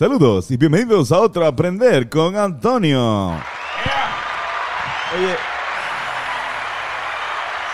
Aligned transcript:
Saludos 0.00 0.50
y 0.50 0.56
bienvenidos 0.56 1.12
a 1.12 1.20
otro 1.20 1.44
Aprender 1.44 2.08
con 2.08 2.34
Antonio. 2.34 3.28
Oye, 3.28 3.36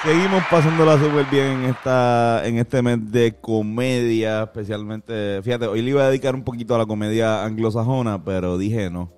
seguimos 0.02 0.42
pasándola 0.50 0.98
súper 0.98 1.26
bien 1.26 1.46
en, 1.46 1.64
esta, 1.66 2.44
en 2.44 2.58
este 2.58 2.82
mes 2.82 3.12
de 3.12 3.36
comedia, 3.40 4.42
especialmente. 4.42 5.40
Fíjate, 5.44 5.68
hoy 5.68 5.82
le 5.82 5.90
iba 5.90 6.02
a 6.02 6.08
dedicar 6.08 6.34
un 6.34 6.42
poquito 6.42 6.74
a 6.74 6.78
la 6.78 6.86
comedia 6.86 7.44
anglosajona, 7.44 8.24
pero 8.24 8.58
dije 8.58 8.90
no. 8.90 9.12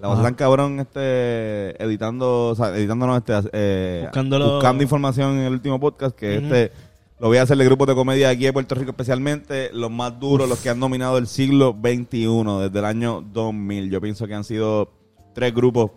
La 0.00 0.20
tan 0.20 0.34
cabrón 0.34 0.80
este, 0.80 1.80
editando, 1.80 2.48
o 2.48 2.56
sea, 2.56 2.76
editándonos 2.76 3.18
este, 3.18 3.34
eh, 3.52 4.10
buscando 4.12 4.82
información 4.82 5.38
en 5.38 5.44
el 5.44 5.52
último 5.52 5.78
podcast, 5.78 6.16
que 6.16 6.38
este 6.38 6.72
lo 7.20 7.28
voy 7.28 7.38
a 7.38 7.42
hacer 7.42 7.56
de 7.56 7.64
grupos 7.64 7.88
de 7.88 7.94
comedia 7.94 8.28
aquí 8.30 8.44
de 8.44 8.52
Puerto 8.52 8.74
Rico, 8.74 8.90
especialmente 8.90 9.70
los 9.72 9.90
más 9.90 10.18
duros, 10.20 10.48
los 10.48 10.58
que 10.60 10.70
han 10.70 10.78
dominado 10.80 11.18
el 11.18 11.26
siglo 11.26 11.76
XXI, 11.80 12.28
desde 12.62 12.78
el 12.78 12.84
año 12.84 13.22
2000. 13.32 13.90
Yo 13.90 14.00
pienso 14.00 14.26
que 14.26 14.34
han 14.34 14.44
sido 14.44 14.92
tres 15.34 15.54
grupos 15.54 15.90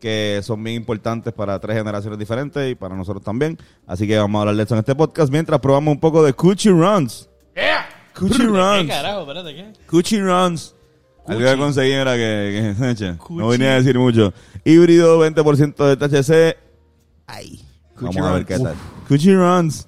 que 0.00 0.40
son 0.44 0.62
bien 0.62 0.76
importantes 0.76 1.32
para 1.32 1.58
tres 1.58 1.76
generaciones 1.76 2.18
diferentes 2.18 2.70
y 2.70 2.74
para 2.76 2.94
nosotros 2.94 3.22
también. 3.24 3.58
Así 3.86 4.06
que 4.06 4.16
vamos 4.16 4.38
a 4.38 4.42
hablar 4.42 4.56
de 4.56 4.62
esto 4.62 4.74
en 4.74 4.78
este 4.80 4.94
podcast 4.94 5.30
mientras 5.32 5.60
probamos 5.60 5.92
un 5.92 6.00
poco 6.00 6.22
de 6.22 6.32
Coochie 6.32 6.70
Runs. 6.70 7.28
Coochie 8.14 8.38
¿Qué 8.38 8.44
Runs. 8.44 8.88
carajo? 8.88 9.20
Espérate, 9.22 9.54
¿qué? 9.54 9.72
Coochie 9.86 10.20
Runs. 10.20 10.74
Algo 11.26 11.40
que 11.44 11.56
conseguí 11.58 11.90
era 11.92 12.14
que, 12.14 12.74
que- 12.78 12.90
eche, 12.90 13.12
no 13.12 13.18
Coochie. 13.18 13.48
venía 13.48 13.72
a 13.72 13.74
decir 13.74 13.98
mucho. 13.98 14.32
Híbrido, 14.64 15.20
20% 15.20 15.84
de 15.84 15.96
THC. 15.96 16.56
Ay. 17.26 17.60
Coochie 17.96 18.20
Vamos 18.20 18.30
a 18.30 18.34
ver 18.34 18.42
Runs. 18.42 18.46
qué 18.46 18.58
tal. 18.64 18.74
Coochie 19.08 19.34
Runs. 19.34 19.87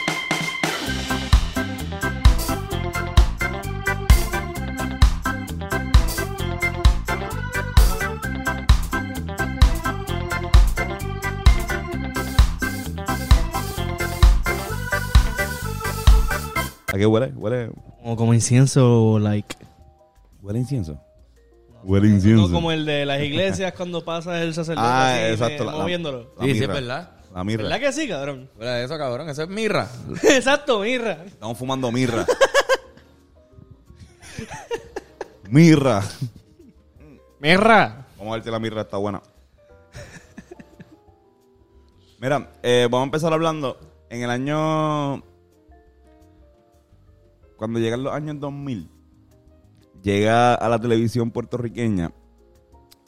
¿A 16.91 16.97
qué 16.97 17.05
huele? 17.05 17.27
Huele, 17.35 17.71
Como, 18.01 18.15
como 18.15 18.33
incienso, 18.33 19.17
like. 19.19 19.55
huele 20.41 20.59
a 20.59 20.61
incienso. 20.61 20.99
Huele 21.83 22.07
a 22.07 22.11
incienso. 22.11 22.47
No 22.47 22.53
como 22.53 22.71
el 22.71 22.85
de 22.85 23.05
las 23.05 23.21
iglesias 23.21 23.73
cuando 23.75 24.03
pasa 24.03 24.41
el 24.41 24.53
sacerdote. 24.53 24.87
Ah, 24.87 25.13
así, 25.13 25.31
exacto, 25.33 25.63
me- 25.63 25.65
la- 25.71 25.77
la- 25.77 25.81
moviéndolo. 25.83 26.33
La 26.37 26.45
Sí, 26.45 26.53
sí, 26.55 26.61
es 26.63 26.67
verdad. 26.67 27.11
La 27.33 27.43
mirra. 27.45 27.63
¿Verdad 27.63 27.79
que 27.79 27.93
sí, 27.93 28.07
cabrón? 28.09 28.49
Eso, 28.59 28.97
cabrón, 28.97 29.29
eso 29.29 29.43
es 29.43 29.49
mirra. 29.49 29.87
Exacto, 30.23 30.81
mirra. 30.81 31.23
Estamos 31.25 31.57
fumando 31.57 31.89
mirra. 31.91 32.25
mirra. 35.49 36.03
Mirra. 37.39 38.05
Vamos 38.17 38.31
a 38.31 38.35
ver 38.35 38.43
si 38.43 38.51
la 38.51 38.59
mirra 38.59 38.81
está 38.81 38.97
buena. 38.97 39.21
Mira, 42.19 42.51
eh, 42.61 42.87
vamos 42.91 43.05
a 43.05 43.05
empezar 43.05 43.33
hablando. 43.33 43.79
En 44.09 44.21
el 44.23 44.29
año. 44.29 45.23
Cuando 47.61 47.79
llegan 47.79 48.01
los 48.01 48.11
años 48.11 48.39
2000, 48.39 48.89
llega 50.01 50.55
a 50.55 50.67
la 50.67 50.81
televisión 50.81 51.29
puertorriqueña 51.29 52.11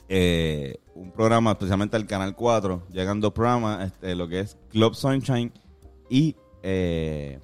eh, 0.08 0.76
un 0.94 1.10
programa, 1.10 1.50
especialmente 1.50 1.96
al 1.96 2.06
Canal 2.06 2.36
4. 2.36 2.86
Llegan 2.92 3.20
dos 3.20 3.32
programas, 3.32 3.86
este, 3.88 4.14
lo 4.14 4.28
que 4.28 4.38
es 4.38 4.56
Club 4.70 4.94
Sunshine 4.94 5.52
y 6.08 6.36
eh, 6.62 7.40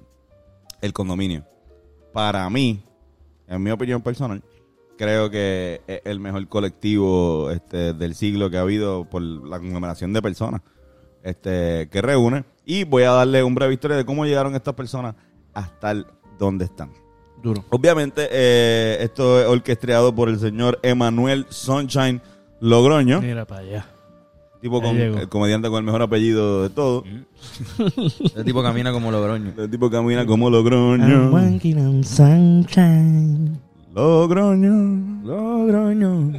El 0.79 0.93
Condominio. 0.93 1.45
Para 2.13 2.49
mí, 2.49 2.81
en 3.45 3.61
mi 3.61 3.71
opinión 3.71 4.01
personal, 4.01 4.41
creo 4.97 5.29
que 5.29 5.81
es 5.87 6.01
el 6.05 6.21
mejor 6.21 6.47
colectivo 6.47 7.51
este, 7.51 7.91
del 7.91 8.15
siglo 8.15 8.49
que 8.49 8.55
ha 8.55 8.61
habido 8.61 9.03
por 9.03 9.21
la 9.21 9.59
conglomeración 9.59 10.13
de 10.13 10.21
personas 10.21 10.61
este, 11.23 11.89
que 11.91 12.01
reúne. 12.01 12.45
Y 12.63 12.85
voy 12.85 13.03
a 13.03 13.11
darle 13.11 13.43
un 13.43 13.53
breve 13.53 13.73
historia 13.73 13.97
de 13.97 14.05
cómo 14.05 14.25
llegaron 14.25 14.55
estas 14.55 14.75
personas 14.75 15.13
hasta 15.53 15.91
el- 15.91 16.05
donde 16.41 16.65
están. 16.65 16.91
Duro. 17.41 17.63
Obviamente, 17.69 18.27
eh, 18.31 18.97
esto 19.01 19.39
es 19.39 19.47
orquestado 19.47 20.13
por 20.13 20.27
el 20.29 20.39
señor 20.39 20.79
Emanuel 20.83 21.45
Sunshine 21.49 22.21
Logroño, 22.59 23.21
Mira 23.21 23.45
para 23.45 23.61
allá. 23.61 23.85
tipo 24.59 24.81
con 24.81 24.95
el 24.97 25.27
comediante 25.29 25.69
con 25.69 25.77
el 25.77 25.83
mejor 25.83 26.01
apellido 26.03 26.63
de 26.63 26.69
todo. 26.69 27.03
Ese 28.25 28.43
tipo 28.43 28.61
camina 28.61 28.91
como 28.91 29.11
Logroño. 29.11 29.53
El 29.57 29.69
tipo 29.69 29.89
camina 29.89 30.25
como 30.25 30.49
Logroño. 30.49 31.31
sunshine. 32.03 33.59
Logroño, 33.93 35.21
Logroño. 35.23 36.31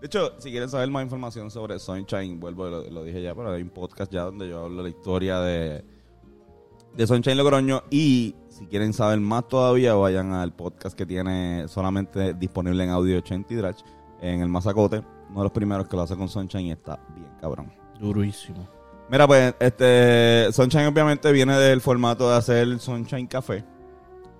De 0.00 0.06
hecho, 0.06 0.32
si 0.38 0.50
quieren 0.50 0.68
saber 0.68 0.88
más 0.90 1.02
información 1.02 1.50
sobre 1.50 1.78
Sunshine, 1.78 2.38
vuelvo, 2.38 2.68
lo, 2.68 2.90
lo 2.90 3.02
dije 3.02 3.22
ya, 3.22 3.34
pero 3.34 3.50
hay 3.50 3.62
un 3.62 3.70
podcast 3.70 4.12
ya 4.12 4.22
donde 4.22 4.48
yo 4.48 4.64
hablo 4.64 4.76
de 4.78 4.90
la 4.90 4.96
historia 4.96 5.40
de, 5.40 5.84
de 6.96 7.06
Sunshine 7.06 7.36
Logroño. 7.36 7.82
Y 7.90 8.34
si 8.48 8.66
quieren 8.66 8.92
saber 8.92 9.20
más 9.20 9.46
todavía, 9.48 9.94
vayan 9.94 10.32
al 10.32 10.52
podcast 10.52 10.96
que 10.96 11.06
tiene 11.06 11.68
solamente 11.68 12.34
disponible 12.34 12.84
en 12.84 12.90
audio 12.90 13.18
80 13.18 13.52
y 13.52 13.56
Drach, 13.56 13.80
en 14.20 14.40
el 14.40 14.48
Mazacote. 14.48 15.02
Uno 15.28 15.40
de 15.40 15.44
los 15.44 15.52
primeros 15.52 15.88
que 15.88 15.96
lo 15.96 16.02
hace 16.02 16.16
con 16.16 16.28
Sunshine 16.28 16.66
y 16.66 16.72
está 16.72 16.98
bien 17.14 17.30
cabrón. 17.40 17.72
Durísimo. 18.00 18.68
Mira, 19.08 19.26
pues, 19.26 19.54
este, 19.60 20.48
Sunshine 20.52 20.86
obviamente 20.86 21.30
viene 21.30 21.56
del 21.58 21.80
formato 21.80 22.28
de 22.30 22.36
hacer 22.36 22.78
Sunshine 22.80 23.26
Café, 23.26 23.64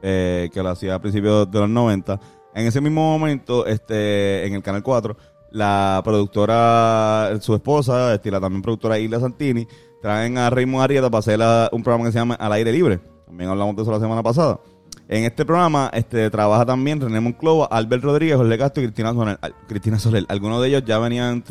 eh, 0.02 0.48
que 0.52 0.62
lo 0.62 0.70
hacía 0.70 0.94
a 0.94 1.00
principios 1.00 1.50
de 1.50 1.60
los 1.60 1.68
90. 1.68 2.18
En 2.54 2.66
ese 2.66 2.80
mismo 2.80 3.18
momento, 3.18 3.66
este, 3.66 4.46
en 4.46 4.54
el 4.54 4.62
Canal 4.62 4.82
4, 4.82 5.16
la 5.50 6.00
productora, 6.04 7.38
su 7.40 7.54
esposa, 7.54 8.14
este, 8.14 8.30
la 8.30 8.40
también 8.40 8.62
productora 8.62 8.98
Isla 8.98 9.20
Santini, 9.20 9.66
traen 10.06 10.38
a 10.38 10.48
Raymond 10.50 10.84
Arrieta 10.84 11.10
para 11.10 11.18
hacer 11.18 11.36
la- 11.36 11.68
un 11.72 11.82
programa 11.82 12.04
que 12.04 12.12
se 12.12 12.18
llama 12.20 12.34
Al 12.36 12.52
Aire 12.52 12.70
Libre. 12.70 13.00
También 13.26 13.50
hablamos 13.50 13.74
de 13.74 13.82
eso 13.82 13.90
la 13.90 13.98
semana 13.98 14.22
pasada. 14.22 14.60
En 15.08 15.24
este 15.24 15.44
programa 15.44 15.90
este, 15.92 16.30
trabaja 16.30 16.64
también 16.64 17.00
René 17.00 17.18
Monclova, 17.18 17.66
Albert 17.66 18.04
Rodríguez, 18.04 18.36
Jorge 18.36 18.56
Castro 18.56 18.82
y 18.84 18.86
Cristina 18.86 19.12
Soler. 19.12 19.36
Al- 19.40 19.54
Cristina 19.66 19.98
Soler. 19.98 20.24
Algunos 20.28 20.62
de 20.62 20.68
ellos 20.68 20.84
ya 20.86 21.00
venían, 21.00 21.42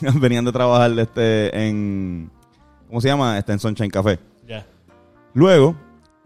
venían 0.20 0.44
de 0.44 0.50
trabajar 0.50 0.90
este, 0.98 1.68
en... 1.68 2.30
¿Cómo 2.88 3.00
se 3.00 3.06
llama? 3.06 3.38
Este, 3.38 3.52
en 3.52 3.60
Sunshine 3.60 3.90
Café. 3.90 4.18
Ya. 4.48 4.66
Luego, 5.34 5.76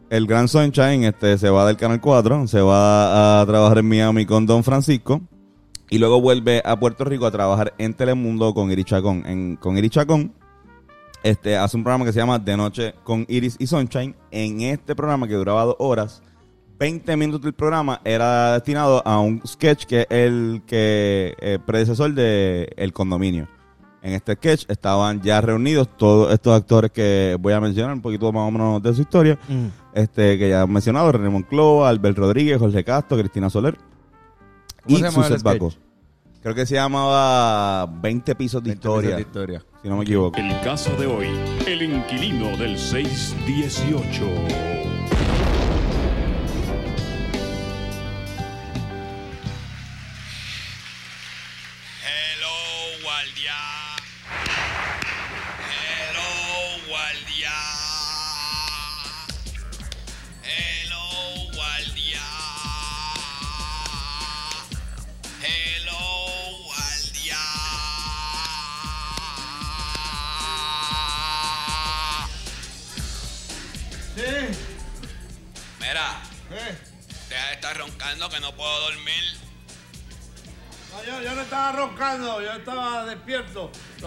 el 0.08 0.26
Gran 0.26 0.48
Sunshine 0.48 1.04
este, 1.04 1.36
se 1.36 1.50
va 1.50 1.66
del 1.66 1.76
Canal 1.76 2.00
4, 2.00 2.46
se 2.46 2.62
va 2.62 3.42
a 3.42 3.46
trabajar 3.46 3.76
en 3.76 3.88
Miami 3.90 4.24
con 4.24 4.46
Don 4.46 4.64
Francisco 4.64 5.20
y 5.90 5.98
luego 5.98 6.22
vuelve 6.22 6.62
a 6.64 6.78
Puerto 6.78 7.04
Rico 7.04 7.26
a 7.26 7.30
trabajar 7.30 7.74
en 7.76 7.92
Telemundo 7.92 8.54
con 8.54 8.70
Iris 8.72 8.86
Chacón. 8.86 9.22
En, 9.26 9.56
con 9.56 9.76
Iris 9.76 9.90
Chacón 9.90 10.32
este, 11.24 11.56
hace 11.56 11.76
un 11.76 11.82
programa 11.82 12.04
que 12.04 12.12
se 12.12 12.20
llama 12.20 12.38
De 12.38 12.56
Noche 12.56 12.94
con 13.02 13.24
Iris 13.28 13.56
y 13.58 13.66
Sunshine. 13.66 14.14
En 14.30 14.60
este 14.60 14.94
programa 14.94 15.26
que 15.26 15.34
duraba 15.34 15.64
dos 15.64 15.76
horas, 15.78 16.22
20 16.78 17.16
minutos 17.16 17.40
del 17.40 17.54
programa 17.54 18.00
era 18.04 18.52
destinado 18.52 19.02
a 19.06 19.18
un 19.18 19.40
sketch 19.46 19.86
que 19.86 20.02
es 20.02 20.06
el 20.10 20.62
que 20.66 21.34
eh, 21.40 21.58
predecesor 21.64 22.12
de 22.12 22.70
El 22.76 22.92
Condominio. 22.92 23.48
En 24.02 24.12
este 24.12 24.34
sketch 24.34 24.66
estaban 24.68 25.22
ya 25.22 25.40
reunidos 25.40 25.88
todos 25.96 26.30
estos 26.30 26.54
actores 26.54 26.90
que 26.90 27.38
voy 27.40 27.54
a 27.54 27.60
mencionar 27.60 27.94
un 27.94 28.02
poquito 28.02 28.30
más 28.30 28.46
o 28.46 28.50
menos 28.50 28.82
de 28.82 28.92
su 28.92 29.00
historia. 29.00 29.38
Mm. 29.48 29.68
Este 29.94 30.38
que 30.38 30.50
ya 30.50 30.62
han 30.62 30.70
mencionado, 30.70 31.10
René 31.10 31.30
Monclova, 31.30 31.88
Albert 31.88 32.18
Rodríguez, 32.18 32.58
Jorge 32.58 32.84
Castro, 32.84 33.16
Cristina 33.16 33.48
Soler 33.48 33.78
¿Cómo 34.82 34.98
y 34.98 35.02
Suset 35.10 35.38
sketch? 35.38 35.78
Creo 36.44 36.54
que 36.54 36.66
se 36.66 36.74
llamaba 36.74 37.86
20 37.86 38.34
pisos 38.34 38.62
de 38.62 38.68
20 38.68 38.82
pisos 38.82 38.92
historia, 38.92 39.16
de 39.16 39.22
historia. 39.22 39.64
si 39.80 39.88
no 39.88 39.96
me 39.96 40.02
equivoco. 40.02 40.38
El 40.38 40.60
caso 40.60 40.94
de 40.96 41.06
hoy, 41.06 41.26
el 41.66 41.80
inquilino 41.80 42.54
del 42.58 42.78
618. 42.78 44.73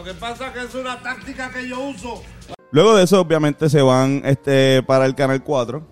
Que 0.08 0.14
pasa 0.14 0.48
es 0.48 0.54
que 0.54 0.64
es 0.64 0.76
una 0.76 1.02
táctica 1.02 1.52
que 1.52 1.68
yo 1.68 1.82
uso. 1.82 2.22
Luego 2.72 2.96
de 2.96 3.04
eso, 3.04 3.20
obviamente, 3.20 3.70
se 3.70 3.82
van 3.82 4.22
este 4.24 4.82
para 4.84 5.06
el 5.06 5.16
Canal 5.16 5.44
4. 5.44 5.86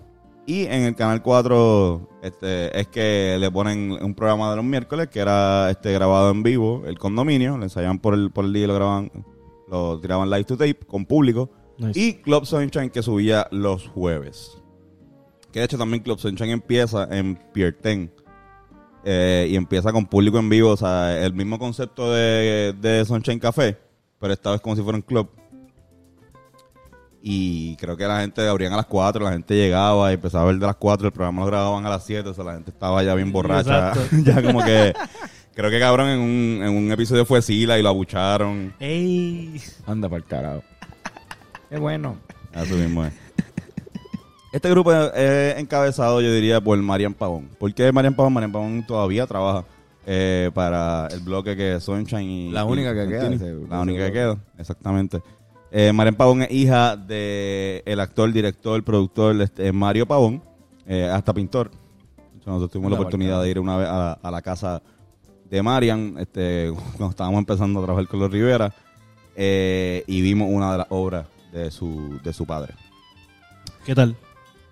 Y 0.46 0.64
en 0.64 0.82
el 0.84 0.94
Canal 0.94 1.22
4 1.22 2.08
este, 2.22 2.80
es 2.80 2.88
que 2.88 3.36
le 3.38 3.50
ponen 3.50 3.92
un 4.00 4.14
programa 4.14 4.50
de 4.50 4.56
los 4.56 4.64
miércoles 4.64 5.08
que 5.08 5.18
era 5.18 5.70
este 5.70 5.92
grabado 5.92 6.30
en 6.30 6.42
vivo, 6.42 6.84
el 6.86 6.98
condominio. 6.98 7.58
Le 7.58 7.64
ensayaban 7.64 7.98
por 7.98 8.14
el, 8.14 8.30
por 8.30 8.46
el 8.46 8.52
día 8.54 8.64
y 8.64 8.66
lo 8.68 8.74
grababan, 8.74 9.10
lo 9.68 10.00
tiraban 10.00 10.30
live 10.30 10.44
to 10.44 10.56
tape 10.56 10.78
con 10.86 11.04
público. 11.04 11.50
Nice. 11.78 12.00
Y 12.00 12.14
Club 12.14 12.46
Sunshine 12.46 12.88
que 12.88 13.02
subía 13.02 13.48
los 13.50 13.86
jueves. 13.88 14.56
Que 15.52 15.58
de 15.58 15.66
hecho 15.66 15.76
también 15.76 16.02
Club 16.02 16.18
Sunshine 16.18 16.50
empieza 16.50 17.06
en 17.10 17.36
Pier 17.52 17.76
10. 17.82 18.10
eh, 19.04 19.48
y 19.50 19.56
empieza 19.56 19.92
con 19.92 20.06
público 20.06 20.38
en 20.38 20.48
vivo. 20.48 20.70
O 20.70 20.76
sea, 20.76 21.22
el 21.22 21.34
mismo 21.34 21.58
concepto 21.58 22.12
de, 22.12 22.74
de 22.80 23.04
Sunshine 23.04 23.40
Café. 23.40 23.85
Pero 24.20 24.32
esta 24.32 24.50
vez 24.50 24.60
como 24.60 24.76
si 24.76 24.82
fuera 24.82 24.96
un 24.96 25.02
club. 25.02 25.28
Y 27.28 27.76
creo 27.76 27.96
que 27.96 28.06
la 28.06 28.20
gente 28.20 28.46
abrían 28.46 28.72
a 28.72 28.76
las 28.76 28.86
4, 28.86 29.24
la 29.24 29.32
gente 29.32 29.56
llegaba 29.56 30.12
y 30.12 30.14
empezaba 30.14 30.44
a 30.44 30.46
ver 30.46 30.60
de 30.60 30.66
las 30.66 30.76
4, 30.76 31.08
el 31.08 31.12
programa 31.12 31.40
lo 31.40 31.46
grababan 31.48 31.84
a 31.84 31.90
las 31.90 32.04
7, 32.04 32.28
o 32.28 32.34
sea, 32.34 32.44
la 32.44 32.54
gente 32.54 32.70
estaba 32.70 33.02
ya 33.02 33.14
bien 33.14 33.32
borracha. 33.32 33.92
Ya 34.24 34.42
como 34.42 34.62
que. 34.62 34.94
Creo 35.54 35.70
que 35.70 35.80
cabrón 35.80 36.08
en 36.08 36.20
un, 36.20 36.62
en 36.62 36.76
un 36.76 36.92
episodio 36.92 37.24
fue 37.24 37.40
Sila 37.42 37.78
y 37.78 37.82
lo 37.82 37.88
abucharon. 37.88 38.74
¡Ey! 38.78 39.60
Anda 39.86 40.08
para 40.08 40.18
el 40.18 40.24
carajo. 40.24 40.62
Qué 41.70 41.78
bueno. 41.78 42.18
Así 42.54 42.74
mismo 42.74 43.04
es. 43.04 43.12
Este 44.52 44.70
grupo 44.70 44.92
es 44.92 45.12
es 45.14 45.58
encabezado, 45.58 46.20
yo 46.20 46.32
diría, 46.32 46.60
por 46.60 46.78
Marian 46.78 47.12
Pavón. 47.12 47.48
¿Por 47.58 47.74
qué 47.74 47.90
Marian 47.90 48.14
Pavón? 48.14 48.34
Marian 48.34 48.52
Pavón 48.52 48.86
todavía 48.86 49.26
trabaja 49.26 49.64
eh, 50.06 50.50
para 50.54 51.08
el 51.08 51.20
bloque 51.20 51.56
que 51.56 51.74
es 51.74 51.84
Sunshine 51.84 52.30
y... 52.30 52.50
La 52.52 52.64
única 52.64 52.94
que 52.94 53.04
y- 53.04 53.08
queda, 53.08 53.30
La 53.68 53.80
única 53.80 54.06
que 54.06 54.12
queda, 54.12 54.38
exactamente. 54.56 55.20
Eh, 55.72 55.92
Marian 55.92 56.14
Pavón 56.14 56.42
es 56.42 56.50
hija 56.52 56.96
de 56.96 57.82
el 57.84 57.98
actor, 58.00 58.32
director, 58.32 58.82
productor 58.84 59.40
este, 59.42 59.72
Mario 59.72 60.06
Pavón, 60.06 60.42
eh, 60.86 61.04
hasta 61.04 61.34
pintor. 61.34 61.70
Nosotros 62.46 62.70
tuvimos 62.70 62.92
la 62.92 62.96
La 62.96 63.00
oportunidad 63.00 63.42
de 63.42 63.50
ir 63.50 63.58
una 63.58 63.76
vez 63.76 63.88
a, 63.88 64.12
a 64.12 64.30
la 64.30 64.40
casa 64.40 64.80
de 65.50 65.62
Marian, 65.62 66.14
este, 66.18 66.72
cuando 66.96 67.10
estábamos 67.10 67.38
empezando 67.40 67.80
a 67.80 67.84
trabajar 67.84 68.08
con 68.08 68.20
los 68.20 68.30
Rivera, 68.30 68.72
eh, 69.34 70.04
y 70.06 70.20
vimos 70.22 70.48
una 70.50 70.70
de 70.72 70.78
las 70.78 70.86
obras 70.90 71.26
de 71.52 71.70
su, 71.72 72.20
de 72.22 72.32
su 72.32 72.46
padre. 72.46 72.74
¿Qué 73.84 73.94
tal? 73.94 74.16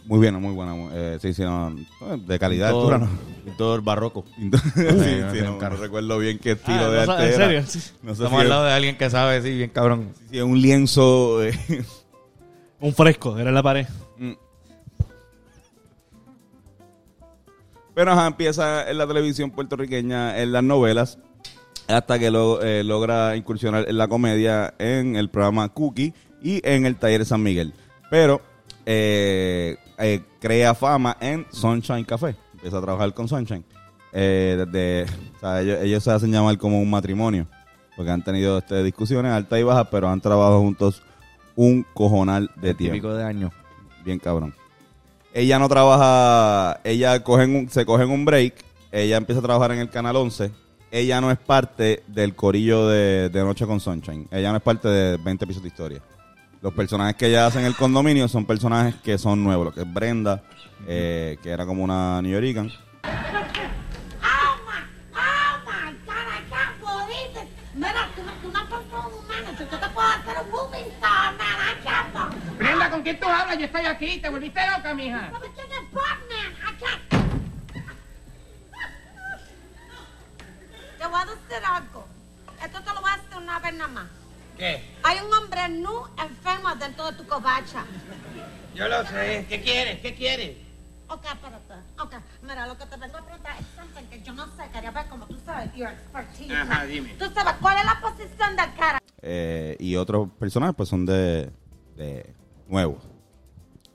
Muy 0.06 0.20
bien, 0.20 0.34
muy 0.40 0.52
buena. 0.52 0.74
Eh, 0.92 1.18
sí, 1.20 1.32
sí, 1.32 1.42
no, 1.42 1.74
de 2.18 2.38
calidad 2.38 2.70
Pintor- 2.72 2.94
altura, 2.94 2.98
¿no? 2.98 3.18
Pintor 3.44 3.82
barroco. 3.82 4.24
sí, 4.36 4.50
sí, 4.50 4.50
no, 4.50 5.34
no, 5.52 5.60
no, 5.60 5.70
no 5.70 5.76
recuerdo 5.76 6.18
bien 6.18 6.38
qué 6.38 6.52
estilo 6.52 6.76
Ah, 6.78 6.90
de 6.90 6.98
no 7.00 7.06
sa- 7.06 7.12
arte 7.14 7.24
¿En 7.26 7.32
era. 7.34 7.44
serio? 7.46 7.62
Sí. 7.66 7.80
Sé 7.80 7.90
Estamos 8.10 8.18
si 8.30 8.36
al 8.36 8.42
es, 8.42 8.48
lado 8.48 8.64
de 8.64 8.72
alguien 8.72 8.96
que 8.98 9.08
sabe, 9.10 9.40
sí, 9.42 9.56
bien 9.56 9.70
cabrón. 9.70 10.10
si 10.30 10.36
es 10.38 10.44
un 10.44 10.60
lienzo. 10.60 11.42
eh, 11.42 11.58
Un 12.80 12.92
fresco, 12.94 13.38
era 13.38 13.48
en 13.48 13.54
la 13.54 13.62
pared. 13.62 13.86
mm. 14.18 14.32
Pero 17.94 18.12
ajá, 18.12 18.26
empieza 18.26 18.90
en 18.90 18.98
la 18.98 19.06
televisión 19.06 19.50
puertorriqueña, 19.52 20.38
en 20.40 20.52
las 20.52 20.64
novelas, 20.64 21.18
hasta 21.86 22.18
que 22.18 22.30
lo- 22.30 22.60
eh, 22.62 22.82
logra 22.82 23.36
incursionar 23.36 23.88
en 23.88 23.96
la 23.98 24.08
comedia 24.08 24.74
en 24.78 25.16
el 25.16 25.28
programa 25.30 25.68
Cookie 25.68 26.12
y 26.42 26.60
en 26.68 26.86
el 26.86 26.96
Taller 26.96 27.20
de 27.20 27.24
San 27.24 27.42
Miguel. 27.42 27.72
Pero 28.10 28.42
eh, 28.86 29.76
eh, 29.98 30.22
crea 30.40 30.74
fama 30.74 31.16
en 31.20 31.46
Sunshine 31.50 32.04
Café. 32.04 32.34
Empieza 32.52 32.78
a 32.78 32.82
trabajar 32.82 33.12
con 33.14 33.28
Sunshine. 33.28 33.64
Eh, 34.12 34.64
desde, 34.70 35.04
o 35.36 35.40
sea, 35.40 35.60
ellos, 35.60 35.78
ellos 35.82 36.02
se 36.04 36.10
hacen 36.12 36.30
llamar 36.32 36.56
como 36.58 36.80
un 36.80 36.88
matrimonio, 36.88 37.46
porque 37.96 38.10
han 38.10 38.22
tenido 38.22 38.58
este, 38.58 38.82
discusiones 38.82 39.32
altas 39.32 39.58
y 39.58 39.62
bajas, 39.64 39.88
pero 39.90 40.08
han 40.08 40.20
trabajado 40.20 40.60
juntos 40.60 41.02
un 41.56 41.84
cojonal 41.94 42.50
de 42.56 42.74
tiempo. 42.74 42.94
Típico 42.94 43.14
de 43.14 43.24
año. 43.24 43.50
Bien 44.04 44.18
cabrón. 44.18 44.54
Ella 45.32 45.58
no 45.58 45.68
trabaja, 45.68 46.80
ella 46.84 47.22
cogen 47.24 47.56
un- 47.56 47.68
se 47.68 47.84
cogen 47.84 48.10
un 48.10 48.24
break, 48.24 48.54
ella 48.92 49.16
empieza 49.16 49.40
a 49.40 49.42
trabajar 49.42 49.72
en 49.72 49.80
el 49.80 49.90
Canal 49.90 50.14
11. 50.16 50.52
Ella 50.92 51.20
no 51.20 51.32
es 51.32 51.38
parte 51.38 52.04
del 52.06 52.36
corillo 52.36 52.86
de, 52.86 53.28
de 53.30 53.42
Noche 53.42 53.66
con 53.66 53.80
Sunshine. 53.80 54.28
Ella 54.30 54.50
no 54.52 54.58
es 54.58 54.62
parte 54.62 54.86
de 54.86 55.16
20 55.16 55.44
pisos 55.44 55.60
de 55.62 55.68
historia. 55.68 56.00
Los 56.64 56.72
personajes 56.72 57.14
que 57.16 57.26
ella 57.26 57.44
hace 57.44 57.58
en 57.60 57.66
el 57.66 57.76
condominio 57.76 58.26
son 58.26 58.46
personajes 58.46 58.94
que 59.02 59.18
son 59.18 59.44
nuevos. 59.44 59.66
Lo 59.66 59.74
que 59.74 59.82
es 59.82 59.92
Brenda, 59.92 60.42
eh, 60.86 61.36
que 61.42 61.50
era 61.50 61.66
como 61.66 61.84
una 61.84 62.22
New 62.22 62.32
Yorican. 62.32 62.68
Oh 62.68 63.10
my, 64.64 64.80
oh 65.12 65.58
my 65.66 65.92
God, 66.06 66.24
I 66.24 66.40
can't 66.48 66.80
believe 66.80 67.36
it. 67.36 67.50
Mira, 67.74 68.08
tú, 68.16 68.22
tú 68.40 68.50
no 68.50 68.66
puedes 68.66 68.86
ser 68.86 68.96
un 68.96 69.28
manager, 69.28 69.68
yo 69.70 69.78
te 69.78 69.88
puedo 69.90 70.08
hacer 70.08 70.36
un 70.42 70.50
movie 70.50 70.88
star, 70.94 71.34
man, 71.36 71.58
I 71.68 71.84
can't 71.84 72.14
believe 72.14 72.56
Brenda, 72.56 72.90
¿con 72.90 73.02
quién 73.02 73.20
tú 73.20 73.28
hablas? 73.28 73.58
Yo 73.58 73.66
estoy 73.66 73.84
aquí. 73.84 74.18
¿Te 74.20 74.30
volviste 74.30 74.60
loca, 74.74 74.94
mija? 74.94 75.32
Te 80.98 81.06
voy 81.06 81.20
a 81.20 81.24
decir 81.26 81.66
algo. 81.66 82.06
Esto 82.64 82.80
te 82.80 82.94
lo 82.94 83.02
voy 83.02 83.10
a 83.10 83.16
decir 83.18 83.36
una 83.36 83.58
vez 83.58 83.74
nada 83.74 83.88
más. 83.88 84.23
¿Qué? 84.56 84.82
Hay 85.02 85.18
un 85.26 85.32
hombre 85.34 85.68
nu 85.68 86.06
enfermo 86.22 86.74
dentro 86.76 87.10
de 87.10 87.16
tu 87.16 87.26
covacha. 87.26 87.84
Yo 88.74 88.88
lo 88.88 89.04
sé. 89.06 89.46
¿Qué 89.48 89.60
quieres? 89.60 90.00
¿Qué 90.00 90.14
quieres? 90.14 90.56
Ok, 91.08 91.24
espérate. 91.24 91.74
Ok, 92.00 92.14
mira, 92.42 92.66
lo 92.66 92.78
que 92.78 92.86
te 92.86 92.96
vengo 92.96 93.16
a 93.18 93.22
preguntar 93.24 93.56
es 93.60 93.66
something 93.76 94.04
que 94.08 94.22
yo 94.22 94.32
no 94.32 94.46
sé. 94.56 94.62
Quería 94.72 94.90
ver 94.90 95.06
como 95.08 95.26
tú 95.26 95.36
sabes, 95.44 95.72
your 95.74 95.88
expertise. 95.90 96.52
Ajá, 96.52 96.84
dime. 96.86 97.14
Tú 97.18 97.26
sabes, 97.34 97.54
¿cuál 97.60 97.78
es 97.78 97.84
la 97.84 98.00
posición 98.00 98.56
del 98.56 98.74
cara? 98.74 98.98
eh, 99.26 99.76
y 99.80 99.96
otros 99.96 100.28
personajes 100.38 100.74
pues 100.76 100.88
son 100.88 101.04
de, 101.06 101.50
de 101.96 102.34
nuevos. 102.68 103.02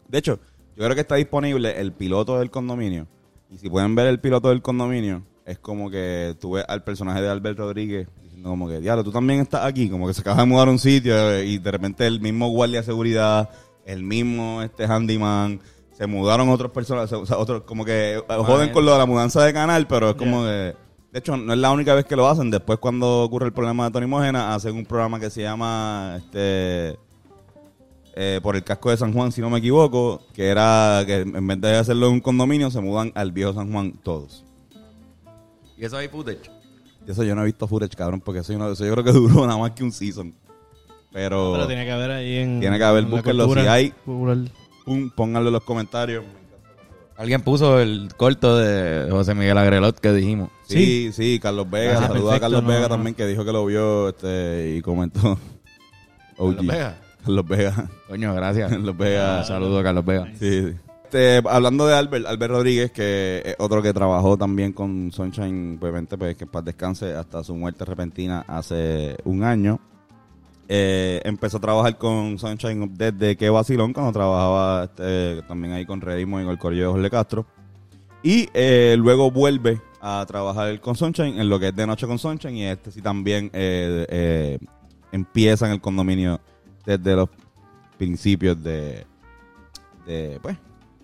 De 0.07 0.17
hecho, 0.17 0.39
yo 0.75 0.83
creo 0.83 0.95
que 0.95 1.01
está 1.01 1.15
disponible 1.15 1.79
el 1.79 1.91
piloto 1.93 2.39
del 2.39 2.49
condominio. 2.51 3.07
Y 3.49 3.57
si 3.57 3.69
pueden 3.69 3.95
ver 3.95 4.07
el 4.07 4.19
piloto 4.19 4.49
del 4.49 4.61
condominio, 4.61 5.23
es 5.49 5.57
como 5.57 5.89
que 5.89 6.35
tú 6.39 6.51
ves 6.51 6.65
al 6.67 6.83
personaje 6.83 7.21
de 7.21 7.29
Albert 7.29 7.57
Rodríguez 7.57 8.07
diciendo 8.21 8.49
como 8.49 8.67
que, 8.67 8.79
diablo, 8.79 9.03
tú 9.03 9.11
también 9.11 9.39
estás 9.39 9.65
aquí, 9.65 9.89
como 9.89 10.07
que 10.07 10.13
se 10.13 10.21
acaba 10.21 10.41
de 10.41 10.45
mudar 10.45 10.67
a 10.67 10.71
un 10.71 10.77
sitio 10.77 11.31
eh, 11.31 11.45
y 11.45 11.57
de 11.57 11.71
repente 11.71 12.05
el 12.05 12.21
mismo 12.21 12.49
guardia 12.49 12.81
de 12.81 12.85
seguridad, 12.85 13.49
el 13.83 14.03
mismo 14.03 14.61
este 14.61 14.85
handyman, 14.85 15.59
se 15.97 16.05
mudaron 16.05 16.49
otros 16.49 16.71
personas, 16.71 17.11
o 17.11 17.25
sea, 17.25 17.37
otros 17.39 17.63
como 17.63 17.83
que 17.83 18.17
eh, 18.17 18.23
joden 18.27 18.71
con 18.71 18.85
lo 18.85 18.91
de 18.91 18.99
la 18.99 19.07
mudanza 19.07 19.43
de 19.43 19.51
canal, 19.51 19.87
pero 19.87 20.11
es 20.11 20.15
como 20.15 20.43
que... 20.43 20.75
De 21.11 21.17
hecho, 21.17 21.35
no 21.35 21.51
es 21.53 21.57
la 21.57 21.71
única 21.71 21.95
vez 21.95 22.05
que 22.05 22.15
lo 22.15 22.27
hacen. 22.27 22.51
Después, 22.51 22.77
cuando 22.77 23.23
ocurre 23.23 23.47
el 23.47 23.51
problema 23.51 23.85
de 23.85 23.91
Tony 23.91 24.05
Mojena, 24.05 24.53
hacen 24.53 24.75
un 24.75 24.85
programa 24.85 25.19
que 25.19 25.31
se 25.31 25.41
llama 25.41 26.17
este 26.19 26.99
eh, 28.13 28.39
por 28.43 28.55
el 28.55 28.63
casco 28.63 28.91
de 28.91 28.97
San 28.97 29.11
Juan, 29.11 29.31
si 29.31 29.41
no 29.41 29.49
me 29.49 29.57
equivoco, 29.57 30.21
que 30.35 30.49
era 30.49 31.01
que 31.07 31.21
en 31.21 31.47
vez 31.47 31.59
de 31.61 31.77
hacerlo 31.77 32.05
en 32.09 32.13
un 32.13 32.19
condominio, 32.19 32.69
se 32.69 32.79
mudan 32.79 33.11
al 33.15 33.31
viejo 33.31 33.53
San 33.53 33.71
Juan 33.71 33.93
todos. 34.03 34.45
Y 35.79 35.85
eso 35.85 35.97
hay 35.97 36.07
footage. 36.09 36.51
Eso 37.07 37.23
yo 37.23 37.33
no 37.35 37.41
he 37.41 37.45
visto 37.45 37.67
footage, 37.67 37.95
cabrón, 37.95 38.21
porque 38.21 38.41
eso 38.41 38.51
yo, 38.53 38.59
no- 38.59 38.71
eso 38.71 38.85
yo 38.85 38.91
creo 38.93 39.03
que 39.03 39.11
duró 39.13 39.45
nada 39.47 39.57
más 39.57 39.71
que 39.71 39.83
un 39.83 39.91
season. 39.91 40.33
Pero, 41.11 41.53
Pero 41.53 41.67
tiene 41.67 41.85
que 41.85 41.91
haber 41.91 42.11
ahí 42.11 42.35
en. 42.37 42.59
Tiene 42.59 42.77
que 42.77 42.83
haber, 42.83 43.03
en 43.05 43.09
búsquenlo, 43.09 43.45
cultura 43.45 43.63
si 43.63 43.69
hay. 43.69 43.93
pum, 44.05 45.09
pónganlo 45.15 45.49
en 45.49 45.53
los 45.53 45.63
comentarios. 45.63 46.23
Alguien 47.17 47.41
puso 47.41 47.79
el 47.79 48.09
corto 48.15 48.57
de 48.57 49.09
José 49.11 49.33
Miguel 49.35 49.57
Agrelot 49.57 49.99
que 49.99 50.13
dijimos. 50.13 50.49
Sí, 50.67 51.11
sí, 51.11 51.39
Carlos 51.41 51.69
Vega. 51.69 51.97
Ah, 51.99 52.07
Saluda 52.07 52.35
a 52.35 52.39
Carlos 52.39 52.61
no, 52.63 52.69
Vega 52.69 52.81
no. 52.81 52.89
también, 52.89 53.15
que 53.15 53.25
dijo 53.27 53.43
que 53.43 53.51
lo 53.51 53.65
vio 53.65 54.09
este, 54.09 54.75
y 54.77 54.81
comentó. 54.81 55.19
Carlos 56.37 56.55
OG. 56.59 56.65
Vega. 56.67 56.97
Carlos 57.25 57.47
Vega. 57.47 57.89
Coño, 58.07 58.33
gracias. 58.35 58.69
Carlos 58.71 58.97
Vega. 58.97 59.39
Un 59.39 59.45
saludo 59.45 59.79
a 59.79 59.83
Carlos 59.83 60.05
Vega. 60.05 60.27
Sí, 60.39 60.61
sí. 60.61 60.75
Este, 61.11 61.41
hablando 61.49 61.87
de 61.87 61.95
Albert, 61.95 62.27
Albert 62.27 62.53
Rodríguez, 62.53 62.91
que 62.91 63.41
es 63.43 63.55
otro 63.57 63.81
que 63.81 63.91
trabajó 63.91 64.37
también 64.37 64.73
con 64.73 65.11
Sunshine, 65.11 65.79
obviamente, 65.81 66.19
pues 66.19 66.37
que 66.37 66.43
en 66.43 66.51
paz 66.51 66.63
descanse 66.63 67.15
hasta 67.15 67.43
su 67.43 67.55
muerte 67.55 67.83
repentina 67.83 68.45
hace 68.47 69.17
un 69.23 69.43
año. 69.43 69.79
Eh, 70.67 71.19
empezó 71.25 71.57
a 71.57 71.61
trabajar 71.61 71.97
con 71.97 72.37
Sunshine 72.37 72.93
desde 72.95 73.35
que 73.35 73.49
vacilón, 73.49 73.91
cuando 73.91 74.11
trabajaba 74.11 74.83
este, 74.83 75.41
también 75.47 75.73
ahí 75.73 75.83
con 75.83 75.99
Redimo 75.99 76.37
con 76.37 76.47
el 76.47 76.59
Correo 76.59 76.89
de 76.89 76.93
Jorge 76.93 77.09
Castro. 77.09 77.47
Y 78.21 78.47
eh, 78.53 78.95
luego 78.95 79.31
vuelve 79.31 79.81
a 80.01 80.23
trabajar 80.27 80.79
con 80.79 80.95
Sunshine 80.95 81.39
en 81.39 81.49
lo 81.49 81.59
que 81.59 81.69
es 81.69 81.75
de 81.75 81.87
noche 81.87 82.05
con 82.05 82.19
Sunshine. 82.19 82.55
Y 82.55 82.65
este 82.65 82.91
sí 82.91 83.01
también 83.01 83.49
eh, 83.51 84.59
empieza 85.11 85.65
en 85.65 85.71
el 85.71 85.81
condominio 85.81 86.39
desde 86.85 87.15
los 87.15 87.29
principios 87.97 88.61
de, 88.61 89.07
de 90.05 90.37
pues 90.39 90.55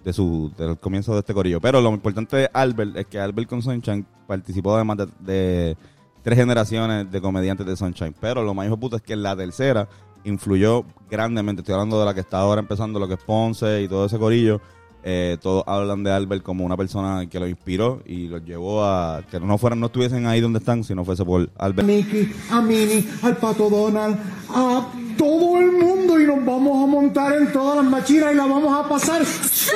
de 0.06 0.14
su 0.14 0.52
del 0.56 0.78
comienzo 0.78 1.14
de 1.14 1.20
este 1.20 1.34
corillo. 1.34 1.60
Pero 1.60 1.82
lo 1.82 1.90
importante 1.92 2.38
de 2.38 2.50
Albert 2.54 2.96
es 2.96 3.08
que 3.08 3.20
Albert 3.20 3.50
con 3.50 3.62
Sunshine 3.62 4.06
participó 4.28 4.76
además 4.76 5.00
de, 5.20 5.76
tres 6.22 6.38
generaciones 6.38 7.12
de 7.12 7.20
comediantes 7.20 7.66
de 7.66 7.76
Sunshine. 7.76 8.16
Pero 8.22 8.44
lo 8.44 8.54
más 8.54 8.68
hijo 8.68 8.78
puta 8.78 8.98
es 8.98 9.02
que 9.02 9.16
la 9.16 9.36
tercera 9.36 9.90
influyó 10.24 10.86
grandemente. 11.10 11.62
Estoy 11.62 11.74
hablando 11.74 12.00
de 12.00 12.06
la 12.06 12.14
que 12.14 12.20
está 12.20 12.38
ahora 12.40 12.62
empezando, 12.62 13.00
lo 13.00 13.08
que 13.08 13.16
es 13.16 13.24
Ponce 13.24 13.82
y 13.82 13.88
todo 13.88 14.06
ese 14.06 14.20
corillo. 14.20 14.62
Eh, 15.08 15.38
todos 15.40 15.64
hablan 15.68 16.04
de 16.04 16.12
Albert 16.12 16.42
como 16.42 16.66
una 16.66 16.76
persona 16.76 17.28
que 17.28 17.40
lo 17.40 17.48
inspiró 17.48 18.02
y 18.08 18.28
los 18.28 18.44
llevó 18.44 18.84
a 18.84 19.22
que 19.30 19.40
no 19.40 19.56
fueran, 19.60 19.80
no 19.80 19.86
estuviesen 19.86 20.26
ahí 20.26 20.42
donde 20.42 20.58
están, 20.58 20.84
si 20.84 20.96
no 20.96 21.06
fuese 21.06 21.24
por 21.24 21.48
Albert. 21.60 21.88
Mickey, 21.88 22.34
a 22.50 22.60
Minnie, 22.60 23.08
al 23.22 23.38
Pato 23.38 23.70
Donald, 23.70 24.18
a 24.50 24.92
todo 25.16 25.60
el 25.60 25.74
mundo 25.74 26.05
nos 26.36 26.46
vamos 26.46 26.84
a 26.84 26.88
montar 26.88 27.38
en 27.38 27.52
todas 27.52 27.78
las 27.78 27.86
machinas 27.86 28.34
y 28.34 28.36
la 28.36 28.46
vamos 28.46 28.74
a 28.74 28.88
pasar 28.88 29.26
¡Súper! 29.26 29.76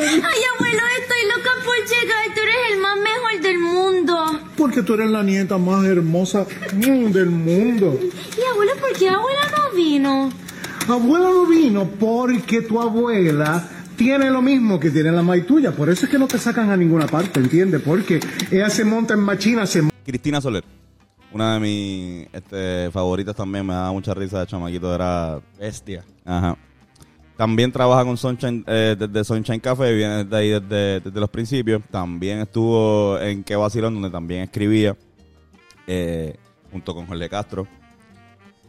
Ay, 0.00 0.40
abuelo, 0.54 0.82
estoy 1.00 1.22
loca 1.28 1.50
por 1.64 1.76
llegar. 1.76 2.34
Tú 2.34 2.40
eres 2.40 2.56
el 2.72 2.80
más 2.80 2.96
mejor 2.98 3.42
del 3.42 3.58
mundo. 3.58 4.40
Porque 4.56 4.82
tú 4.82 4.94
eres 4.94 5.10
la 5.10 5.22
nieta 5.22 5.58
más 5.58 5.84
hermosa 5.84 6.46
mm, 6.74 7.12
del 7.12 7.30
mundo. 7.30 7.98
Y 8.36 8.52
abuelo, 8.52 8.72
¿por 8.80 8.92
qué 8.92 9.08
abuela 9.08 9.40
no 9.56 9.76
vino? 9.76 10.30
Abuela 10.88 11.30
no 11.30 11.46
vino 11.46 11.88
porque 11.98 12.62
tu 12.62 12.80
abuela 12.80 13.68
tiene 13.96 14.30
lo 14.30 14.42
mismo 14.42 14.78
que 14.78 14.90
tiene 14.90 15.10
la 15.10 15.22
maíz 15.22 15.46
tuya. 15.46 15.72
Por 15.72 15.90
eso 15.90 16.06
es 16.06 16.10
que 16.10 16.18
no 16.18 16.26
te 16.26 16.38
sacan 16.38 16.70
a 16.70 16.76
ninguna 16.76 17.06
parte, 17.06 17.40
¿entiendes? 17.40 17.82
Porque 17.84 18.20
ella 18.50 18.70
se 18.70 18.84
monta 18.84 19.14
en 19.14 19.20
machina, 19.20 19.66
se 19.66 19.82
Cristina 20.04 20.40
Soler, 20.40 20.64
una 21.32 21.54
de 21.54 21.60
mis 21.60 22.28
este, 22.32 22.90
favoritas 22.90 23.34
también, 23.36 23.66
me 23.66 23.74
daba 23.74 23.92
mucha 23.92 24.14
risa 24.14 24.40
de 24.40 24.46
chamaquito, 24.46 24.94
era 24.94 25.40
Bestia. 25.58 26.04
Ajá. 26.24 26.56
También 27.36 27.70
trabaja 27.70 28.04
con 28.04 28.16
Sunshine, 28.16 28.64
eh, 28.66 28.96
desde 28.98 29.22
Sunshine 29.24 29.60
Café, 29.60 29.94
viene 29.94 30.24
desde 30.24 30.36
ahí 30.36 30.48
desde, 30.48 31.00
desde 31.00 31.20
los 31.20 31.30
principios. 31.30 31.82
También 31.90 32.40
estuvo 32.40 33.18
en 33.20 33.44
Que 33.44 33.54
Vacilón, 33.54 33.94
donde 33.94 34.10
también 34.10 34.42
escribía, 34.42 34.96
eh, 35.86 36.36
junto 36.72 36.94
con 36.94 37.06
Jorge 37.06 37.28
Castro. 37.28 37.68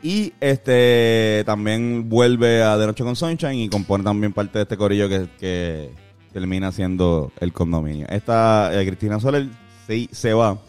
Y 0.04 0.34
este 0.40 1.44
también 1.46 2.08
vuelve 2.08 2.62
a 2.62 2.78
De 2.78 2.86
Noche 2.86 3.04
con 3.04 3.16
Sunshine 3.16 3.56
y 3.56 3.70
compone 3.70 4.04
también 4.04 4.34
parte 4.34 4.60
de 4.60 4.64
este 4.64 4.78
corillo 4.78 5.10
que, 5.10 5.28
que 5.40 5.90
termina 6.32 6.72
siendo 6.72 7.32
el 7.40 7.52
condominio. 7.52 8.08
Esta 8.08 8.72
eh, 8.80 8.86
Cristina 8.86 9.20
Soler 9.20 9.48
sí 9.88 10.08
se 10.12 10.34
va 10.34 10.60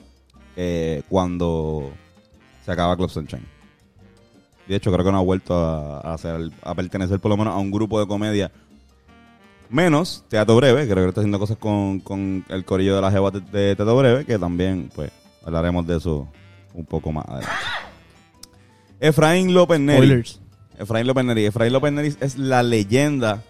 eh, 0.62 1.02
cuando 1.09 1.90
se 2.67 2.71
acaba 2.71 2.95
Club 2.95 3.09
Sunshine. 3.09 3.47
De 4.69 4.76
hecho, 4.76 4.93
creo 4.93 5.02
que 5.02 5.11
no 5.11 5.17
ha 5.17 5.23
vuelto 5.23 5.55
a, 5.55 6.00
a 6.00 6.12
hacer, 6.12 6.50
a 6.62 6.75
pertenecer 6.75 7.19
por 7.19 7.31
lo 7.31 7.38
menos 7.38 7.55
a 7.55 7.57
un 7.57 7.71
grupo 7.71 7.99
de 7.99 8.07
comedia. 8.07 8.52
Menos 9.71 10.23
Teatro 10.29 10.57
Breve, 10.57 10.87
creo 10.87 11.05
que 11.05 11.09
está 11.09 11.23
haciendo 11.23 11.38
cosas 11.38 11.57
con, 11.57 12.00
con 12.00 12.45
el 12.50 12.67
corillo 12.67 12.95
de 12.95 13.00
la 13.00 13.11
jeva 13.11 13.31
de, 13.31 13.40
de 13.40 13.75
Teatro 13.75 13.97
Breve, 13.97 14.26
que 14.26 14.38
también, 14.38 14.90
pues, 14.95 15.11
hablaremos 15.47 15.87
de 15.87 15.97
eso 15.97 16.29
un 16.75 16.85
poco 16.85 17.11
más 17.11 17.25
adelante. 17.26 17.57
Efraín 19.00 19.55
López 19.55 19.81
Neri. 19.81 20.23
Efraín 20.79 21.07
López 21.07 21.25
Neri. 21.25 21.47
Efraín 21.47 21.73
López 21.73 21.93
Neri 21.93 22.14
es 22.21 22.37
la 22.37 22.62
leyenda 22.62 23.43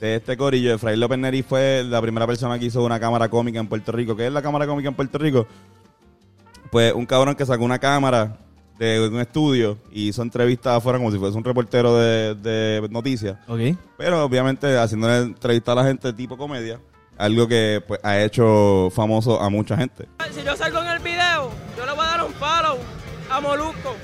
de 0.00 0.16
este 0.16 0.38
corillo. 0.38 0.72
Efraín 0.72 0.98
López 0.98 1.18
Neri 1.18 1.42
fue 1.42 1.84
la 1.84 2.00
primera 2.00 2.26
persona 2.26 2.58
que 2.58 2.64
hizo 2.64 2.82
una 2.82 2.98
cámara 2.98 3.28
cómica 3.28 3.60
en 3.60 3.66
Puerto 3.66 3.92
Rico. 3.92 4.16
¿Qué 4.16 4.28
es 4.28 4.32
la 4.32 4.40
cámara 4.40 4.66
cómica 4.66 4.88
en 4.88 4.94
Puerto 4.94 5.18
Rico? 5.18 5.46
Pues 6.74 6.92
un 6.92 7.06
cabrón 7.06 7.36
que 7.36 7.46
sacó 7.46 7.62
una 7.62 7.78
cámara 7.78 8.36
de 8.80 9.06
un 9.06 9.20
estudio 9.20 9.78
y 9.92 10.08
hizo 10.08 10.22
entrevistas 10.22 10.76
afuera 10.76 10.98
como 10.98 11.12
si 11.12 11.18
fuese 11.20 11.38
un 11.38 11.44
reportero 11.44 11.96
de, 11.96 12.34
de 12.34 12.88
noticias. 12.90 13.38
Ok. 13.46 13.60
Pero 13.96 14.24
obviamente 14.24 14.76
haciendo 14.76 15.08
entrevistas 15.14 15.72
a 15.72 15.76
la 15.76 15.84
gente 15.84 16.12
tipo 16.12 16.36
comedia. 16.36 16.80
Algo 17.16 17.46
que 17.46 17.80
pues, 17.86 18.00
ha 18.02 18.20
hecho 18.20 18.90
famoso 18.90 19.40
a 19.40 19.48
mucha 19.50 19.76
gente. 19.76 20.08
Si 20.32 20.42
yo 20.42 20.56
salgo 20.56 20.80
en 20.80 20.88
el 20.88 20.98
video, 20.98 21.52
yo 21.76 21.86
le 21.86 21.92
voy 21.92 22.04
a 22.04 22.08
dar 22.08 22.24
un 22.24 22.32
follow 22.32 22.76
a 23.30 23.40
Molusco. 23.40 23.94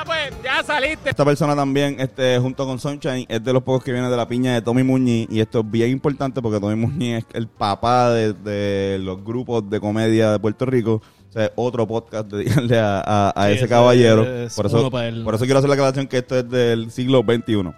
Ah, 0.00 0.04
pues 0.06 0.32
ya 0.42 0.62
saliste. 0.62 1.10
Esta 1.10 1.24
persona 1.26 1.54
también, 1.54 1.96
este, 2.00 2.38
junto 2.38 2.64
con 2.64 2.78
Sunshine, 2.78 3.26
es 3.28 3.44
de 3.44 3.52
los 3.52 3.62
pocos 3.62 3.84
que 3.84 3.92
viene 3.92 4.08
de 4.08 4.16
la 4.16 4.26
piña 4.26 4.54
de 4.54 4.62
Tommy 4.62 4.82
Muñiz. 4.82 5.26
Y 5.30 5.40
esto 5.40 5.60
es 5.60 5.70
bien 5.70 5.90
importante 5.90 6.40
porque 6.40 6.58
Tommy 6.58 6.74
Muñiz 6.76 7.18
es 7.18 7.26
el 7.34 7.48
papá 7.48 8.10
de, 8.10 8.32
de 8.32 8.98
los 8.98 9.22
grupos 9.22 9.68
de 9.68 9.78
comedia 9.78 10.32
de 10.32 10.38
Puerto 10.38 10.64
Rico. 10.64 11.02
O 11.28 11.32
sea, 11.32 11.50
otro 11.54 11.86
podcast 11.86 12.28
dedicarle 12.28 12.78
a, 12.80 13.00
a- 13.04 13.30
a 13.30 13.46
Sí, 13.48 13.52
ese 13.56 13.68
caballero. 13.68 14.22
es 14.24 14.54
Por 14.54 14.66
eso, 14.66 14.90
por 14.90 15.38
quiero 15.38 15.58
hacer 15.58 15.68
la 15.68 15.74
aclaración 15.74 16.06
que 16.06 16.18
esto 16.18 16.38
es 16.38 16.48
del 16.48 16.90
siglo 16.90 17.22
XXI. 17.22 17.70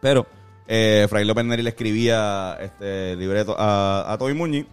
Pero 0.00 0.26
eh, 0.66 1.06
Fray 1.10 1.26
López 1.26 1.44
Neri 1.44 1.62
le 1.62 1.68
escribía 1.70 2.56
este 2.60 3.16
libreto 3.16 3.54
a, 3.58 4.10
a 4.10 4.16
Tommy 4.16 4.32
Muñiz. 4.32 4.66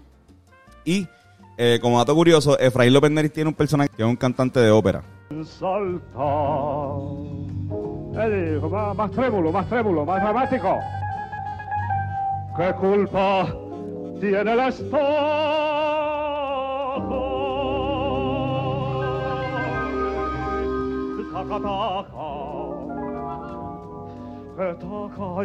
Y 0.86 1.05
eh, 1.58 1.79
como 1.81 1.98
dato 1.98 2.15
curioso, 2.15 2.58
Efraín 2.58 2.93
López 2.93 3.12
Neri 3.12 3.27
tiene 3.29 3.50
un 3.50 3.53
personaje 3.55 3.89
que 3.96 4.01
es 4.03 4.08
un 4.08 4.15
cantante 4.15 4.62
de 4.62 4.72
ópera. 4.72 5.03
Salta. 5.29 6.95
Eh, 8.17 8.53
dijo, 8.55 8.67
más, 8.67 8.95
más 8.98 9.12
trémulo, 9.12 9.51
más 9.51 9.67
trémulo, 9.69 10.03
más 10.03 10.21
dramático. 10.24 10.79
¿Qué 12.57 12.74
culpa 12.74 13.48
tiene 14.19 14.55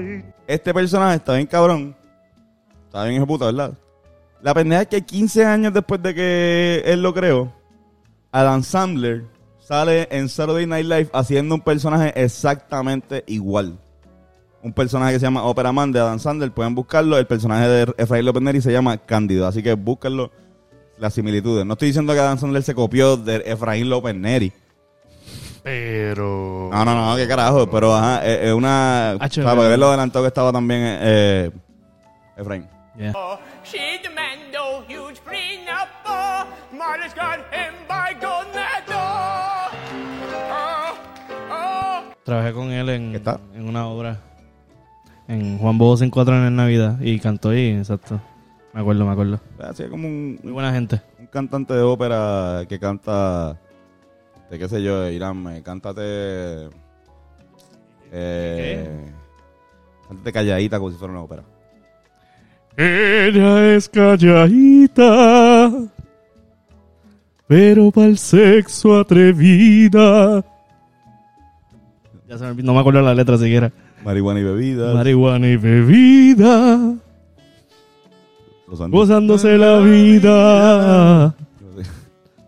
y 0.00 0.24
Este 0.46 0.74
personaje 0.74 1.16
está 1.16 1.34
bien 1.34 1.46
cabrón. 1.46 1.94
Está 2.86 3.04
bien 3.04 3.16
hijo 3.16 3.26
puta, 3.26 3.46
¿verdad? 3.46 3.74
La 4.40 4.54
pendeja 4.54 4.82
es 4.82 4.88
que 4.88 5.02
15 5.02 5.44
años 5.44 5.74
después 5.74 6.02
de 6.02 6.14
que 6.14 6.82
él 6.86 7.02
lo 7.02 7.12
creó, 7.12 7.52
Adam 8.32 8.62
Sandler 8.62 9.33
sale 9.64 10.08
en 10.10 10.28
Saturday 10.28 10.66
Night 10.66 10.86
Live 10.86 11.10
haciendo 11.12 11.54
un 11.54 11.62
personaje 11.62 12.12
exactamente 12.22 13.24
igual. 13.26 13.78
Un 14.62 14.72
personaje 14.72 15.14
que 15.14 15.18
se 15.18 15.26
llama 15.26 15.44
Opera 15.44 15.72
Man 15.72 15.92
de 15.92 16.00
Adam 16.00 16.18
Sandler. 16.18 16.52
Pueden 16.52 16.74
buscarlo. 16.74 17.18
El 17.18 17.26
personaje 17.26 17.68
de 17.68 17.94
Efraín 17.98 18.24
López 18.24 18.42
Neri 18.42 18.62
se 18.62 18.72
llama 18.72 18.96
Cándido. 18.98 19.46
Así 19.46 19.62
que 19.62 19.74
búsquenlo 19.74 20.30
las 20.98 21.12
similitudes. 21.12 21.66
No 21.66 21.74
estoy 21.74 21.88
diciendo 21.88 22.14
que 22.14 22.20
Adam 22.20 22.38
Sandler 22.38 22.62
se 22.62 22.74
copió 22.74 23.16
de 23.16 23.42
Efraín 23.44 23.90
López 23.90 24.14
Neri. 24.14 24.52
Pero. 25.62 26.70
No, 26.72 26.84
no, 26.84 27.10
no, 27.10 27.16
qué 27.16 27.26
carajo. 27.26 27.70
Pero 27.70 27.94
ajá, 27.94 28.24
es, 28.24 28.48
es 28.48 28.52
una. 28.54 29.12
Hacho, 29.12 29.40
o 29.40 29.44
sea, 29.44 29.54
para 29.54 29.68
ver 29.68 29.78
lo 29.78 29.88
adelantado 29.88 30.24
que 30.24 30.28
estaba 30.28 30.52
también 30.52 30.80
eh, 30.82 31.50
Efraín. 32.36 32.68
Yeah. 32.96 33.12
She 33.64 33.98
demanded 34.02 34.54
huge 34.88 35.20
prenup. 35.24 35.88
Oh, 36.06 36.46
Marty's 36.72 37.14
got 37.14 37.40
him 37.52 37.74
by 37.88 38.14
Gonado. 38.20 38.63
Trabajé 42.24 42.52
con 42.52 42.70
él 42.70 42.88
en, 42.88 43.12
¿Qué 43.12 43.20
tal? 43.20 43.38
en 43.54 43.68
una 43.68 43.86
obra. 43.86 44.18
En 45.28 45.58
Juan 45.58 45.76
Bodo 45.78 45.96
se 45.98 46.04
encuentran 46.04 46.46
en 46.46 46.56
Navidad. 46.56 46.98
Y 47.00 47.18
cantó 47.18 47.50
ahí, 47.50 47.70
exacto. 47.70 48.20
Me 48.72 48.80
acuerdo, 48.80 49.04
me 49.06 49.12
acuerdo. 49.12 49.40
Así 49.58 49.84
como 49.84 50.08
un, 50.08 50.38
Muy 50.42 50.52
buena 50.52 50.72
gente. 50.72 51.00
un 51.18 51.26
cantante 51.26 51.74
de 51.74 51.82
ópera 51.82 52.64
que 52.68 52.78
canta. 52.78 53.58
De 54.50 54.58
qué 54.58 54.68
sé 54.68 54.82
yo, 54.82 55.08
Irán, 55.08 55.42
me 55.42 55.62
cántate. 55.62 56.68
Eh, 58.12 59.10
cántate 60.08 60.32
calladita 60.32 60.78
como 60.78 60.90
si 60.90 60.96
fuera 60.98 61.12
una 61.12 61.22
ópera. 61.22 61.42
Ella 62.76 63.74
es 63.74 63.88
calladita, 63.88 65.70
pero 67.46 67.90
para 67.92 68.08
el 68.08 68.18
sexo 68.18 68.98
atrevida. 68.98 70.44
Ya 72.34 72.38
se 72.38 72.44
me 72.46 72.50
olvidó, 72.50 72.66
no 72.66 72.74
me 72.74 72.80
acuerdo 72.80 73.00
la 73.00 73.14
letra 73.14 73.38
siquiera. 73.38 73.70
Marihuana 74.04 74.40
y 74.40 74.42
bebidas. 74.42 74.92
Marihuana 74.92 75.46
y 75.46 75.56
bebida, 75.56 76.94
gozándose 78.66 79.56
la 79.56 79.78
vida. 79.78 81.32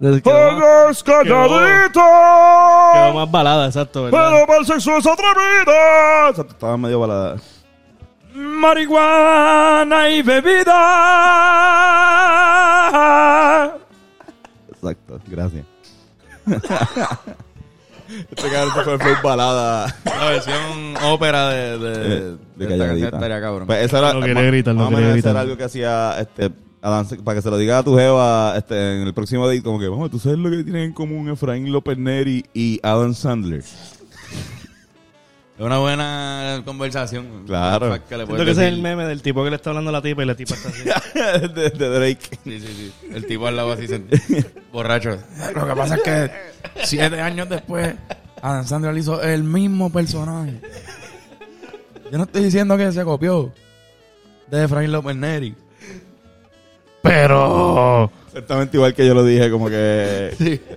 Quedó, 0.00 0.16
¡Ella 0.16 0.90
es 0.90 1.04
calladita! 1.04 2.02
quedó 2.94 3.14
más 3.14 3.30
balada, 3.30 3.66
exacto, 3.66 4.02
¿verdad? 4.02 4.30
Pero 4.32 4.46
para 4.48 4.58
el 4.58 4.66
sexo 4.66 4.96
es 4.96 5.06
atrevida. 5.06 6.30
Exacto, 6.30 6.52
Estaba 6.52 6.76
medio 6.76 6.98
balada. 6.98 7.36
Marihuana 8.34 10.10
y 10.10 10.22
bebida. 10.22 10.82
Exacto, 14.68 15.20
gracias. 15.28 15.64
este 18.08 18.48
cabrón 18.50 18.74
se 18.74 18.82
fue 18.82 18.98
full 18.98 19.22
balada. 19.22 19.96
La 20.04 20.30
versión 20.30 20.94
ópera 21.04 21.50
de, 21.50 21.78
de, 21.78 21.98
de 21.98 22.20
de 22.20 22.34
esta 22.34 22.38
calladita. 22.56 22.86
canción 22.86 23.14
estaría 23.14 23.40
cabrón. 23.40 23.66
Pues 23.66 23.84
eso 23.84 23.98
era, 23.98 24.12
No 24.14 24.20
quería 24.20 24.42
gritar, 24.42 24.74
no 24.74 24.88
quería 24.90 25.08
gritar. 25.12 25.30
era 25.32 25.40
algo 25.40 25.56
que 25.56 25.64
hacía 25.64 26.16
este 26.20 26.50
para 27.24 27.34
que 27.34 27.42
se 27.42 27.50
lo 27.50 27.58
diga 27.58 27.78
a 27.78 27.82
tu 27.82 27.96
jeva 27.96 28.54
este, 28.56 29.00
en 29.00 29.08
el 29.08 29.12
próximo 29.12 29.48
date, 29.48 29.60
como 29.62 29.80
que, 29.80 29.88
vamos, 29.88 30.08
tú 30.08 30.20
sabes 30.20 30.38
lo 30.38 30.48
que 30.50 30.62
tienen 30.62 30.82
en 30.84 30.92
común 30.92 31.28
Efraín 31.28 31.72
López 31.72 31.98
Neri 31.98 32.44
y 32.54 32.78
Adam 32.80 33.12
Sandler. 33.12 33.64
Es 35.58 35.64
una 35.64 35.78
buena 35.78 36.62
conversación. 36.66 37.44
Claro. 37.46 37.90
Que 37.90 37.94
le 37.94 38.26
Siento 38.26 38.26
puedes 38.26 38.44
que 38.44 38.50
ese 38.50 38.66
es 38.66 38.72
el 38.74 38.82
meme 38.82 39.06
del 39.06 39.22
tipo 39.22 39.42
que 39.42 39.48
le 39.48 39.56
está 39.56 39.70
hablando 39.70 39.88
a 39.88 39.92
la 39.92 40.02
tipa 40.02 40.22
y 40.22 40.26
la 40.26 40.34
tipa 40.34 40.54
está 40.54 40.68
así. 40.68 40.84
de, 41.54 41.70
de 41.70 41.88
Drake. 41.88 42.38
Sí, 42.44 42.60
sí, 42.60 42.66
sí. 42.66 42.92
El 43.10 43.26
tipo 43.26 43.46
al 43.46 43.56
lado 43.56 43.72
así 43.72 43.86
borracho. 44.72 45.16
Lo 45.54 45.66
que 45.66 45.74
pasa 45.74 45.94
es 45.96 46.02
que 46.02 46.30
siete 46.84 47.20
años 47.22 47.48
después, 47.48 47.94
Adam 48.42 48.66
Sandler 48.66 48.96
hizo 48.98 49.22
el 49.22 49.44
mismo 49.44 49.90
personaje. 49.90 50.60
Yo 52.12 52.18
no 52.18 52.24
estoy 52.24 52.44
diciendo 52.44 52.76
que 52.76 52.92
se 52.92 53.02
copió 53.04 53.50
de 54.48 54.64
Efraín 54.64 54.92
López 54.92 55.16
Neri. 55.16 55.54
Pero. 57.02 58.10
Exactamente 58.26 58.76
igual 58.76 58.92
que 58.92 59.06
yo 59.06 59.14
lo 59.14 59.24
dije, 59.24 59.50
como 59.50 59.70
que... 59.70 60.34
Sí. 60.36 60.60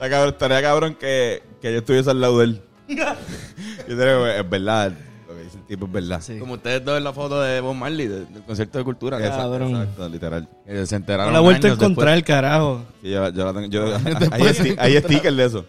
Estaría 0.00 0.62
cabrón 0.62 0.94
que, 0.94 1.42
que 1.60 1.72
yo 1.72 1.78
estuviese 1.78 2.08
al 2.10 2.20
lado 2.20 2.38
de 2.38 2.44
él. 2.46 2.62
Yo 2.96 3.96
creo 3.96 4.24
que 4.24 4.40
es 4.40 4.50
verdad. 4.50 4.92
Lo 5.28 5.36
que 5.36 5.42
dice 5.44 5.58
el 5.58 5.64
tipo 5.64 5.86
es 5.86 5.92
verdad. 5.92 6.20
Sí. 6.20 6.38
Como 6.38 6.54
ustedes 6.54 6.84
dos 6.84 6.98
en 6.98 7.04
la 7.04 7.12
foto 7.12 7.40
de 7.40 7.60
Bob 7.60 7.74
Marley, 7.74 8.08
de- 8.08 8.24
del 8.26 8.42
concierto 8.42 8.78
de 8.78 8.84
cultura. 8.84 9.18
Exacto, 9.18 9.50
Cabrón. 9.50 9.70
exacto, 9.76 10.08
literal. 10.08 10.48
se 10.84 10.96
enteraron 10.96 11.32
No 11.32 11.32
la 11.32 11.38
he 11.38 11.42
vuelto 11.42 11.66
a 11.66 11.70
años 11.70 11.78
encontrar 11.82 12.06
después. 12.14 12.16
el 12.18 12.24
carajo. 12.24 12.84
Sí, 13.02 13.10
yo, 13.10 13.28
yo 13.30 13.44
la 13.44 13.52
tengo, 13.52 13.66
yo, 13.68 13.84
hay, 14.32 14.42
sti- 14.42 14.76
hay 14.78 14.96
stickers 14.98 15.36
de 15.36 15.44
eso. 15.44 15.64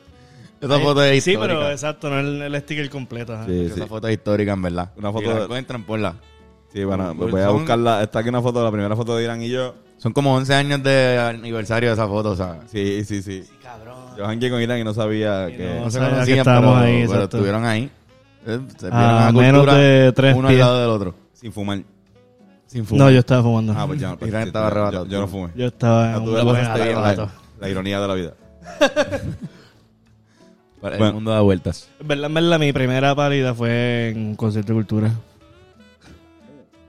Esa 0.59 0.79
foto 0.79 1.03
es 1.03 1.23
Sí, 1.23 1.31
histórica. 1.31 1.55
pero 1.59 1.71
exacto, 1.71 2.09
no 2.09 2.19
el, 2.19 2.41
el 2.41 2.61
sticker 2.61 2.89
completo. 2.89 3.33
ajá. 3.33 3.45
Sí, 3.47 3.61
Esa 3.65 3.75
sí. 3.75 3.81
foto 3.87 4.07
es 4.07 4.13
histórica, 4.13 4.53
en 4.53 4.61
verdad. 4.61 4.91
Una 4.95 5.11
foto 5.11 5.21
Si 5.25 5.27
la 5.29 5.35
de- 5.37 5.43
encuentran, 5.43 5.83
ponla. 5.83 6.15
Sí, 6.73 6.83
bueno, 6.83 7.13
voy 7.15 7.41
a 7.41 7.49
buscarla. 7.49 8.01
Está 8.03 8.19
aquí 8.19 8.29
una 8.29 8.41
foto, 8.41 8.63
la 8.63 8.71
primera 8.71 8.95
foto 8.95 9.15
de 9.17 9.23
Irán 9.23 9.41
y 9.41 9.49
yo. 9.49 9.75
Son 9.97 10.13
como 10.13 10.33
11 10.35 10.53
años 10.55 10.81
de 10.83 11.19
aniversario 11.19 11.89
de 11.89 11.93
esa 11.93 12.07
foto, 12.07 12.31
o 12.31 12.35
sea. 12.35 12.59
Sí, 12.71 13.03
sí, 13.05 13.21
sí. 13.21 13.43
Yo 14.17 14.25
jangué 14.25 14.49
con 14.49 14.61
Irán 14.61 14.79
y 14.79 14.83
no 14.83 14.93
sabía 14.93 15.47
Sí, 15.47 15.57
que... 15.57 15.75
no, 15.75 15.81
No 15.85 15.91
se 15.91 15.99
que 15.99 16.05
conocían, 16.09 16.37
estábamos 16.39 16.75
pero, 16.79 16.85
ahí, 16.85 17.07
pero 17.07 17.23
estuvieron 17.23 17.65
ahí. 17.65 17.89
Eh, 18.47 18.59
Se 18.77 18.85
vieron 18.87 18.99
A 18.99 19.25
la 19.25 19.31
menos 19.31 19.61
cultura 19.61 19.77
de 19.77 20.11
tres 20.13 20.35
uno 20.35 20.47
pies. 20.47 20.61
al 20.61 20.67
lado 20.67 20.81
del 20.81 20.89
otro. 20.89 21.15
Sin 21.33 21.53
fumar. 21.53 21.83
Sin 22.67 22.85
fumar. 22.85 23.05
No, 23.05 23.11
yo 23.11 23.19
estaba 23.19 23.43
fumando. 23.43 23.73
Ah, 23.77 23.85
pues 23.85 23.99
ya. 23.99 24.15
pues, 24.15 24.29
Irán 24.29 24.43
sí, 24.43 24.47
estaba 24.47 24.67
arrebatado. 24.67 25.05
Yo, 25.05 25.11
yo 25.11 25.19
no 25.21 25.27
fumé. 25.27 25.49
Yo 25.55 25.67
estaba 25.67 26.13
en 26.15 26.25
tú 26.25 26.31
un 26.31 26.37
la 26.37 26.43
la, 27.15 27.29
la 27.59 27.69
ironía 27.69 27.99
de 28.01 28.07
la 28.07 28.13
vida. 28.15 28.33
El 30.83 30.97
Bueno. 30.97 31.13
mundo 31.13 31.29
da 31.31 31.41
vueltas. 31.41 31.89
En 31.99 32.07
verdad, 32.07 32.25
en 32.25 32.33
verdad, 32.33 32.59
mi 32.59 32.73
primera 32.73 33.13
parida 33.13 33.53
fue 33.53 34.09
en 34.09 34.17
un 34.29 34.35
concierto 34.35 34.73
de 34.73 34.77
cultura. 34.79 35.11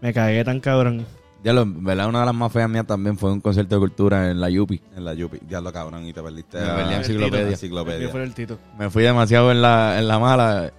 Me 0.03 0.13
cagué 0.13 0.45
tan 0.45 0.59
cabrón. 0.59 1.07
Ya 1.45 1.53
lo, 1.53 1.63
en 1.63 1.85
verdad, 1.85 2.09
una 2.09 2.21
de 2.21 2.27
las 2.27 2.35
más 2.35 2.53
feas 2.53 2.69
mías 2.69 2.87
también 2.87 3.17
fue 3.17 3.33
un 3.33 3.41
concierto 3.41 3.77
de 3.77 3.81
cultura 3.81 4.31
en 4.31 4.41
la 4.41 4.51
Yupi. 4.51 4.83
En 4.97 5.05
la 5.05 5.15
Yupi. 5.15 5.39
Diablo, 5.43 5.73
cabrón, 5.73 6.05
y 6.05 6.13
te 6.13 6.21
perdiste. 6.21 6.61
Me 6.61 6.67
perdí 6.67 6.95
enciclopedia. 6.95 7.49
enciclopedia. 7.49 8.09
fue 8.09 8.23
el 8.25 8.35
Tito. 8.35 8.59
Me 8.77 8.91
fui 8.91 9.05
demasiado 9.05 9.53
en 9.53 9.63
la, 9.63 9.99
en 10.01 10.09
la 10.09 10.19
mala. 10.19 10.73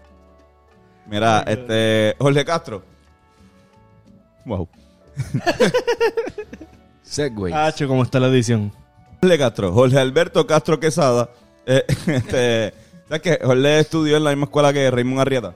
Mira, 1.09 1.39
este... 1.47 2.15
Jorge 2.19 2.43
Castro. 2.43 2.83
Wow. 4.45 4.67
Segway. 7.01 7.53
Hacho, 7.53 7.87
¿cómo 7.87 8.03
está 8.03 8.19
la 8.19 8.27
edición? 8.27 8.73
Jorge 9.21 9.37
Castro. 9.37 9.71
Jorge 9.71 9.99
Alberto 9.99 10.45
Castro 10.45 10.81
Quesada. 10.81 11.29
Eh, 11.65 11.85
este... 12.07 12.73
¿Sabes 13.07 13.21
qué? 13.21 13.39
Jorge 13.41 13.79
estudió 13.79 14.17
en 14.17 14.23
la 14.25 14.31
misma 14.31 14.45
escuela 14.45 14.73
que 14.73 14.91
Raymond 14.91 15.21
Arrieta. 15.21 15.55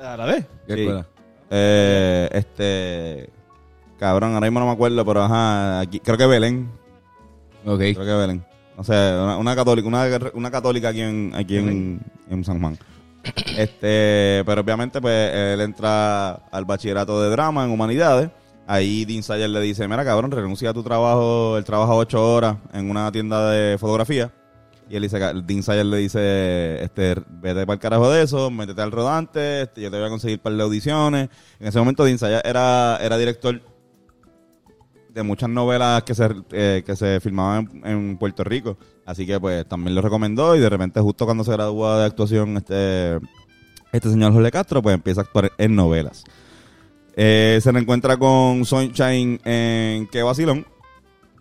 A 0.00 0.16
la 0.16 0.24
vez. 0.24 0.46
¿Qué 0.68 0.74
sí. 0.74 0.80
escuela? 0.82 1.06
Eh, 1.54 2.28
este... 2.32 3.30
Cabrón, 3.98 4.34
ahora 4.34 4.48
mismo 4.48 4.58
no 4.58 4.66
me 4.66 4.72
acuerdo, 4.72 5.04
pero 5.04 5.22
ajá, 5.22 5.78
aquí, 5.78 6.00
creo 6.00 6.18
que 6.18 6.26
Belén. 6.26 6.68
Ok. 7.64 7.78
Creo 7.78 7.94
que 7.94 8.14
Belén. 8.14 8.44
No 8.76 8.82
sé, 8.82 8.92
una, 8.92 9.36
una 9.36 9.54
católica, 9.54 9.86
una, 9.86 10.08
una 10.34 10.50
católica 10.50 10.88
aquí 10.88 11.02
en, 11.02 11.32
aquí 11.36 11.58
en, 11.58 12.00
en 12.28 12.44
San 12.44 12.58
Juan. 12.60 12.76
Este, 13.56 14.42
pero 14.44 14.62
obviamente, 14.62 15.00
pues, 15.00 15.32
él 15.32 15.60
entra 15.60 16.32
al 16.32 16.64
bachillerato 16.64 17.22
de 17.22 17.30
drama 17.30 17.64
en 17.64 17.70
humanidades. 17.70 18.30
Ahí 18.66 19.04
Dean 19.04 19.22
Sayer 19.22 19.50
le 19.50 19.60
dice, 19.60 19.86
mira 19.86 20.04
cabrón, 20.04 20.30
renuncia 20.30 20.70
a 20.70 20.74
tu 20.74 20.82
trabajo, 20.82 21.56
él 21.58 21.64
trabaja 21.64 21.94
ocho 21.94 22.34
horas 22.34 22.56
en 22.72 22.90
una 22.90 23.12
tienda 23.12 23.50
de 23.50 23.76
fotografía. 23.78 24.32
Y 24.88 24.96
él 24.96 25.02
dice, 25.02 25.18
Dean 25.18 25.90
le 25.90 25.96
dice, 25.96 26.82
este, 26.82 27.14
vete 27.40 27.64
para 27.66 27.74
el 27.74 27.78
carajo 27.78 28.10
de 28.10 28.22
eso, 28.22 28.50
métete 28.50 28.82
al 28.82 28.92
rodante, 28.92 29.62
este, 29.62 29.80
yo 29.80 29.90
te 29.90 29.96
voy 29.96 30.06
a 30.06 30.10
conseguir 30.10 30.40
para 30.40 30.56
de 30.56 30.62
audiciones. 30.62 31.28
En 31.58 31.68
ese 31.68 31.78
momento 31.78 32.04
Dean 32.04 32.18
Sayer 32.18 32.42
era, 32.44 32.98
era 33.00 33.16
director 33.16 33.60
de 35.12 35.22
muchas 35.22 35.48
novelas 35.48 36.02
que 36.02 36.14
se, 36.14 36.28
eh, 36.52 36.82
que 36.84 36.96
se 36.96 37.20
filmaban 37.20 37.82
en, 37.84 38.16
Puerto 38.18 38.44
Rico. 38.44 38.76
Así 39.04 39.26
que 39.26 39.38
pues 39.38 39.66
también 39.66 39.94
lo 39.94 40.02
recomendó 40.02 40.56
y 40.56 40.60
de 40.60 40.68
repente 40.68 41.00
justo 41.00 41.24
cuando 41.24 41.44
se 41.44 41.52
gradúa 41.52 41.98
de 41.98 42.06
actuación 42.06 42.56
este, 42.56 43.18
este 43.92 44.10
señor 44.10 44.32
Jorge 44.32 44.50
Castro 44.50 44.80
pues 44.82 44.94
empieza 44.94 45.20
a 45.20 45.24
actuar 45.24 45.52
en 45.58 45.74
novelas. 45.74 46.24
Eh, 47.14 47.58
se 47.62 47.70
reencuentra 47.72 48.16
con 48.16 48.64
Sunshine 48.64 49.38
en 49.44 50.06
Que 50.06 50.22
Vacilón, 50.22 50.66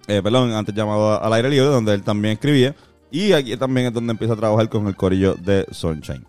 eh, 0.08 0.22
perdón, 0.22 0.52
antes 0.52 0.76
llamado 0.76 1.24
Al 1.24 1.34
Aire 1.34 1.50
Libre, 1.50 1.68
donde 1.68 1.94
él 1.94 2.04
también 2.04 2.34
escribía. 2.34 2.76
Y 3.12 3.34
aquí 3.34 3.56
también 3.58 3.88
es 3.88 3.94
donde 3.94 4.12
empieza 4.12 4.34
a 4.34 4.38
trabajar 4.38 4.70
con 4.70 4.88
el 4.88 4.96
corillo 4.96 5.36
de 5.36 5.66
Sunshine. 5.72 6.26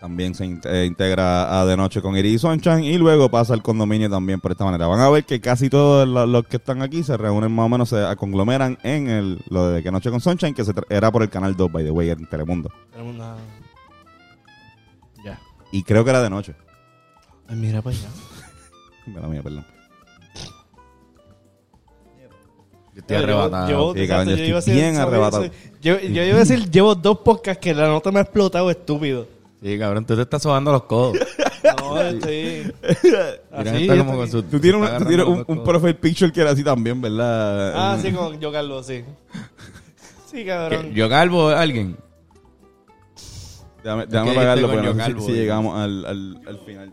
También 0.00 0.32
se 0.34 0.44
in- 0.46 0.60
eh, 0.64 0.84
integra 0.86 1.60
a 1.60 1.64
De 1.66 1.76
Noche 1.76 2.00
con 2.00 2.16
Iris 2.16 2.34
y 2.34 2.38
Sunshine 2.38 2.84
y 2.84 2.98
luego 2.98 3.28
pasa 3.30 3.52
al 3.54 3.62
condominio 3.62 4.08
también 4.08 4.38
por 4.40 4.52
esta 4.52 4.64
manera. 4.64 4.86
Van 4.86 5.00
a 5.00 5.10
ver 5.10 5.24
que 5.24 5.40
casi 5.40 5.68
todos 5.68 6.06
lo- 6.06 6.24
los 6.26 6.46
que 6.46 6.58
están 6.58 6.82
aquí 6.82 7.02
se 7.02 7.16
reúnen 7.16 7.50
más 7.50 7.66
o 7.66 7.68
menos, 7.68 7.88
se 7.88 8.04
conglomeran 8.16 8.78
en 8.84 9.08
el, 9.08 9.40
lo 9.48 9.70
de 9.70 9.82
Que 9.82 9.90
Noche 9.90 10.10
con 10.10 10.20
Sunshine, 10.20 10.54
que 10.54 10.64
se 10.64 10.72
era 10.88 11.10
por 11.10 11.22
el 11.22 11.30
canal 11.30 11.56
2, 11.56 11.72
by 11.72 11.82
the 11.84 11.90
way, 11.90 12.10
en 12.10 12.26
Telemundo. 12.26 12.70
Tenemos 12.92 13.14
una- 13.16 13.36
Ya. 15.24 15.40
Y 15.72 15.82
creo 15.82 16.04
que 16.04 16.10
era 16.10 16.22
de 16.22 16.30
noche. 16.30 16.54
Ay, 17.48 17.56
mira 17.56 17.82
para 17.82 17.96
allá. 17.96 18.08
Mira 19.06 19.26
mía, 19.26 19.42
perdón. 19.42 19.64
Yo 22.98 23.02
estoy 23.02 23.16
arrebatado. 23.16 23.68
Llevo- 23.68 23.94
Sí, 23.94 24.08
cabrón, 24.08 24.28
yo 24.28 24.36
yo 24.36 24.44
iba 24.44 24.56
a 24.56 24.58
estoy 24.58 24.74
decir- 24.74 24.82
bien 24.82 24.94
¿sabes? 24.96 25.08
arrebatado. 25.08 25.44
Yo, 25.80 26.00
yo 26.00 26.22
iba 26.24 26.34
a 26.36 26.38
decir, 26.40 26.68
llevo 26.70 26.94
dos 26.96 27.18
podcasts 27.20 27.60
que 27.62 27.72
la 27.72 27.86
nota 27.86 28.10
me 28.10 28.18
ha 28.18 28.22
explotado, 28.22 28.70
estúpido. 28.70 29.26
Sí, 29.62 29.78
cabrón, 29.78 30.04
tú 30.04 30.16
te 30.16 30.22
estás 30.22 30.42
sobando 30.42 30.72
los 30.72 30.82
codos. 30.84 31.16
No, 31.80 32.00
estoy... 32.00 32.72
Así, 33.52 33.82
está 33.82 33.94
yo 33.94 34.04
como 34.06 34.12
estoy- 34.12 34.16
con 34.16 34.30
su- 34.30 34.42
Tú 34.44 34.60
tienes, 34.60 34.80
una- 34.80 34.98
tú 34.98 35.04
tienes 35.04 35.26
un, 35.26 35.44
un 35.46 35.64
profile 35.64 35.94
picture 35.94 36.32
que 36.32 36.40
era 36.40 36.50
así 36.52 36.62
también, 36.64 37.00
¿verdad? 37.00 37.72
Ah, 37.74 37.94
Un- 37.96 38.02
sí, 38.02 38.12
con 38.12 38.38
yo 38.40 38.50
Carlos, 38.52 38.86
sí. 38.86 39.04
Sí, 40.30 40.44
cabrón. 40.44 40.92
¿Yo 40.94 41.08
calvo 41.08 41.48
alguien? 41.48 41.96
Déjame, 43.82 44.06
déjame 44.06 44.34
porque 44.34 44.76
coño 44.76 44.82
no 44.82 44.88
sé 44.88 44.92
si- 44.92 44.98
calvo, 44.98 45.20
si 45.26 45.32
eh. 45.32 45.34
llegamos 45.34 45.78
al, 45.78 46.04
al, 46.04 46.40
al 46.46 46.58
final. 46.60 46.92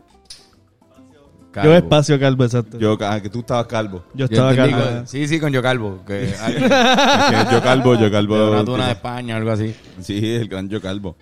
Yo 1.64 1.74
espacio 1.74 2.18
calvo, 2.20 2.44
exacto. 2.44 2.78
Yo, 2.78 2.98
Yo, 2.98 3.06
ah, 3.06 3.20
que 3.20 3.28
tú 3.30 3.40
estabas 3.40 3.66
calvo. 3.66 4.04
estaba 4.16 4.50
entendí 4.50 4.72
calvo. 4.72 4.90
con- 4.98 5.06
Sí, 5.08 5.28
sí, 5.28 5.40
con 5.40 5.52
yo 5.52 5.62
calvo. 5.62 6.04
Que 6.06 6.34
alguien- 6.42 6.64
Es 6.72 7.44
que 7.48 7.54
yo 7.54 7.62
calvo, 7.62 7.94
yo 7.94 8.10
calvo. 8.10 8.36
de 8.38 8.50
una 8.50 8.64
tuna 8.64 8.86
de 8.86 8.92
España 8.92 9.34
o 9.34 9.38
algo 9.38 9.50
así. 9.50 9.74
Sí, 10.00 10.34
el 10.34 10.48
gran 10.48 10.68
yo 10.68 10.80
calvo. 10.80 11.16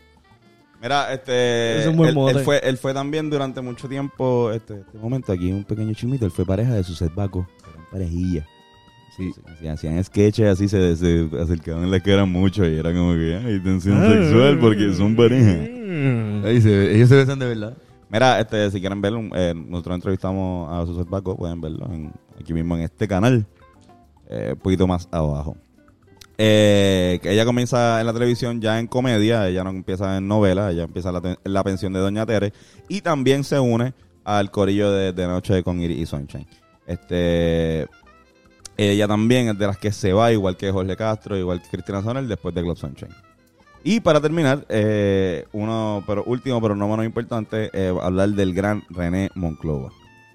Mira, 0.83 1.13
este. 1.15 1.81
Es 1.81 1.87
un 1.87 1.97
buen 1.97 2.11
él, 2.11 2.15
mote. 2.15 2.39
él 2.39 2.45
fue, 2.45 2.61
él 2.63 2.77
fue 2.77 2.93
también 2.93 3.31
durante 3.31 3.61
mucho 3.63 3.89
tiempo. 3.89 4.51
Este, 4.53 4.81
este 4.81 4.99
momento 4.99 5.33
aquí, 5.33 5.51
un 5.51 5.65
pequeño 5.65 5.95
chimito. 5.95 6.27
Él 6.27 6.31
fue 6.31 6.45
pareja 6.45 6.75
de 6.75 6.85
su 6.85 6.95
Baco. 7.15 7.49
Eran 7.73 7.87
parejilla. 7.91 8.47
Sí, 9.17 9.31
hacían 9.69 10.03
sketches 10.03 10.47
así, 10.47 10.69
se, 10.69 10.97
se 10.97 11.29
acercaban 11.41 11.85
en 11.85 11.91
la 11.93 12.01
que 12.01 12.13
eran 12.13 12.29
mucho 12.33 12.67
y 12.69 12.77
era 12.77 12.93
como 12.93 13.13
que 13.15 13.37
hay 13.37 13.61
tensión 13.61 14.03
sexual 14.13 14.59
porque 14.59 14.93
son 14.93 15.15
pareja. 15.15 15.53
Mm. 15.53 16.45
Ahí 16.45 16.61
se, 16.61 16.97
ellos 16.97 17.09
se 17.09 17.15
besan 17.15 17.39
de 17.39 17.47
verdad. 17.47 17.75
Mira, 18.15 18.39
este, 18.39 18.71
si 18.71 18.79
quieren 18.79 19.01
verlo, 19.01 19.23
eh, 19.35 19.53
nosotros 19.57 19.97
entrevistamos 19.97 20.73
a 20.73 20.87
Suset 20.87 21.09
Baco, 21.09 21.37
pueden 21.37 21.61
verlo 21.61 21.91
aquí 22.41 22.53
mismo 22.53 22.77
en 22.77 22.83
este 22.83 23.09
canal, 23.09 23.45
eh, 24.29 24.51
un 24.53 24.59
poquito 24.61 24.87
más 24.87 25.09
abajo. 25.11 25.57
Eh, 26.39 27.19
que 27.21 27.33
ella 27.33 27.45
comienza 27.45 27.99
en 27.99 28.07
la 28.07 28.13
televisión 28.13 28.61
ya 28.61 28.79
en 28.79 28.87
comedia, 28.87 29.49
ella 29.49 29.65
no 29.65 29.71
empieza 29.71 30.17
en 30.17 30.29
novela, 30.29 30.71
ella 30.71 30.85
empieza 30.85 31.09
en 31.09 31.15
la, 31.15 31.39
la 31.43 31.65
pensión 31.65 31.93
de 31.93 31.99
Doña 31.99 32.25
Tere 32.25 32.53
y 32.89 33.01
también 33.01 33.43
se 33.43 33.59
une 33.59 33.95
al 34.23 34.53
corillo 34.53 34.93
de, 34.93 35.13
de 35.13 35.27
Noche 35.27 35.65
con 35.65 35.81
Iris 35.81 35.99
y 35.99 36.07
Sunshine. 36.07 36.47
Este, 36.87 37.89
ella 38.77 39.09
también 39.09 39.49
es 39.49 39.59
de 39.59 39.67
las 39.67 39.79
que 39.79 39.91
se 39.91 40.13
va, 40.13 40.31
igual 40.31 40.57
que 40.57 40.71
Jorge 40.71 40.97
Castro, 40.97 41.37
igual 41.37 41.61
que 41.61 41.69
Cristina 41.69 42.01
Sonel, 42.01 42.29
después 42.29 42.55
de 42.55 42.63
Club 42.63 42.77
Sunshine. 42.77 43.34
Y 43.87 44.01
para 44.01 44.21
terminar, 44.21 44.65
eh, 44.71 45.45
uno, 45.53 46.03
pero 46.07 46.25
último, 46.25 46.61
pero 46.61 46.75
no 46.75 46.89
menos 46.89 47.05
importante, 47.05 47.69
eh, 47.75 47.95
hablar 48.03 48.31
del 48.31 48.55
gran 48.55 48.83
René 48.89 49.31
Monclova. 49.35 49.91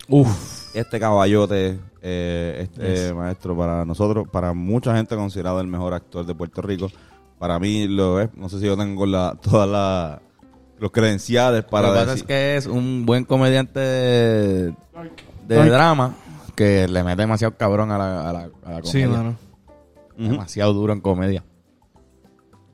Uf. 0.08 0.76
Este 0.76 1.00
caballote, 1.00 1.80
eh, 2.02 2.60
este 2.62 3.08
Yes. 3.08 3.14
maestro 3.16 3.58
para 3.58 3.86
nosotros, 3.86 4.28
para 4.32 4.54
mucha 4.54 4.96
gente 4.96 5.16
considerado 5.16 5.60
el 5.62 5.68
mejor 5.68 5.94
actor 5.96 6.26
de 6.26 6.36
Puerto 6.36 6.62
Rico. 6.62 6.92
Para 7.40 7.58
mí 7.60 7.88
lo 7.88 8.20
es. 8.20 8.30
No 8.36 8.50
sé 8.50 8.60
si 8.60 8.66
yo 8.68 8.78
tengo 8.78 9.06
la, 9.08 9.36
todas 9.42 9.68
las 9.68 10.20
los 10.80 10.92
credenciales 10.92 11.64
para 11.66 11.88
Lo 11.90 11.94
que 11.94 12.00
pasa 12.00 12.14
es 12.14 12.24
que 12.24 12.56
es 12.56 12.66
un 12.66 13.06
buen 13.06 13.26
comediante 13.26 13.80
de, 13.82 14.74
drama 15.48 16.16
que 16.56 16.88
le 16.88 17.04
mete 17.04 17.22
demasiado 17.24 17.58
cabrón 17.58 17.92
a 17.92 17.98
la, 17.98 18.30
a 18.30 18.34
la, 18.34 18.50
a 18.66 18.72
la 18.72 18.82
Sí, 18.84 19.02
comedia. 19.04 19.08
mano. 19.10 19.36
Ujú. 20.18 20.30
Demasiado 20.32 20.74
duro 20.74 20.94
en 20.94 21.02
comedia. 21.02 21.44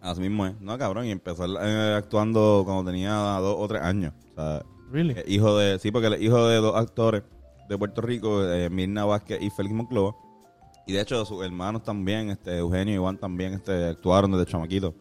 Así 0.06 0.22
mismo 0.22 0.46
es. 0.46 0.54
No, 0.62 0.78
cabrón, 0.78 1.06
y 1.08 1.12
empezó 1.12 1.46
eh, 1.60 1.96
actuando 1.96 2.62
cuando 2.64 2.92
tenía 2.92 3.12
dos 3.40 3.56
o 3.58 3.68
tres 3.68 3.82
años. 3.82 4.14
O 4.32 4.36
sea, 4.36 4.64
Really? 4.92 5.14
Eh, 5.18 5.24
hijo 5.28 5.58
de, 5.58 5.80
sí, 5.80 5.92
porque 5.92 6.08
es 6.14 6.22
hijo 6.22 6.48
de 6.48 6.58
dos 6.58 6.76
actores 6.76 7.24
de 7.68 7.78
Puerto 7.78 8.02
Rico, 8.02 8.44
eh, 8.48 8.70
Mirna 8.70 9.04
Vázquez 9.06 9.42
y 9.42 9.50
Félix 9.50 9.74
Monclova. 9.74 10.16
Y 10.86 10.94
de 10.94 11.02
hecho, 11.02 11.26
sus 11.26 11.44
hermanos 11.44 11.82
también, 11.84 12.30
este, 12.30 12.60
Eugenio 12.60 12.94
y 12.94 12.98
Iván 12.98 13.18
también 13.18 13.54
este, 13.54 13.86
actuaron 13.88 14.32
desde 14.32 14.46
chamaquito. 14.46 14.94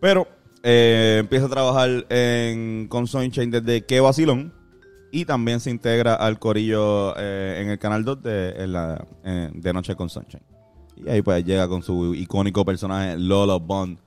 Pero 0.00 0.26
eh, 0.62 1.18
empieza 1.20 1.44
a 1.46 1.50
trabajar 1.50 2.06
en, 2.08 2.88
con 2.88 3.06
Sunshine 3.06 3.50
desde 3.50 3.84
que. 3.84 4.00
Y 5.14 5.26
también 5.26 5.60
se 5.60 5.68
integra 5.70 6.14
al 6.14 6.38
corillo 6.38 7.14
eh, 7.18 7.58
en 7.60 7.68
el 7.68 7.78
canal 7.78 8.02
2 8.02 8.22
de, 8.22 8.50
en 8.64 8.72
la- 8.72 9.06
de 9.22 9.72
Noche 9.74 9.94
con 9.94 10.08
Sunshine. 10.08 10.42
Y 10.96 11.08
ahí 11.08 11.22
pues 11.22 11.44
llega 11.44 11.68
con 11.68 11.82
su 11.82 12.14
icónico 12.14 12.64
personaje 12.64 13.16
Lolo 13.18 13.58
Bond. 13.60 13.98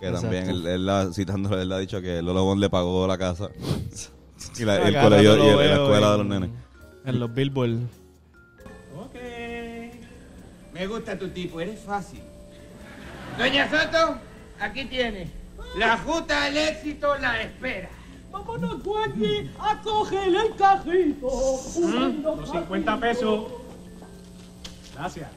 Que 0.00 0.08
Exacto. 0.08 0.20
también 0.22 0.48
él, 0.48 0.66
él 0.66 0.86
la- 0.86 1.12
citándolo, 1.12 1.60
él 1.60 1.70
ha 1.70 1.78
dicho 1.78 2.00
que 2.00 2.20
Lolo 2.22 2.44
Bond 2.44 2.60
le 2.60 2.68
pagó 2.70 3.06
la 3.06 3.16
casa. 3.18 3.48
y 4.58 4.64
la, 4.64 4.76
el 4.88 5.00
colegio 5.00 5.36
y 5.36 5.48
el- 5.48 5.56
la 5.70 5.74
escuela 5.82 6.12
de 6.12 6.18
los 6.18 6.26
nenes. 6.26 6.50
En 7.04 7.20
los 7.20 7.32
billboards. 7.32 7.80
Me 10.72 10.86
gusta 10.86 11.18
tu 11.18 11.28
tipo, 11.28 11.60
eres 11.60 11.80
fácil. 11.80 12.20
Doña 13.38 13.68
Soto, 13.70 14.16
aquí 14.58 14.84
tiene. 14.86 15.30
La 15.76 15.98
justa 15.98 16.44
del 16.46 16.56
éxito 16.56 17.16
la 17.18 17.42
espera. 17.42 17.88
Vámonos, 18.32 18.82
Dueñi, 18.82 19.50
a 19.58 19.80
coger 19.82 20.28
el 20.34 20.56
cajito. 20.56 21.26
Los 21.26 22.50
50 22.50 23.00
pesos. 23.00 23.44
Gracias. 24.94 25.28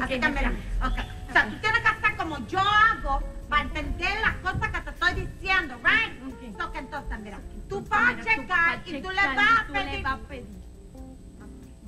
Así 0.00 0.20
que 0.20 0.28
mira, 0.28 0.52
ok. 0.84 0.98
O 1.28 1.32
sea, 1.32 1.48
tú 1.48 1.56
tienes 1.60 1.80
que 1.80 1.88
hacer 1.88 2.16
como 2.16 2.46
yo 2.46 2.60
hago 2.60 3.22
para 3.48 3.62
entender 3.62 4.20
las 4.20 4.36
cosas 4.36 4.70
que 4.70 4.80
te 4.80 4.90
estoy 4.90 5.14
diciendo, 5.26 5.78
right? 5.84 6.58
So 6.58 6.72
que 6.72 6.78
entonces, 6.78 7.18
mira, 7.20 7.40
tú 7.68 7.80
vas 7.88 8.14
a 8.14 8.22
checar 8.22 8.82
y 8.86 9.00
tú 9.00 9.10
le 9.10 9.26
vas 9.26 9.60
a 9.60 9.66
pedir. 9.72 10.46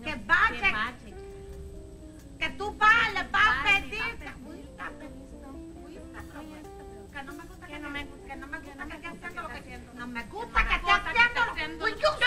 Que 0.05 0.15
va 0.27 0.47
a 0.47 0.53
checar. 0.53 0.93
Que 2.39 2.51
tú 2.51 2.75
vas, 2.77 3.13
le 3.15 3.23
vas 3.25 3.47
a 3.47 3.65
pedir. 3.65 4.19
Que 7.13 7.23
no 7.23 7.33
me 7.33 7.45
gusta 7.45 7.67
que 7.67 7.79
no 7.79 7.91
me 7.91 8.05
gusta, 8.05 8.24
no 8.85 8.91
me 8.91 8.97
gusta 8.97 9.01
que 9.01 9.07
esté 9.07 9.27
haciendo 9.27 9.43
lo 9.43 9.49
que 9.49 9.59
haciendo. 9.59 9.95
No 9.95 10.07
me 10.07 10.25
gusta 10.25 10.67
que 10.67 10.75
esté 10.75 10.91
haciendo 10.93 11.41
lo 11.47 11.55
que 11.55 11.65
Will 11.85 11.95
you 12.01 12.25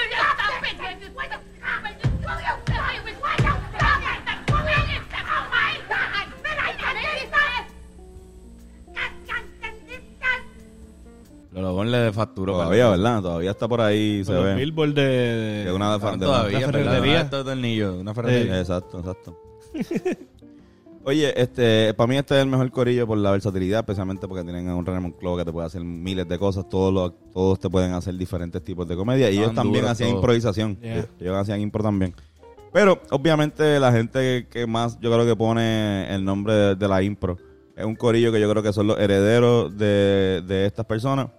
facturó. 12.13 12.53
Todavía, 12.53 12.89
¿verdad? 12.89 13.21
Todavía 13.21 13.51
está 13.51 13.67
por 13.67 13.81
ahí, 13.81 14.23
se 14.23 14.33
ve. 14.33 14.55
billboards 14.55 14.95
de. 14.95 15.63
Que 15.65 15.71
una 15.71 15.97
de, 15.97 16.17
todavía, 16.17 16.57
una 16.57 16.67
ferretería. 16.67 17.21
Estos 17.21 17.45
tornillos, 17.45 17.95
una 17.95 18.13
ferretería. 18.13 18.59
Exacto, 18.59 18.99
exacto. 18.99 19.37
Oye, 21.07 21.41
este, 21.41 21.93
para 21.93 22.05
mí 22.05 22.17
este 22.17 22.35
es 22.35 22.41
el 22.41 22.49
mejor 22.49 22.69
corillo 22.69 23.07
por 23.07 23.17
la 23.17 23.31
versatilidad, 23.31 23.79
especialmente 23.79 24.27
porque 24.27 24.43
tienen 24.43 24.67
a 24.67 24.75
un 24.75 24.85
René 24.85 24.99
Monclova 24.99 25.37
que 25.37 25.45
te 25.45 25.53
puede 25.53 25.65
hacer 25.65 25.81
miles 25.81 26.27
de 26.27 26.37
cosas, 26.37 26.67
todos 26.67 26.93
los, 26.93 27.13
todos 27.33 27.61
te 27.61 27.69
pueden 27.69 27.93
hacer 27.93 28.13
diferentes 28.15 28.61
tipos 28.61 28.85
de 28.85 28.97
comedia 28.97 29.29
y 29.31 29.37
ellos 29.37 29.53
también 29.53 29.85
hacían 29.85 30.09
improvisación, 30.09 30.77
Yeah. 30.81 31.07
ellos, 31.21 31.37
hacían 31.37 31.61
impro 31.61 31.81
también. 31.81 32.13
Pero 32.73 33.01
obviamente 33.11 33.79
la 33.79 33.93
gente 33.93 34.19
que, 34.19 34.47
que 34.49 34.67
más 34.67 34.99
yo 34.99 35.09
creo 35.09 35.25
que 35.25 35.33
pone 35.37 36.13
el 36.13 36.25
nombre 36.25 36.53
de, 36.53 36.75
de 36.75 36.87
la 36.89 37.01
impro 37.01 37.37
es 37.77 37.85
un 37.85 37.95
corillo 37.95 38.33
que 38.33 38.41
yo 38.41 38.49
creo 38.51 38.61
que 38.61 38.73
son 38.73 38.87
los 38.87 38.99
herederos 38.99 39.77
de, 39.77 40.43
de 40.45 40.65
estas 40.65 40.85
personas, 40.85 41.29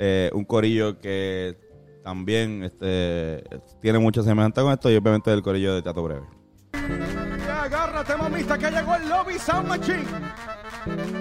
Eh, 0.00 0.30
un 0.34 0.44
corillo 0.44 0.98
que 0.98 1.56
también 2.02 2.64
este, 2.64 3.44
tiene 3.80 4.00
mucha 4.00 4.24
semejanza 4.24 4.62
con 4.62 4.72
esto 4.72 4.90
y 4.90 4.96
obviamente 4.96 5.32
el 5.32 5.42
corillo 5.42 5.76
de 5.76 5.82
Teatro 5.82 6.02
Breve. 6.02 6.26
Agárrate, 7.66 8.16
mamita, 8.16 8.56
que 8.56 8.70
llegó 8.70 8.94
el 8.94 9.08
Lobby 9.08 9.40
Sound 9.40 9.66
Machine. 9.66 10.04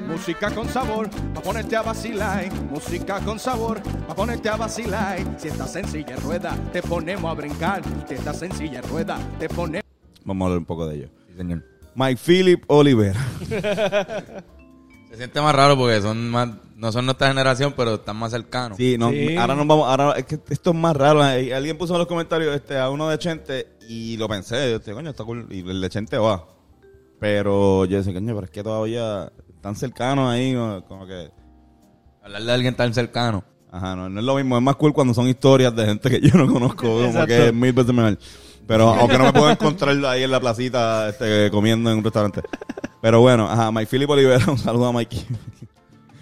Música 0.07 0.51
con 0.51 0.69
sabor, 0.69 1.09
pa' 1.33 1.41
ponerte 1.41 1.75
a 1.75 1.81
vacilar. 1.81 2.53
Música 2.69 3.19
con 3.21 3.39
sabor, 3.39 3.81
pa' 3.81 4.13
ponerte 4.13 4.47
a 4.49 4.55
vacilar. 4.55 5.17
Si 5.39 5.47
estás 5.47 5.75
en 5.75 5.87
silla 5.87 6.15
de 6.15 6.17
rueda, 6.17 6.55
te 6.71 6.83
ponemos 6.83 7.31
a 7.31 7.33
brincar. 7.33 7.81
Si 8.07 8.13
estás 8.13 8.43
en 8.43 8.51
silla 8.51 8.81
de 8.81 8.87
rueda, 8.87 9.17
te 9.39 9.49
ponemos. 9.49 9.81
Vamos 10.23 10.45
a 10.45 10.45
hablar 10.45 10.59
un 10.59 10.65
poco 10.65 10.85
de 10.85 10.97
ellos. 10.97 11.09
Sí, 11.29 11.35
señor. 11.35 11.63
Mike 11.95 12.21
Philip 12.23 12.63
Olivera. 12.67 13.25
Se 15.09 15.17
siente 15.17 15.41
más 15.41 15.55
raro 15.55 15.75
porque 15.75 15.99
son 15.99 16.29
más, 16.29 16.49
no 16.75 16.91
son 16.91 17.05
nuestra 17.05 17.29
generación, 17.29 17.73
pero 17.75 17.95
están 17.95 18.17
más 18.17 18.31
cercanos. 18.31 18.77
Sí, 18.77 18.97
no, 18.97 19.09
Sí. 19.09 19.35
ahora 19.37 19.55
nos 19.55 19.65
vamos, 19.65 19.87
ahora 19.87 20.11
es 20.17 20.25
que 20.25 20.39
esto 20.49 20.71
es 20.71 20.75
más 20.75 20.95
raro. 20.95 21.25
Eh, 21.27 21.53
Alguien 21.55 21.77
puso 21.77 21.93
en 21.93 21.99
los 21.99 22.07
comentarios 22.07 22.53
este, 22.55 22.77
a 22.77 22.89
uno 22.89 23.07
de 23.09 23.17
Chente 23.17 23.67
y 23.87 24.17
lo 24.17 24.27
pensé, 24.27 24.71
yo, 24.71 24.75
este, 24.77 24.91
coño, 24.93 25.09
está 25.09 25.23
cool. 25.23 25.47
Y 25.49 25.59
el 25.59 25.79
de 25.81 25.89
Chente 25.89 26.17
va. 26.17 26.45
Pero 27.19 27.85
yo 27.85 27.97
decía, 27.97 28.13
coño, 28.13 28.35
pero 28.35 28.45
es 28.45 28.51
que 28.51 28.61
todavía 28.63 29.31
están 29.55 29.75
cercanos 29.75 30.29
ahí, 30.31 30.53
como 30.87 31.07
que... 31.07 31.31
Hablar 32.23 32.43
de 32.43 32.51
alguien 32.53 32.75
tan 32.75 32.93
cercano. 32.93 33.43
Ajá, 33.71 33.95
no, 33.95 34.09
no 34.09 34.19
es 34.19 34.25
lo 34.25 34.35
mismo, 34.35 34.57
es 34.57 34.63
más 34.63 34.75
cool 34.75 34.93
cuando 34.93 35.13
son 35.13 35.27
historias 35.27 35.75
de 35.75 35.85
gente 35.85 36.09
que 36.09 36.19
yo 36.27 36.35
no 36.37 36.51
conozco, 36.51 36.83
como 36.83 37.05
Exacto. 37.05 37.27
que 37.27 37.47
es 37.47 37.53
mil 37.53 37.71
veces 37.73 37.93
mejor. 37.93 38.17
Pero 38.67 38.89
aunque 38.89 39.17
no 39.17 39.25
me 39.25 39.33
puedo 39.33 39.49
encontrar 39.51 39.95
ahí 40.05 40.23
en 40.23 40.31
la 40.31 40.39
placita 40.39 41.09
este, 41.09 41.49
comiendo 41.51 41.91
en 41.91 41.99
un 41.99 42.03
restaurante. 42.03 42.41
Pero 43.01 43.21
bueno, 43.21 43.47
ajá, 43.49 43.71
Mike 43.71 43.87
Philip 43.89 44.09
Olivera, 44.09 44.43
un 44.51 44.57
saludo 44.57 44.87
a 44.87 44.93
Mike. 44.93 45.17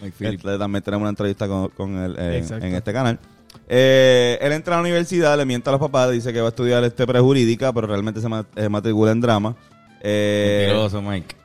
Este, 0.07 0.57
también 0.57 0.83
tenemos 0.83 1.01
una 1.03 1.09
entrevista 1.09 1.47
con, 1.47 1.69
con 1.69 1.95
él 1.97 2.15
eh, 2.17 2.37
en 2.67 2.75
este 2.75 2.93
canal. 2.93 3.19
Eh, 3.67 4.37
él 4.41 4.51
entra 4.51 4.75
a 4.75 4.77
la 4.77 4.81
universidad, 4.81 5.37
le 5.37 5.45
miente 5.45 5.69
a 5.69 5.71
los 5.73 5.79
papás, 5.81 6.11
dice 6.11 6.33
que 6.33 6.39
va 6.41 6.47
a 6.47 6.49
estudiar 6.49 6.83
este 6.83 7.05
prejurídica, 7.07 7.71
pero 7.71 7.87
realmente 7.87 8.19
se 8.21 8.27
eh, 8.55 8.69
matricula 8.69 9.11
en 9.11 9.21
drama. 9.21 9.55
Eh, 10.01 10.65
Mentiroso, 10.67 11.01
Mike. 11.01 11.35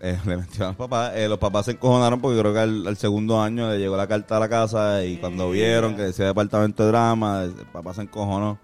eh, 0.00 0.18
le 0.26 0.36
metió 0.38 0.64
a 0.64 0.68
los 0.68 0.76
papás. 0.76 1.12
Eh, 1.16 1.28
los 1.28 1.38
papás 1.38 1.66
se 1.66 1.72
encojonaron 1.72 2.20
porque 2.20 2.38
creo 2.38 2.52
que 2.52 2.60
al, 2.60 2.86
al 2.86 2.96
segundo 2.96 3.42
año 3.42 3.68
le 3.70 3.78
llegó 3.78 3.96
la 3.96 4.06
carta 4.06 4.36
a 4.36 4.40
la 4.40 4.48
casa 4.48 5.04
y 5.04 5.16
cuando 5.18 5.50
vieron 5.50 5.96
que 5.96 6.02
decía 6.02 6.26
departamento 6.26 6.82
de 6.84 6.88
drama, 6.90 7.42
el 7.44 7.50
papá 7.72 7.92
se 7.94 8.02
encojonó. 8.02 8.58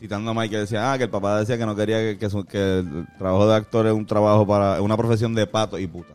Citando 0.00 0.30
a 0.30 0.34
Mike 0.34 0.50
que 0.50 0.58
decía, 0.58 0.92
ah, 0.92 0.96
que 0.98 1.04
el 1.04 1.10
papá 1.10 1.40
decía 1.40 1.58
que 1.58 1.66
no 1.66 1.74
quería 1.74 1.98
que, 1.98 2.18
que, 2.18 2.30
su- 2.30 2.44
que 2.44 2.78
el 2.78 3.06
trabajo 3.18 3.48
de 3.48 3.56
actor 3.56 3.84
es 3.86 3.92
un 3.92 4.06
trabajo 4.06 4.46
para, 4.46 4.76
es 4.76 4.80
una 4.80 4.96
profesión 4.96 5.34
de 5.34 5.44
pato 5.46 5.76
y 5.78 5.86
puta. 5.88 6.14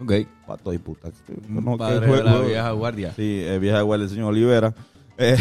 Ok. 0.00 0.12
Pato 0.46 0.72
y 0.72 0.78
puta. 0.78 1.10
Que 1.26 1.34
padre 1.76 2.06
de 2.06 2.22
la 2.24 2.38
vieja 2.40 2.70
guardia. 2.72 3.12
Sí, 3.14 3.42
eh, 3.44 3.58
vieja 3.58 3.80
igual 3.80 4.00
del 4.00 4.08
señor 4.08 4.28
Olivera. 4.28 4.74
Eh, 5.18 5.36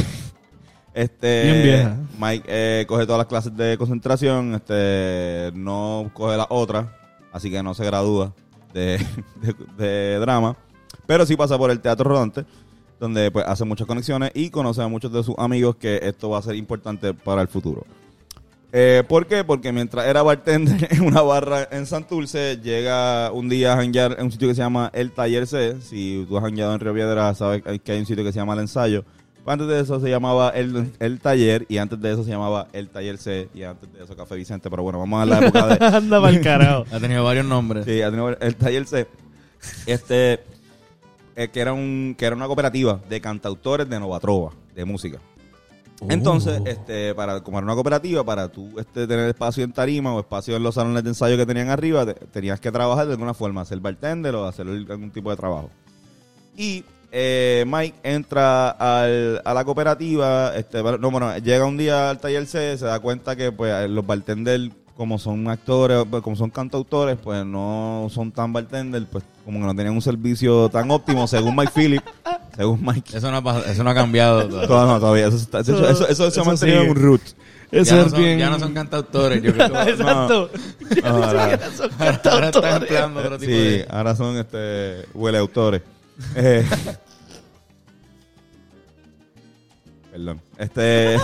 este, 0.93 1.43
Bien 1.43 1.63
vieja. 1.63 1.97
Mike 2.19 2.45
eh, 2.47 2.85
coge 2.87 3.05
todas 3.05 3.19
las 3.19 3.27
clases 3.27 3.55
de 3.55 3.77
concentración, 3.77 4.55
este, 4.55 5.51
no 5.55 6.09
coge 6.13 6.35
las 6.37 6.47
otras, 6.49 6.87
así 7.31 7.49
que 7.49 7.63
no 7.63 7.73
se 7.73 7.85
gradúa 7.85 8.33
de, 8.73 8.97
de- 9.41 9.55
de 9.77 10.19
drama, 10.19 10.57
pero 11.05 11.25
sí 11.25 11.35
pasa 11.35 11.57
por 11.57 11.71
el 11.71 11.79
teatro 11.79 12.09
rodante, 12.09 12.45
donde 12.99 13.31
pues 13.31 13.45
hace 13.47 13.63
muchas 13.65 13.87
conexiones 13.87 14.31
y 14.33 14.49
conoce 14.49 14.81
a 14.81 14.87
muchos 14.87 15.11
de 15.13 15.23
sus 15.23 15.35
amigos 15.37 15.77
que 15.77 15.99
esto 16.03 16.29
va 16.29 16.39
a 16.39 16.41
ser 16.41 16.55
importante 16.55 17.13
para 17.13 17.41
el 17.41 17.47
futuro. 17.47 17.85
Eh, 18.71 19.03
¿Por 19.07 19.25
qué? 19.25 19.43
Porque 19.43 19.71
mientras 19.71 20.05
era 20.05 20.21
bartender 20.21 20.87
en 20.91 21.01
una 21.01 21.21
barra 21.21 21.67
en 21.71 21.85
Santurce, 21.85 22.59
llega 22.61 23.31
un 23.31 23.49
día 23.49 23.73
a 23.73 23.77
janguear 23.77 24.15
en 24.19 24.25
un 24.25 24.31
sitio 24.31 24.47
que 24.47 24.55
se 24.55 24.61
llama 24.61 24.91
El 24.93 25.11
Taller 25.11 25.47
C. 25.47 25.81
Si 25.81 26.25
tú 26.27 26.37
has 26.37 26.43
jangueado 26.43 26.73
en 26.73 26.79
Río 26.79 26.93
Piedra, 26.93 27.33
sabes 27.33 27.63
que 27.63 27.91
hay 27.91 27.99
un 27.99 28.05
sitio 28.05 28.23
que 28.23 28.31
se 28.31 28.39
llama 28.39 28.53
El 28.53 28.59
Ensayo. 28.59 29.03
Pues 29.43 29.53
antes 29.53 29.67
de 29.67 29.79
eso 29.79 29.99
se 29.99 30.09
llamaba 30.09 30.49
el, 30.49 30.91
el 30.99 31.19
Taller 31.19 31.65
y 31.69 31.77
antes 31.77 31.99
de 31.99 32.11
eso 32.11 32.23
se 32.23 32.29
llamaba 32.29 32.67
El 32.73 32.89
Taller 32.89 33.17
C 33.17 33.49
y 33.55 33.63
antes 33.63 33.91
de 33.91 34.03
eso 34.03 34.15
Café 34.15 34.35
Vicente. 34.35 34.69
Pero 34.69 34.83
bueno, 34.83 34.99
vamos 34.99 35.23
a 35.23 35.25
la 35.25 35.39
época 35.39 35.67
de... 35.67 35.85
Anda 35.97 36.21
pa'l 36.21 36.41
carajo. 36.43 36.85
Ha 36.91 36.99
tenido 36.99 37.23
varios 37.23 37.45
nombres. 37.45 37.85
Sí, 37.85 38.01
ha 38.01 38.11
tenido 38.11 38.37
el 38.39 38.55
taller 38.55 38.85
C. 38.85 39.07
Este, 39.87 40.41
eh, 41.35 41.47
que 41.47 41.59
era 41.59 41.73
un, 41.73 42.15
que 42.17 42.25
era 42.25 42.35
una 42.35 42.45
cooperativa 42.45 42.99
de 43.09 43.21
cantautores 43.21 43.89
de 43.89 43.99
Novatrova, 43.99 44.51
de 44.75 44.85
música. 44.85 45.19
Entonces, 46.07 46.61
este, 46.65 47.13
para, 47.13 47.41
como 47.41 47.57
era 47.57 47.65
una 47.65 47.73
cooperativa, 47.73 48.23
para 48.23 48.47
tú 48.47 48.79
este, 48.79 49.05
tener 49.05 49.27
espacio 49.29 49.63
en 49.63 49.73
tarima 49.73 50.13
o 50.13 50.19
espacio 50.21 50.55
en 50.55 50.63
los 50.63 50.75
salones 50.75 51.03
de 51.03 51.09
ensayo 51.09 51.35
que 51.35 51.45
tenían 51.45 51.69
arriba, 51.69 52.05
te- 52.05 52.13
tenías 52.13 52.59
que 52.59 52.71
trabajar 52.71 53.05
de 53.07 53.13
alguna 53.13 53.33
forma, 53.33 53.61
hacer 53.61 53.79
bartender 53.79 54.33
o 54.35 54.45
hacer 54.45 54.65
algún 54.67 55.11
tipo 55.11 55.29
de 55.29 55.35
trabajo. 55.35 55.69
Y 56.55 56.85
eh, 57.11 57.65
Mike 57.67 57.97
entra 58.03 58.69
al- 58.69 59.41
a 59.43 59.53
la 59.53 59.65
cooperativa, 59.65 60.55
este, 60.55 60.81
no, 60.81 61.11
bueno, 61.11 61.37
llega 61.39 61.65
un 61.65 61.75
día 61.77 62.11
al 62.11 62.19
taller 62.19 62.45
C, 62.45 62.77
se 62.77 62.85
da 62.85 62.99
cuenta 62.99 63.35
que 63.35 63.51
pues 63.51 63.89
los 63.89 64.05
bartenders, 64.05 64.71
como 64.99 65.17
son 65.17 65.47
actores, 65.47 66.03
pues, 66.11 66.21
como 66.21 66.35
son 66.35 66.49
cantautores, 66.49 67.17
pues 67.23 67.45
no 67.45 68.09
son 68.13 68.33
tan 68.33 68.51
bartenders, 68.51 69.05
pues 69.09 69.23
como 69.45 69.57
que 69.61 69.65
no 69.65 69.73
tenían 69.73 69.93
un 69.95 70.01
servicio 70.01 70.67
tan 70.67 70.91
óptimo, 70.91 71.25
según 71.25 71.55
Mike 71.55 71.71
Phillips, 71.73 72.03
según 72.57 72.83
Mike. 72.85 73.17
Eso 73.17 73.31
no 73.31 73.37
ha, 73.49 73.59
eso 73.61 73.81
no 73.81 73.91
ha 73.91 73.93
cambiado. 73.95 74.45
todavía. 74.49 74.67
No, 74.93 74.99
todavía, 74.99 75.27
eso, 75.27 75.37
está- 75.37 75.61
eso, 75.61 75.77
eso, 75.89 75.89
eso, 76.05 76.27
eso 76.27 76.31
se 76.31 76.41
ha 76.41 76.43
mantenido 76.43 76.81
en 76.81 76.89
un 76.89 76.95
root. 76.97 77.21
Eso 77.71 77.95
ya, 77.95 77.99
es 78.01 78.05
no 78.07 78.09
son, 78.09 78.19
bien. 78.19 78.39
ya 78.39 78.49
no 78.49 78.59
son 78.59 78.73
cantautores, 78.73 79.41
yo 79.41 79.53
creo. 79.53 79.71
que- 79.71 79.79
Exacto. 79.91 80.49
Ya 81.01 81.09
No, 81.09 81.23
ahora- 81.23 81.49
siquiera 81.51 81.71
son 81.77 81.91
Ahora 81.93 82.11
están 82.11 82.41
cantautores. 82.41 82.81
empleando 82.81 83.19
otro 83.21 83.37
tipo 83.39 83.51
Sí, 83.53 83.57
de... 83.57 83.87
ahora 83.89 84.15
son 84.17 84.37
este 84.37 85.05
huele 85.13 85.37
autores. 85.37 85.81
Eh, 86.35 86.65
perdón. 90.11 90.41
Este 90.57 91.17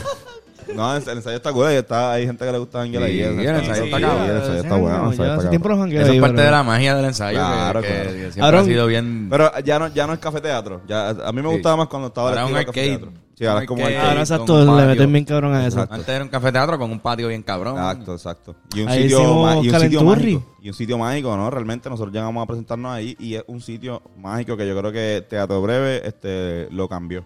No, 0.73 0.95
el, 0.95 1.04
ensayo 1.08 1.36
está 1.38 1.51
cool. 1.54 1.71
y 1.71 1.75
Está, 1.75 2.13
hay 2.13 2.25
gente 2.25 2.45
que 2.45 2.51
le 2.51 2.58
gusta 2.58 2.82
ahí. 2.82 2.91
Sí, 2.91 2.97
el 2.97 3.39
ensayo 3.39 3.84
está 3.86 3.99
cabrón. 4.01 4.30
el 4.30 4.36
ensayo 4.38 4.54
está 4.62 4.75
bueno. 4.78 5.10
hace 5.10 5.49
tiempo 5.49 5.69
Eso 5.69 5.84
ahí, 5.84 6.15
es 6.15 6.21
parte 6.21 6.36
pero- 6.36 6.45
de 6.45 6.51
la 6.51 6.63
magia 6.63 6.95
del 6.95 7.06
ensayo. 7.06 7.38
Claro, 7.38 7.82
que, 7.82 7.88
que 7.88 7.93
claro. 7.93 8.13
siempre 8.32 8.41
Aaron- 8.43 8.62
ha 8.62 8.65
sido 8.65 8.88
bien. 8.88 9.28
Pero 9.30 9.51
ya 9.63 9.80
no, 9.80 9.88
ya 9.93 10.08
no 10.08 10.13
es 10.13 10.19
café 10.19 10.41
teatro. 10.41 10.82
Ya, 10.88 11.10
a 11.10 11.32
mí 11.32 11.41
me 11.41 11.49
Sí. 11.49 11.54
gustaba 11.56 11.75
más 11.78 11.88
cuando 11.88 12.08
estaba 12.08 12.32
el 12.32 12.38
Ahora 12.38 12.47
un 12.47 12.54
café 12.65 12.67
arcade. 12.69 12.88
teatro. 12.97 13.25
Sí, 13.38 13.45
ahora 13.45 13.62
es 13.63 13.67
como 13.67 13.86
arcade. 13.86 14.08
Ahora 14.08 14.19
exacto, 14.21 14.78
le 14.80 14.86
meten 14.88 15.12
bien 15.12 15.25
cabrón 15.25 15.54
a 15.54 15.67
eso. 15.67 15.86
Antes 15.89 16.08
era 16.08 16.23
un 16.23 16.30
café 16.30 16.51
teatro 16.54 16.80
con 16.80 16.89
un 16.89 16.99
patio 17.01 17.28
bien 17.28 17.43
cabrón. 17.43 17.75
Exacto, 17.75 18.13
exacto. 18.13 18.56
Y 18.73 18.82
un 18.82 18.89
sitio, 18.91 19.63
y 19.63 19.69
un 19.69 19.80
sitio 19.80 20.04
mágico. 20.04 20.43
Y 20.62 20.67
un 20.69 20.73
sitio 20.73 20.97
mágico, 20.97 21.36
¿no? 21.38 21.49
Realmente 21.49 21.89
nosotros 21.89 22.13
llegamos 22.13 22.41
a 22.41 22.47
presentarnos 22.47 22.91
ahí 22.93 23.15
y 23.19 23.36
es 23.36 23.43
un 23.47 23.62
sitio 23.62 24.01
mágico 24.17 24.56
que 24.58 24.65
yo 24.67 24.75
creo 24.80 24.91
que 24.91 25.23
Teatro 25.30 25.62
Breve 25.62 26.08
este, 26.08 26.67
lo 26.71 26.88
cambió. 26.88 27.25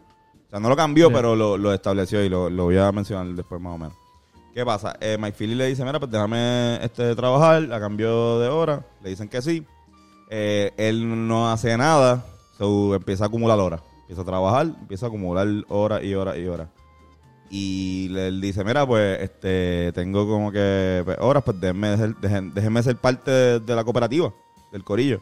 O 0.50 0.52
sea, 0.52 0.60
no 0.60 0.70
lo 0.70 0.76
cambió, 0.76 1.08
Sí. 1.08 1.14
pero 1.16 1.36
lo, 1.36 1.58
lo 1.58 1.74
estableció 1.74 2.24
y 2.24 2.30
lo, 2.30 2.50
lo 2.50 2.64
voy 2.66 2.78
a 2.78 2.92
mencionar 2.92 3.28
después 3.36 3.62
más 3.62 3.76
o 3.76 3.78
menos. 3.78 3.94
¿Qué 4.54 4.66
pasa? 4.66 4.96
Eh, 5.00 5.16
Mike 5.20 5.38
Philly 5.38 5.54
le 5.56 5.68
dice, 5.68 5.86
mira, 5.86 6.00
pues 6.00 6.12
déjame 6.12 6.84
este, 6.84 7.16
trabajar 7.16 7.72
a 7.72 7.80
cambio 7.80 8.40
de 8.40 8.50
hora. 8.50 8.84
Le 9.04 9.10
dicen 9.12 9.30
que 9.30 9.42
sí. 9.42 9.64
Eh, 10.32 10.72
él 10.78 11.28
no 11.28 11.52
hace 11.52 11.78
nada, 11.78 12.26
so, 12.58 12.96
empieza 12.96 13.26
a 13.26 13.28
acumular 13.28 13.60
horas. 13.60 13.82
Empieza 14.02 14.24
a 14.24 14.26
trabajar, 14.26 14.66
empieza 14.80 15.06
a 15.06 15.10
acumular 15.10 15.48
horas 15.70 16.04
y 16.04 16.14
horas 16.16 16.38
y 16.38 16.48
horas. 16.48 16.68
Y 17.52 18.10
le 18.10 18.28
él 18.28 18.42
dice, 18.42 18.64
mira, 18.64 18.86
pues 18.86 19.22
este 19.22 19.92
tengo 19.94 20.28
como 20.28 20.52
que 20.52 21.02
pues, 21.06 21.18
horas, 21.20 21.44
pues 21.44 21.60
déjenme, 21.60 21.96
ser- 21.98 22.16
dejen- 22.18 22.54
déjenme 22.54 22.84
ser 22.84 22.96
parte 22.98 23.32
de, 23.32 23.60
de 23.60 23.76
la 23.76 23.84
cooperativa, 23.84 24.34
del 24.72 24.84
corillo. 24.84 25.22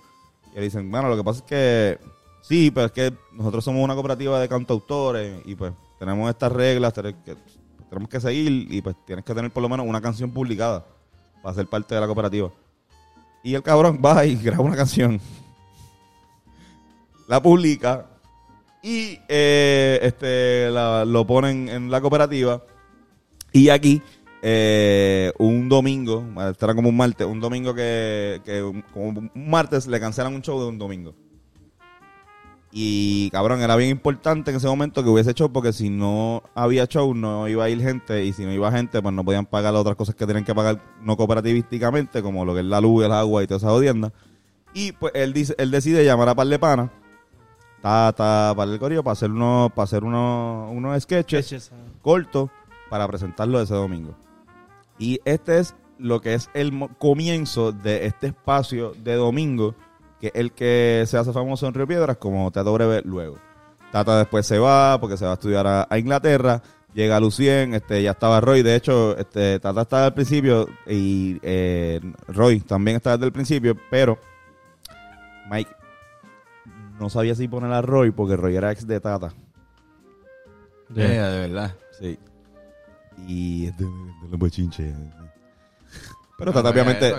Y 0.54 0.56
le 0.56 0.62
dicen, 0.64 0.90
bueno, 0.92 1.08
lo 1.10 1.16
que 1.18 1.24
pasa 1.24 1.40
es 1.40 1.46
que 1.46 2.00
sí, 2.48 2.72
pero 2.72 2.88
es 2.88 2.92
que 2.92 3.14
nosotros 3.34 3.64
somos 3.64 3.84
una 3.84 3.94
cooperativa 3.94 4.40
de 4.40 4.48
cantautores 4.50 5.42
y 5.46 5.56
pues 5.56 5.74
tenemos 6.00 6.30
estas 6.30 6.52
reglas 6.52 6.94
tenemos 6.94 8.10
que 8.10 8.20
seguir 8.20 8.68
y 8.72 8.82
pues 8.82 8.96
tienes 9.06 9.24
que 9.26 9.34
tener 9.34 9.52
por 9.52 9.64
lo 9.64 9.70
menos 9.70 9.86
una 9.88 10.02
canción 10.02 10.32
publicada 10.32 10.86
para 11.42 11.56
ser 11.56 11.68
parte 11.68 11.96
de 11.96 12.02
la 12.02 12.08
cooperativa. 12.08 12.52
Y 13.44 13.54
el 13.56 13.64
cabrón 13.64 14.02
va 14.04 14.26
y 14.26 14.36
graba 14.36 14.64
una 14.64 14.76
canción, 14.76 15.20
la 17.28 17.42
publica 17.42 18.06
y 18.84 19.20
eh, 19.28 20.00
este 20.02 20.70
la- 20.72 21.06
lo 21.06 21.26
ponen 21.26 21.70
en 21.70 21.92
la 21.92 22.02
cooperativa. 22.02 22.62
Y 23.54 23.70
aquí, 23.70 24.02
eh, 24.42 25.32
un 25.40 25.68
domingo, 25.70 26.24
era 26.60 26.76
como 26.76 26.90
un 26.90 26.98
martes, 26.98 27.26
un 27.26 27.40
domingo 27.40 27.74
que, 27.74 28.42
como 28.94 29.08
un 29.08 29.32
martes 29.34 29.88
le 29.88 30.00
cancelan 30.00 30.36
un 30.36 30.42
show 30.42 30.60
de 30.60 30.68
un 30.68 30.78
domingo. 30.78 31.14
Y 32.72 33.30
cabrón, 33.32 33.62
era 33.62 33.76
bien 33.76 33.90
importante 33.90 34.52
en 34.52 34.58
ese 34.58 34.68
momento 34.68 35.04
que 35.04 35.10
hubiese 35.10 35.34
show 35.34 35.52
porque 35.52 35.72
si 35.72 35.90
no 35.90 36.44
había 36.54 36.86
show 36.86 37.14
no 37.14 37.48
iba 37.48 37.64
a 37.64 37.70
ir 37.70 37.82
gente 37.82 38.26
y 38.26 38.34
si 38.34 38.46
no 38.46 38.52
iba 38.52 38.72
gente 38.72 39.02
pues 39.02 39.16
no 39.16 39.24
podían 39.24 39.46
pagar 39.46 39.74
las 39.74 39.82
otras 39.82 39.96
cosas 39.96 40.16
que 40.16 40.26
tienen 40.26 40.44
que 40.44 40.54
pagar 40.54 40.82
no 41.02 41.16
cooperativísticamente 41.16 42.22
como 42.22 42.44
lo 42.44 42.54
que 42.54 42.60
es 42.60 42.66
la 42.66 42.82
luz, 42.82 43.06
el 43.06 43.14
agua 43.14 43.44
y 43.44 43.48
toda 43.48 43.58
esa 43.60 43.70
jodienda. 43.70 44.12
Y 44.74 44.92
pues 44.92 45.14
él 45.16 45.34
dice, 45.34 45.56
él 45.58 45.72
decide 45.72 46.04
llamar 46.04 46.30
a 46.30 46.36
par 46.36 46.48
de 46.48 46.60
pana, 46.60 46.92
está, 47.78 48.10
está 48.10 48.54
para 48.56 48.72
el 48.72 48.80
corillo 48.80 49.04
para 49.04 49.14
hacer 49.14 49.32
unos, 49.32 49.72
para 49.72 49.84
hacer 49.86 50.04
unos, 50.04 50.70
unos 50.72 51.02
sketches 51.02 51.72
cortos 52.02 52.50
para 52.90 53.08
presentarlo 53.08 53.62
ese 53.62 53.74
domingo. 53.74 54.14
Y 55.00 55.20
este 55.26 55.60
es 55.60 55.76
lo 55.98 56.22
que 56.22 56.34
es 56.34 56.50
el 56.54 56.90
comienzo 56.98 57.72
de 57.72 58.06
este 58.06 58.28
espacio 58.28 58.94
de 59.04 59.16
domingo, 59.16 59.76
que 60.20 60.28
es 60.28 60.34
el 60.36 60.52
que 60.52 61.04
se 61.08 61.18
hace 61.18 61.32
famoso 61.32 61.68
en 61.68 61.74
Río 61.74 61.88
Piedras 61.88 62.18
como 62.18 62.52
Teatro 62.52 62.74
Breve 62.74 63.02
luego. 63.06 63.38
Tata 63.92 64.18
después 64.18 64.46
se 64.46 64.60
va 64.60 65.00
porque 65.00 65.18
se 65.18 65.26
va 65.26 65.32
a 65.32 65.34
estudiar 65.36 65.66
a, 65.68 65.88
a 65.90 65.98
Inglaterra. 65.98 66.62
Llega 66.94 67.20
Lucien, 67.20 67.74
este, 67.74 68.02
ya 68.02 68.12
estaba 68.12 68.42
Roy. 68.42 68.64
De 68.64 68.76
hecho, 68.76 69.16
este, 69.18 69.60
Tata 69.60 69.82
estaba 69.82 70.06
al 70.06 70.14
principio 70.14 70.68
y 70.88 71.38
eh, 71.42 72.02
Roy 72.28 72.60
también 72.62 72.98
estaba 72.98 73.18
desde 73.18 73.28
el 73.28 73.34
principio, 73.34 73.78
pero 73.92 74.18
Mike 75.50 75.72
no 77.00 77.10
sabía 77.10 77.36
si 77.36 77.48
poner 77.48 77.72
a 77.72 77.82
Roy 77.82 78.12
porque 78.12 78.36
Roy 78.36 78.56
era 78.56 78.72
ex 78.72 78.88
de 78.88 79.00
Tata. 79.00 79.34
De 80.90 81.06
verdad. 81.08 81.76
Sí. 82.00 82.18
Y 83.28 83.68
es 83.68 83.78
de, 83.78 83.86
de 83.86 84.30
los 84.30 84.40
bochinches. 84.40 84.96
Pero 86.38 86.54
Tata 86.54 86.70
obviamente. 86.70 87.12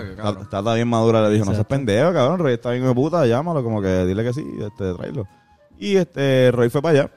Tata, 0.49 0.73
bien 0.75 0.87
madura 0.87 1.21
le 1.21 1.33
dijo, 1.33 1.45
no 1.45 1.53
seas 1.53 1.65
pendejo, 1.65 2.13
cabrón, 2.13 2.39
Roy 2.39 2.53
está 2.53 2.71
bien 2.71 2.85
de 2.85 2.93
puta, 2.93 3.25
llámalo, 3.25 3.63
como 3.63 3.81
que 3.81 4.05
dile 4.05 4.23
que 4.23 4.33
sí, 4.33 4.45
este, 4.59 4.93
tráelo. 4.93 5.27
Y 5.77 5.97
este, 5.97 6.51
Roy 6.51 6.69
fue 6.69 6.81
para 6.81 6.99
allá. 6.99 7.11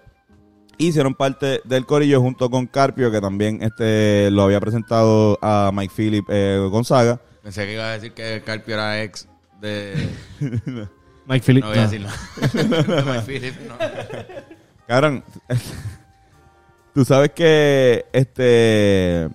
Hicieron 0.79 1.15
parte 1.15 1.61
del 1.65 1.87
corillo 1.87 2.21
junto 2.21 2.51
con 2.51 2.67
Carpio, 2.67 3.11
que 3.13 3.21
también 3.21 3.63
este 3.63 4.31
lo 4.33 4.43
había 4.43 4.59
presentado 4.59 5.39
a 5.41 5.71
Mike 5.73 5.95
Phillip 5.97 6.25
eh, 6.29 6.59
Gonzaga. 6.71 7.21
Pensé 7.43 7.67
que 7.67 7.75
iba 7.75 7.85
a 7.85 7.93
decir 7.93 8.13
que 8.13 8.43
Carpio 8.45 8.75
era 8.75 9.03
ex 9.03 9.29
de. 9.61 10.09
Mike 11.27 11.45
Phillips. 11.47 11.67
No 11.67 11.71
voy 11.71 11.79
a 11.79 11.83
no. 11.83 11.91
decir 11.91 12.01
nada. 12.01 12.83
De 12.83 13.03
Mike 13.13 13.23
Phillips, 13.27 13.59
no. 13.69 13.75
Cabrón, 14.89 15.23
tú 16.95 17.05
sabes 17.05 17.31
que 17.31 18.07
este 18.13 19.29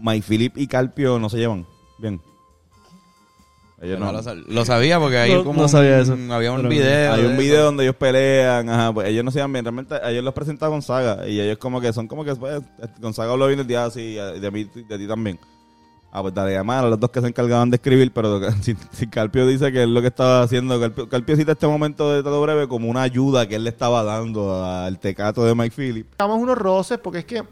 Mike 0.00 0.24
Phillip 0.26 0.56
y 0.58 0.66
Carpio 0.66 1.18
no 1.18 1.28
se 1.28 1.38
llevan 1.38 1.66
bien. 1.98 2.20
Ellos 3.82 3.98
No 3.98 4.06
no. 4.06 4.12
lo, 4.12 4.22
sab- 4.22 4.44
lo 4.46 4.64
sabía 4.66 5.00
porque 5.00 5.16
hay 5.16 5.32
No- 5.32 5.42
como 5.44 5.62
no 5.62 5.68
sabía 5.68 5.94
un- 5.96 6.00
eso. 6.02 6.34
había 6.34 6.50
un 6.52 6.58
Pero- 6.58 6.68
video. 6.68 7.12
Hay 7.14 7.20
un 7.24 7.32
eso. 7.32 7.40
video 7.40 7.64
donde 7.64 7.84
ellos 7.84 7.96
pelean, 7.96 8.68
ajá, 8.68 8.92
pues 8.92 9.08
ellos 9.08 9.24
no 9.24 9.30
se 9.30 9.38
llevan 9.38 9.52
bien. 9.54 9.64
Realmente 9.64 9.94
ellos 10.04 10.22
los 10.22 10.34
presenta 10.34 10.66
Gonzaga 10.66 11.26
y 11.26 11.40
ellos 11.40 11.56
como 11.56 11.80
que 11.80 11.90
son 11.94 12.06
como 12.06 12.22
que 12.22 12.34
pues, 12.36 12.60
Gonzaga 13.00 13.32
habló 13.32 13.46
bien 13.46 13.56
del 13.58 13.66
día 13.66 13.86
así, 13.86 14.18
y 14.18 14.40
de 14.40 14.50
mí 14.50 14.64
de 14.64 14.98
ti 14.98 15.06
también. 15.08 15.38
Ah, 16.12 16.20
pues 16.22 16.34
dale 16.34 16.52
llamar 16.52 16.84
a 16.84 16.88
los 16.90 16.98
dos 17.00 17.08
que 17.10 17.20
se 17.22 17.28
encargaban 17.28 17.70
de 17.70 17.76
escribir, 17.76 18.12
pero 18.12 18.40
si, 18.62 18.76
si 18.92 19.06
Carpio 19.06 19.46
dice 19.46 19.72
que 19.72 19.84
es 19.84 19.88
lo 19.88 20.02
que 20.02 20.08
estaba 20.08 20.42
haciendo, 20.42 20.78
Carpio, 20.78 21.08
Carpio 21.08 21.36
cita 21.36 21.52
este 21.52 21.66
momento 21.68 22.12
de 22.12 22.22
todo 22.22 22.42
breve 22.42 22.68
como 22.68 22.90
una 22.90 23.00
ayuda 23.02 23.48
que 23.48 23.54
él 23.54 23.64
le 23.64 23.70
estaba 23.70 24.02
dando 24.02 24.62
al 24.62 24.98
tecato 24.98 25.42
de 25.44 25.54
Mike 25.54 25.74
Phillip. 25.74 26.06
Teníamos 26.18 26.42
unos 26.42 26.58
roces 26.58 26.98
porque 26.98 27.20
es 27.20 27.24
que 27.24 27.44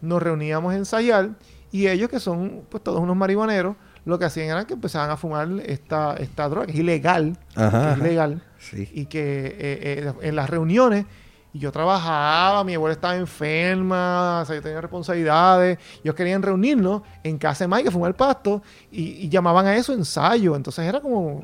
nos 0.00 0.20
reuníamos 0.20 0.72
a 0.72 0.76
ensayar 0.76 1.30
y 1.72 1.88
ellos 1.88 2.08
que 2.08 2.20
son 2.20 2.62
pues 2.68 2.82
todos 2.82 3.00
unos 3.00 3.16
marihuaneros, 3.16 3.76
lo 4.04 4.18
que 4.18 4.24
hacían 4.24 4.48
era 4.48 4.66
que 4.66 4.74
empezaban 4.74 5.10
a 5.10 5.16
fumar 5.16 5.48
esta, 5.64 6.14
esta 6.14 6.48
droga, 6.48 6.66
que 6.66 6.72
es 6.72 6.78
ilegal, 6.78 7.36
Ajá, 7.54 7.86
que 7.86 7.92
es 7.92 7.98
ilegal, 8.06 8.42
Sí. 8.58 8.88
y 8.92 9.06
que 9.06 9.46
eh, 9.46 9.54
eh, 9.58 10.12
en 10.22 10.36
las 10.36 10.48
reuniones 10.48 11.06
y 11.52 11.58
yo 11.58 11.72
trabajaba, 11.72 12.62
mi 12.64 12.74
abuela 12.74 12.92
estaba 12.92 13.16
enferma, 13.16 14.40
o 14.42 14.44
sea, 14.44 14.56
yo 14.56 14.62
tenía 14.62 14.80
responsabilidades, 14.80 15.78
ellos 16.04 16.14
querían 16.14 16.42
reunirnos 16.42 17.02
en 17.22 17.38
casa 17.38 17.64
de 17.64 17.68
Mike, 17.68 17.84
que 17.84 17.90
fumar 17.90 18.08
el 18.10 18.14
pasto, 18.14 18.62
y, 18.90 19.24
y 19.24 19.28
llamaban 19.30 19.66
a 19.66 19.74
eso 19.74 19.92
ensayo, 19.94 20.54
entonces 20.54 20.84
era 20.84 21.00
como, 21.00 21.42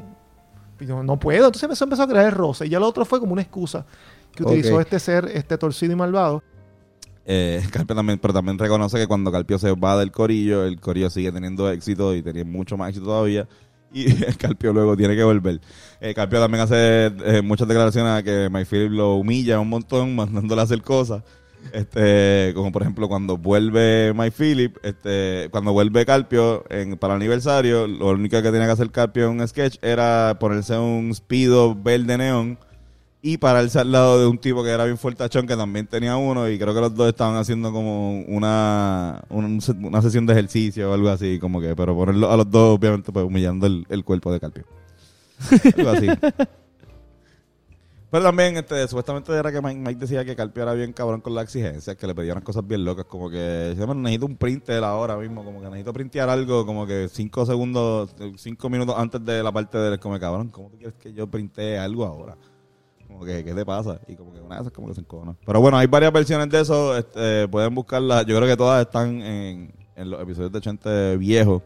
yo, 0.80 1.02
no 1.02 1.18
puedo, 1.18 1.46
entonces 1.46 1.70
eso 1.70 1.85
empezó 1.85 2.02
a 2.02 2.08
crear 2.08 2.26
el 2.26 2.32
roce, 2.32 2.66
y 2.66 2.68
ya 2.68 2.78
lo 2.78 2.87
otro 2.88 3.04
fue 3.06 3.20
como 3.20 3.32
una 3.32 3.42
excusa 3.42 3.87
que 4.35 4.42
utilizó 4.42 4.80
este 4.80 4.98
ser, 4.98 5.30
este 5.32 5.56
torcido 5.58 5.92
y 5.92 5.96
malvado, 5.96 6.42
Eh, 7.24 7.62
Carpio 7.70 7.94
también, 7.94 8.18
pero 8.18 8.35
también 8.35 8.58
reconoce 8.58 8.98
que 8.98 9.06
cuando 9.06 9.30
Carpio 9.30 9.58
se 9.58 9.72
va 9.72 9.96
del 9.96 10.11
corillo, 10.11 10.64
el 10.64 10.80
corillo 10.80 11.11
sigue 11.11 11.32
teniendo 11.32 11.70
éxito 11.70 12.14
y 12.14 12.22
tenía 12.22 12.44
mucho 12.44 12.76
más 12.76 12.90
éxito 12.90 13.06
todavía. 13.06 13.48
Y 13.92 14.06
Carpio 14.38 14.72
luego 14.72 14.96
tiene 14.96 15.14
que 15.14 15.24
volver. 15.24 15.61
Eh, 16.00 16.14
Carpio 16.14 16.40
también 16.40 16.62
hace 16.62 17.06
eh, 17.06 17.42
muchas 17.42 17.68
declaraciones 17.68 18.12
a 18.12 18.22
que 18.22 18.48
Phillip 18.68 18.90
lo 18.90 19.16
humilla 19.16 19.61
un 19.61 19.68
montón, 19.68 20.16
mandándole 20.16 20.61
a 20.61 20.64
hacer 20.64 20.82
cosas. 20.82 21.22
Este, 21.72 22.50
como 22.56 22.72
por 22.72 22.82
ejemplo 22.82 23.06
cuando 23.08 23.37
vuelve 23.37 24.12
Mike 24.16 24.35
Phillip, 24.37 24.76
este, 24.82 25.46
cuando 25.52 25.72
vuelve 25.72 26.04
Carpio 26.04 26.64
en, 26.68 26.98
para 26.98 27.14
el 27.14 27.20
aniversario, 27.20 27.87
lo 27.87 28.08
único 28.08 28.42
que 28.42 28.50
tenía 28.50 28.66
que 28.66 28.72
hacer 28.72 28.90
Carpio 28.90 29.30
en 29.30 29.40
un 29.40 29.46
sketch 29.46 29.76
era 29.80 30.38
ponerse 30.40 30.76
un 30.76 31.14
speedo 31.14 31.76
verde 31.76 32.18
neón 32.18 32.58
y 33.24 33.38
pararse 33.38 33.78
al 33.78 33.92
lado 33.92 34.18
de 34.20 34.26
un 34.26 34.37
tipo 34.37 34.64
que 34.64 34.70
era 34.70 34.85
bien 34.85 34.98
fuertachón 34.98 35.46
que 35.46 35.56
también 35.56 35.87
tenía 35.87 36.16
uno 36.16 36.48
y 36.48 36.58
creo 36.58 36.74
que 36.74 36.80
los 36.80 36.94
dos 36.94 37.08
estaban 37.08 37.37
haciendo 37.37 37.72
como 37.72 38.20
una 38.22 39.22
un- 39.28 39.61
una 39.85 40.02
sesión 40.02 40.26
de 40.26 40.32
ejercicio 40.32 40.90
o 40.90 40.94
algo 40.94 41.08
así 41.08 41.38
como 41.38 41.61
que 41.61 41.76
pero 41.76 41.94
ponerlo 41.94 42.30
a 42.32 42.37
los 42.37 42.50
dos 42.50 42.76
obviamente 42.76 43.12
pues 43.12 43.24
humillando 43.24 43.66
el, 43.66 43.87
el 43.88 44.04
cuerpo 44.04 44.32
de 44.32 44.40
Carpio 44.40 44.64
algo 45.76 45.90
así 45.90 46.08
pero 48.11 48.24
también 48.24 48.56
este 48.56 48.87
supuestamente 48.88 49.32
era 49.32 49.50
que 49.50 49.62
Mike, 49.62 49.80
Mike 49.80 50.00
decía 50.00 50.24
que 50.24 50.37
Carpio 50.37 50.62
era 50.64 50.74
bien 50.74 50.92
cabrón 50.92 51.20
con 51.20 51.35
las 51.35 51.44
exigencias 51.44 51.96
que 51.96 52.06
le 52.06 52.14
pedían 52.14 52.40
cosas 52.42 52.66
bien 52.66 52.85
locas 52.85 53.06
como 53.06 53.30
que 53.30 53.72
"Bueno, 53.78 53.94
necesito 53.94 54.26
un 54.26 54.37
printer 54.37 54.82
ahora 54.85 55.16
mismo 55.16 55.44
como 55.44 55.61
que 55.61 55.66
necesito 55.66 55.92
printear 55.92 56.28
algo 56.28 56.66
como 56.66 56.87
que 56.87 57.08
cinco 57.08 57.46
segundos 57.46 58.14
cinco 58.37 58.68
minutos 58.68 58.96
antes 58.98 59.24
de 59.24 59.42
la 59.44 59.52
parte 59.52 59.78
del 59.78 59.98
como 60.00 60.18
cabrón 60.18 60.48
¿cómo 60.48 60.68
tú 60.70 60.76
quieres 60.76 60.94
que 61.00 61.12
yo 61.14 61.26
printee 61.28 61.78
algo 61.78 62.04
ahora? 62.04 62.37
Como 63.12 63.25
que, 63.25 63.44
¿qué 63.44 63.55
te 63.55 63.64
pasa? 63.64 64.01
Y 64.09 64.16
como 64.16 64.33
que 64.33 64.40
una 64.40 64.57
de 64.57 64.62
esas 64.62 64.72
como 64.72 64.88
que 64.88 64.94
se 64.94 65.01
encojona. 65.01 65.37
Pero 65.44 65.61
bueno, 65.61 65.77
hay 65.77 65.87
varias 65.87 66.12
versiones 66.12 66.48
de 66.48 66.61
eso. 66.61 66.96
Este, 66.96 67.46
pueden 67.48 67.75
buscarlas. 67.75 68.27
Yo 68.27 68.37
creo 68.37 68.48
que 68.48 68.57
todas 68.57 68.85
están 68.85 69.20
en, 69.22 69.75
en 69.96 70.11
los 70.11 70.20
episodios 70.20 70.53
de 70.53 70.61
Chente 70.61 71.16
viejos. 71.16 71.62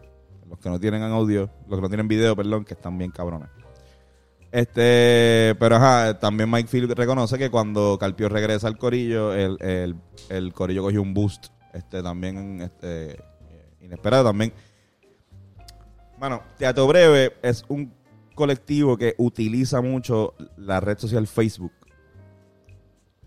Los 0.48 0.58
que 0.58 0.70
no 0.70 0.78
tienen 0.78 1.02
audio, 1.02 1.50
los 1.68 1.78
que 1.78 1.82
no 1.82 1.88
tienen 1.88 2.06
video, 2.06 2.36
perdón, 2.36 2.64
que 2.64 2.74
están 2.74 2.96
bien 2.98 3.10
cabrones. 3.10 3.48
Este, 4.52 5.56
pero 5.58 5.76
ajá, 5.76 6.18
también 6.18 6.50
Mike 6.50 6.68
Phillips 6.70 6.94
reconoce 6.94 7.36
que 7.36 7.50
cuando 7.50 7.98
Carpio 7.98 8.28
regresa 8.28 8.68
al 8.68 8.78
corillo, 8.78 9.34
el, 9.34 9.58
el, 9.60 9.96
el 10.28 10.52
corillo 10.52 10.82
cogió 10.82 11.02
un 11.02 11.12
boost 11.12 11.48
este 11.74 12.02
también 12.02 12.60
este 12.62 13.20
inesperado 13.80 14.24
también. 14.24 14.52
Bueno, 16.18 16.42
Teatro 16.56 16.86
Breve 16.86 17.34
es 17.42 17.64
un 17.68 17.92
colectivo 18.36 18.96
que 18.96 19.16
utiliza 19.18 19.80
mucho 19.80 20.34
la 20.56 20.78
red 20.78 20.96
social 20.98 21.26
Facebook 21.26 21.72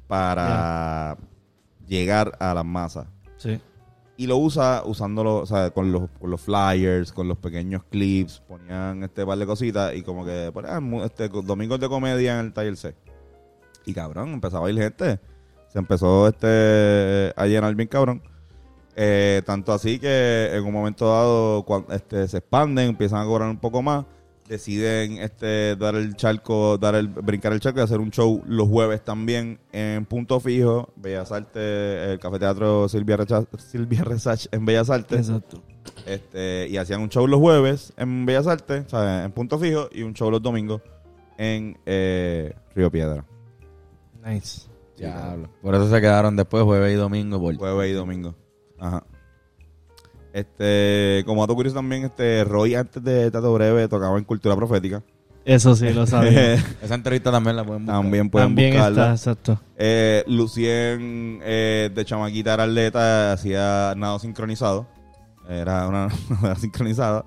para 0.07 1.17
llegar 1.87 2.37
a 2.39 2.53
las 2.53 2.65
masas. 2.65 3.07
Sí. 3.37 3.59
Y 4.17 4.27
lo 4.27 4.37
usa 4.37 4.83
usándolo, 4.85 5.37
o 5.37 5.45
sea, 5.45 5.71
con 5.71 5.91
los, 5.91 6.09
con 6.19 6.29
los 6.29 6.41
flyers, 6.41 7.13
con 7.13 7.27
los 7.27 7.37
pequeños 7.37 7.83
clips, 7.89 8.41
ponían 8.47 9.03
este 9.03 9.25
par 9.25 9.37
de 9.37 9.45
cositas 9.45 9.95
y 9.95 10.01
como 10.01 10.25
que 10.25 10.51
mu- 10.81 11.03
este, 11.03 11.29
domingos 11.29 11.79
de 11.79 11.87
comedia 11.87 12.39
en 12.39 12.47
el 12.47 12.53
taller 12.53 12.75
C. 12.75 12.95
Y 13.85 13.93
cabrón, 13.93 14.29
empezaba 14.33 14.67
a 14.67 14.71
ir 14.71 14.77
gente. 14.77 15.19
Se 15.69 15.79
empezó 15.79 16.27
este 16.27 17.31
a 17.35 17.45
llenar 17.45 17.75
bien 17.75 17.87
cabrón. 17.87 18.21
Eh, 18.95 19.41
tanto 19.45 19.71
así 19.71 19.99
que 19.99 20.49
en 20.53 20.65
un 20.65 20.73
momento 20.73 21.07
dado 21.07 21.63
cuando, 21.63 21.93
este, 21.93 22.27
se 22.27 22.39
expanden, 22.39 22.89
empiezan 22.89 23.21
a 23.21 23.25
cobrar 23.25 23.47
un 23.49 23.59
poco 23.59 23.81
más, 23.81 24.03
deciden 24.49 25.19
este 25.19 25.75
dar 25.77 25.95
el 25.95 26.15
charco, 26.15 26.77
dar 26.77 26.95
el 26.95 27.07
brincar 27.07 27.53
el 27.53 27.59
charco 27.61 27.79
y 27.79 27.83
hacer 27.83 27.99
un 27.99 28.09
show 28.11 28.43
los 28.47 28.67
jueves 28.67 29.01
también 29.03 29.59
en 29.71 30.05
Punto 30.05 30.39
Fijo, 30.39 30.91
Bellas 30.97 31.31
Artes, 31.31 32.09
el 32.09 32.19
Café 32.19 32.39
Teatro 32.39 32.89
Silvia, 32.89 33.15
Recha- 33.15 33.47
Silvia 33.59 34.03
Resach 34.03 34.47
en 34.51 34.65
Bellas 34.65 34.89
Artes. 34.89 35.29
Exacto. 35.29 35.61
Este, 36.05 36.67
y 36.67 36.77
hacían 36.77 37.01
un 37.01 37.09
show 37.09 37.27
los 37.27 37.39
jueves 37.39 37.93
en 37.95 38.25
Bellas 38.25 38.47
Artes, 38.47 38.85
o 38.87 38.89
sea, 38.89 39.23
en 39.23 39.31
Punto 39.31 39.59
Fijo, 39.59 39.87
y 39.93 40.01
un 40.01 40.13
show 40.13 40.29
los 40.31 40.41
domingos 40.41 40.81
en 41.37 41.77
eh, 41.85 42.53
Río 42.75 42.91
Piedra. 42.91 43.23
Nice. 44.25 44.67
Diablo. 44.97 45.47
Por 45.61 45.75
eso 45.75 45.89
se 45.89 46.01
quedaron 46.01 46.35
después 46.35 46.63
jueves 46.63 46.91
y 46.91 46.95
domingo. 46.95 47.39
Por... 47.39 47.55
Jueves 47.55 47.91
y 47.91 47.93
domingo. 47.93 48.35
Ajá. 48.77 49.05
Este, 50.33 51.23
como 51.25 51.41
dato 51.41 51.55
curioso 51.55 51.75
también, 51.75 52.05
este, 52.05 52.43
Roy 52.43 52.75
antes 52.75 53.03
de 53.03 53.31
Tato 53.31 53.51
Breve 53.53 53.87
tocaba 53.87 54.17
en 54.17 54.23
Cultura 54.23 54.55
Profética. 54.55 55.01
Eso 55.45 55.75
sí, 55.75 55.91
lo 55.91 56.05
sabía. 56.05 56.53
Esa 56.83 56.93
entrevista 56.95 57.31
también 57.31 57.55
la 57.55 57.63
pueden 57.63 57.83
buscar. 57.85 58.01
También 58.01 58.29
pueden 58.29 58.49
También 58.49 58.73
buscarla. 58.73 59.13
está, 59.13 59.31
exacto. 59.31 59.61
Eh, 59.77 60.23
Lucien, 60.27 61.39
eh, 61.41 61.89
de 61.93 62.05
chamaquita 62.05 62.53
era 62.53 62.63
atleta, 62.65 63.33
hacía 63.33 63.93
nado 63.97 64.19
sincronizado. 64.19 64.85
Era 65.47 65.87
una 65.87 66.09
nada 66.41 66.55
sincronizada. 66.55 67.25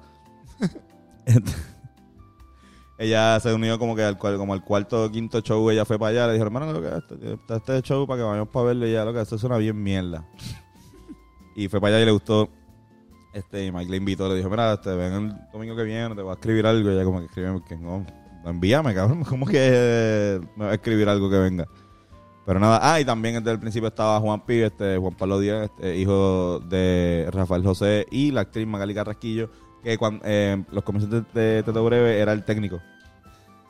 Este, 1.26 1.50
ella 2.98 3.40
se 3.40 3.52
unió 3.52 3.78
como 3.80 3.96
que 3.96 4.04
al, 4.04 4.16
cual- 4.18 4.36
como 4.36 4.52
al 4.52 4.62
cuarto 4.62 5.04
o 5.04 5.10
quinto 5.10 5.40
show, 5.40 5.68
ella 5.70 5.84
fue 5.84 5.98
para 5.98 6.10
allá, 6.10 6.26
le 6.28 6.34
dijo, 6.34 6.44
hermano, 6.44 6.72
lo 6.72 6.80
que 6.80 6.88
este, 6.96 7.32
está 7.34 7.56
este 7.56 7.82
show 7.82 8.06
para 8.06 8.18
que 8.18 8.24
vayamos 8.24 8.48
para 8.50 8.66
verlo, 8.66 8.86
y 8.86 8.90
ella, 8.90 9.04
lo 9.04 9.12
que 9.12 9.20
esto 9.22 9.38
suena 9.38 9.56
bien 9.56 9.82
mierda. 9.82 10.24
y 11.56 11.66
fue 11.66 11.80
para 11.80 11.96
allá 11.96 12.02
y 12.02 12.06
le 12.06 12.12
gustó. 12.12 12.48
Este, 13.32 13.66
y 13.66 13.72
Mike 13.72 13.90
le 13.90 13.96
invitó, 13.96 14.28
le 14.28 14.36
dijo, 14.36 14.50
mira, 14.50 14.74
este, 14.74 14.94
ven 14.94 15.12
el 15.12 15.50
domingo 15.52 15.74
que 15.74 15.84
viene, 15.84 16.14
te 16.14 16.22
voy 16.22 16.30
a 16.30 16.34
escribir 16.34 16.66
algo. 16.66 16.90
Y 16.90 16.94
ella 16.94 17.04
como 17.04 17.20
que 17.20 17.26
escribe, 17.26 17.62
que 17.66 17.76
no, 17.76 18.04
envíame, 18.44 18.94
cabrón, 18.94 19.24
como 19.28 19.46
que 19.46 19.58
eh, 19.58 20.40
me 20.56 20.66
va 20.66 20.70
a 20.72 20.74
escribir 20.74 21.08
algo 21.08 21.30
que 21.30 21.38
venga. 21.38 21.66
Pero 22.44 22.58
nada, 22.58 22.80
ah, 22.82 23.00
y 23.00 23.04
también 23.04 23.36
desde 23.36 23.52
el 23.52 23.60
principio 23.60 23.88
estaba 23.88 24.18
Juan 24.18 24.44
Pi, 24.44 24.62
este, 24.62 24.98
Juan 24.98 25.14
Pablo 25.14 25.38
Díaz, 25.38 25.70
este, 25.70 25.96
hijo 25.96 26.58
de 26.60 27.28
Rafael 27.32 27.62
José 27.62 28.04
y 28.10 28.32
la 28.32 28.42
actriz 28.42 28.66
Magali 28.66 28.94
Carrasquillo, 28.94 29.48
que 29.82 29.96
cuando 29.96 30.24
eh, 30.26 30.62
los 30.72 30.82
comerciantes 30.82 31.32
de 31.32 31.62
Teto 31.62 31.84
Breve 31.84 32.18
era 32.18 32.32
el 32.32 32.44
técnico. 32.44 32.80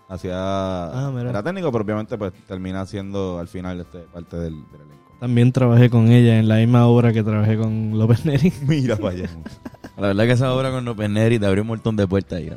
Hacía, 0.09 0.35
Ah, 0.37 1.12
era 1.18 1.42
técnico, 1.42 1.70
pero 1.70 1.85
obviamente 1.85 2.18
pues 2.18 2.33
termina 2.46 2.85
siendo 2.87 3.38
al 3.38 3.48
final 3.48 3.81
este, 3.81 4.01
parte 4.01 4.37
del, 4.37 4.55
del 4.70 4.81
elenco. 4.81 5.02
También 5.23 5.53
trabajé 5.53 5.89
con 5.89 6.11
ella 6.11 6.41
en 6.41 6.49
la 6.49 6.57
misma 6.57 6.89
obra 6.89 7.13
que 7.13 7.23
trabajé 7.23 7.57
con 7.57 7.97
López 7.97 8.25
Neri. 8.25 8.53
Mira 8.67 8.97
para 8.97 9.15
allá. 9.15 9.29
La 9.97 10.09
verdad 10.09 10.25
que 10.25 10.33
esa 10.33 10.53
obra 10.53 10.73
con 10.73 10.85
López 10.85 11.09
Neri 11.09 11.39
te 11.39 11.47
abrió 11.47 11.63
un 11.63 11.69
montón 11.69 11.95
de 11.95 12.09
puertas 12.09 12.41
ahí. 12.41 12.51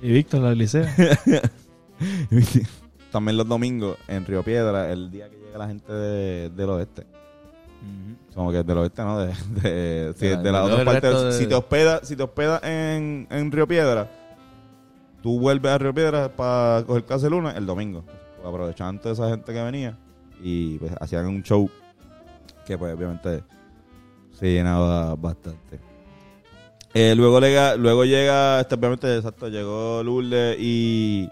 Y 0.00 0.12
Víctor, 0.12 0.42
la 0.42 0.54
licea. 0.54 0.88
También 3.10 3.36
los 3.36 3.48
domingos 3.48 3.96
en 4.06 4.24
Río 4.24 4.44
Piedra, 4.44 4.92
el 4.92 5.10
día 5.10 5.28
que 5.28 5.36
llega 5.36 5.58
la 5.58 5.66
gente 5.66 5.92
de- 5.92 6.50
del 6.50 6.70
oeste. 6.70 7.06
Como 8.36 8.52
que 8.52 8.62
del 8.62 8.78
oeste, 8.78 9.02
¿no? 9.02 9.18
De, 9.18 9.32
de, 9.60 10.14
si, 10.16 10.28
De 10.28 10.36
de, 10.36 10.52
la- 10.52 10.62
otra 10.62 10.84
parte. 10.84 11.08
de- 11.08 11.32
Si 11.32 11.48
te 11.48 11.56
hospedas 11.56 12.06
si 12.06 12.14
te 12.14 12.22
hospedas 12.22 12.62
en, 12.62 13.26
en 13.32 13.50
Río 13.50 13.66
Piedra, 13.66 14.08
tú 15.24 15.40
vuelves 15.40 15.72
a 15.72 15.78
Río 15.78 15.92
Piedra 15.92 16.28
para 16.36 16.84
coger 16.86 17.02
clase 17.04 17.24
de 17.24 17.30
lunes 17.30 17.56
el 17.56 17.66
domingo. 17.66 18.04
Aprovechando 18.46 19.02
toda 19.02 19.14
esa 19.14 19.28
gente 19.30 19.52
que 19.52 19.60
venía 19.60 19.98
y 20.40 20.78
pues 20.78 20.92
hacían 21.00 21.26
un 21.26 21.42
show 21.42 21.68
que 22.70 22.78
pues 22.78 22.94
obviamente 22.94 23.42
se 24.38 24.52
llenaba 24.52 25.16
bastante. 25.16 25.80
Eh, 26.94 27.14
luego, 27.16 27.40
llega, 27.40 27.74
luego 27.74 28.04
llega, 28.04 28.60
este, 28.60 28.76
obviamente, 28.76 29.16
exacto, 29.16 29.48
llegó 29.48 30.04
Lourdes 30.04 30.56
y, 30.60 31.28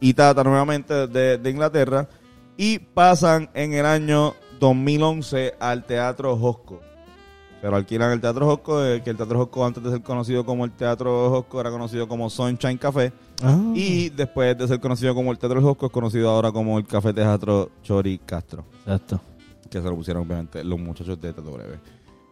y 0.00 0.14
Tata 0.14 0.42
nuevamente 0.42 1.06
de, 1.06 1.38
de 1.38 1.50
Inglaterra 1.50 2.08
y 2.56 2.80
pasan 2.80 3.48
en 3.54 3.74
el 3.74 3.86
año 3.86 4.34
2011 4.58 5.54
al 5.60 5.84
Teatro 5.84 6.36
Josco. 6.36 6.80
Se 7.60 7.68
lo 7.68 7.76
alquilan 7.76 8.10
el 8.10 8.20
Teatro 8.20 8.44
Josco, 8.46 8.84
eh, 8.84 9.02
que 9.04 9.10
el 9.10 9.16
Teatro 9.16 9.38
Josco 9.38 9.64
antes 9.64 9.84
de 9.84 9.90
ser 9.90 10.02
conocido 10.02 10.44
como 10.44 10.64
el 10.64 10.72
Teatro 10.72 11.30
Josco 11.30 11.60
era 11.60 11.70
conocido 11.70 12.08
como 12.08 12.28
Sunshine 12.28 12.76
Café. 12.76 13.12
Ah. 13.40 13.56
Y 13.72 14.08
después 14.10 14.58
de 14.58 14.66
ser 14.66 14.80
conocido 14.80 15.14
como 15.14 15.30
el 15.30 15.38
Teatro 15.38 15.62
Josco 15.62 15.86
es 15.86 15.92
conocido 15.92 16.28
ahora 16.28 16.50
como 16.50 16.76
el 16.76 16.88
Café 16.88 17.12
Teatro 17.12 17.70
Chori 17.84 18.18
Castro. 18.18 18.64
Exacto. 18.80 19.20
Que 19.72 19.78
se 19.82 19.88
lo 19.88 19.96
pusieron 19.96 20.24
obviamente 20.26 20.62
los 20.62 20.78
muchachos 20.78 21.20
de 21.20 21.32
Breve. 21.32 21.80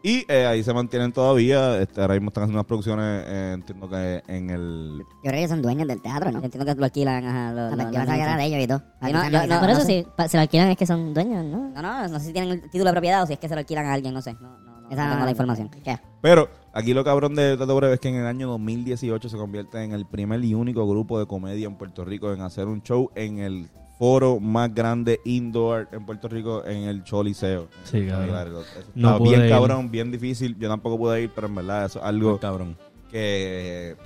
Y 0.03 0.25
eh, 0.33 0.47
ahí 0.47 0.63
se 0.63 0.73
mantienen 0.73 1.13
todavía. 1.13 1.79
Este, 1.81 2.01
ahora 2.01 2.15
mismo 2.15 2.29
están 2.29 2.45
haciendo 2.45 2.59
unas 2.59 2.67
producciones, 2.67 3.25
eh, 3.27 3.51
entiendo 3.55 3.89
que 3.89 4.23
en 4.29 4.49
el... 4.51 4.99
Yo 4.99 5.07
creo 5.23 5.33
que 5.33 5.39
ellos 5.41 5.51
son 5.51 5.61
dueños 5.61 5.87
del 5.89 6.01
teatro, 6.01 6.31
¿no? 6.33 6.39
Yo 6.39 6.45
entiendo 6.47 6.65
que 6.75 6.79
lo 6.79 6.85
alquilan 6.87 7.25
a 7.25 7.53
los... 7.53 7.71
yo 7.73 7.77
pensaba 7.77 8.15
que 8.17 8.23
era 8.23 8.37
de 8.39 8.45
ellos 8.47 8.61
y 8.63 8.67
todo. 8.67 8.83
Yo 9.03 9.13
no, 9.13 9.25
Yo- 9.25 9.31
yo- 9.31 9.47
no, 9.47 9.59
por 9.61 9.69
no 9.69 9.73
eso 9.75 9.83
sé. 9.83 10.07
pa- 10.17 10.27
se 10.29 10.37
lo 10.39 10.41
alquilan 10.43 10.69
es 10.69 10.79
que 10.79 10.87
son 10.87 11.13
dueños, 11.13 11.45
¿no? 11.45 11.69
No, 11.71 11.83
no, 11.83 12.09
no 12.09 12.19
sé 12.19 12.27
si 12.27 12.33
tienen 12.33 12.51
el 12.53 12.63
título 12.63 12.85
de 12.87 12.93
propiedad 12.93 13.23
o 13.23 13.27
si 13.27 13.35
es 13.35 13.39
que 13.39 13.49
se 13.49 13.55
lo 13.55 13.59
alquilan 13.59 13.85
a 13.87 13.93
alguien, 13.93 14.15
no 14.15 14.23
sé. 14.23 14.33
No, 14.41 14.59
no, 14.59 14.81
no, 14.83 14.89
Esa 14.91 15.05
no 15.05 15.13
tengo 15.13 15.25
la 15.27 15.31
información. 15.33 15.69
¿Qué? 15.85 15.99
Pero 16.23 16.49
aquí 16.73 16.95
lo 16.95 17.05
cabrón 17.05 17.35
de 17.35 17.59
Teatro 17.59 17.77
Breve 17.77 17.95
es 17.95 18.01
que 18.01 18.09
en 18.09 18.17
el 18.17 18.27
año 18.27 18.49
2018 18.49 19.29
se 19.29 19.37
convierte 19.37 19.83
en 19.85 19.93
el 19.93 20.07
primer 20.07 20.43
y 20.43 20.55
único 20.55 20.89
grupo 20.89 21.19
de 21.19 21.27
comedia 21.27 21.67
en 21.67 21.77
Puerto 21.77 22.07
Rico 22.07 22.33
en 22.33 22.41
hacer 22.41 22.69
un 22.69 22.83
show 22.83 23.11
en 23.17 23.39
el 23.39 23.69
foro 24.01 24.41
más 24.41 24.75
grande 24.75 25.21
indoor 25.27 25.87
en 25.93 26.07
Puerto 26.07 26.27
Rico 26.27 26.65
en 26.65 26.85
el 26.85 27.05
Choliseo. 27.05 27.69
Sí, 27.85 28.07
cabrón. 28.07 28.65
No 28.95 29.21
bien 29.21 29.45
ir. 29.45 29.51
cabrón, 29.51 29.91
bien 29.91 30.11
difícil. 30.11 30.57
Yo 30.59 30.71
tampoco 30.71 30.97
pude 30.97 31.21
ir, 31.21 31.31
pero 31.35 31.49
en 31.49 31.55
verdad 31.57 31.85
eso 31.85 31.99
es 31.99 32.05
algo 32.07 32.41
cabrón. 32.41 32.79
que 33.11 33.97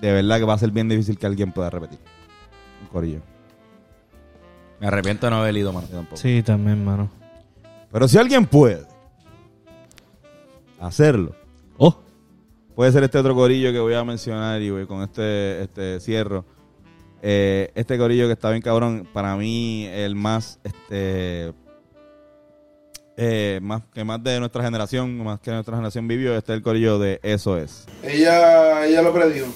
de 0.00 0.12
verdad 0.12 0.38
que 0.38 0.44
va 0.46 0.54
a 0.54 0.58
ser 0.58 0.70
bien 0.70 0.88
difícil 0.88 1.18
que 1.18 1.26
alguien 1.26 1.52
pueda 1.52 1.68
repetir. 1.68 1.98
Un 2.80 2.88
corillo. 2.88 3.20
Me 4.80 4.86
arrepiento 4.86 5.26
de 5.26 5.30
no 5.30 5.36
haber 5.40 5.54
ido, 5.58 5.74
mano. 5.74 5.86
Tampoco. 5.88 6.16
Sí, 6.16 6.42
también, 6.42 6.82
mano. 6.82 7.10
Pero 7.92 8.08
si 8.08 8.16
alguien 8.16 8.46
puede 8.46 8.86
hacerlo, 10.80 11.34
Oh. 11.76 11.94
puede 12.74 12.92
ser 12.92 13.02
este 13.04 13.18
otro 13.18 13.34
corillo 13.34 13.72
que 13.72 13.78
voy 13.80 13.92
a 13.92 14.04
mencionar 14.04 14.62
y 14.62 14.70
voy 14.70 14.86
con 14.86 15.02
este, 15.02 15.62
este 15.64 16.00
cierro. 16.00 16.46
Eh, 17.28 17.72
este 17.74 17.98
corillo 17.98 18.28
que 18.28 18.34
está 18.34 18.50
bien 18.50 18.62
cabrón, 18.62 19.08
para 19.12 19.34
mí 19.34 19.88
el 19.90 20.14
más, 20.14 20.60
este, 20.62 21.52
eh, 23.16 23.58
más 23.60 23.82
que 23.92 24.04
más 24.04 24.22
de 24.22 24.38
nuestra 24.38 24.62
generación, 24.62 25.24
más 25.24 25.40
que 25.40 25.50
nuestra 25.50 25.74
generación 25.74 26.06
vivió, 26.06 26.36
este 26.36 26.52
es 26.52 26.56
el 26.58 26.62
corillo 26.62 27.00
de 27.00 27.18
Eso 27.24 27.58
Es. 27.58 27.84
Ella, 28.04 28.86
ella 28.86 29.02
lo 29.02 29.12
predijo. 29.12 29.48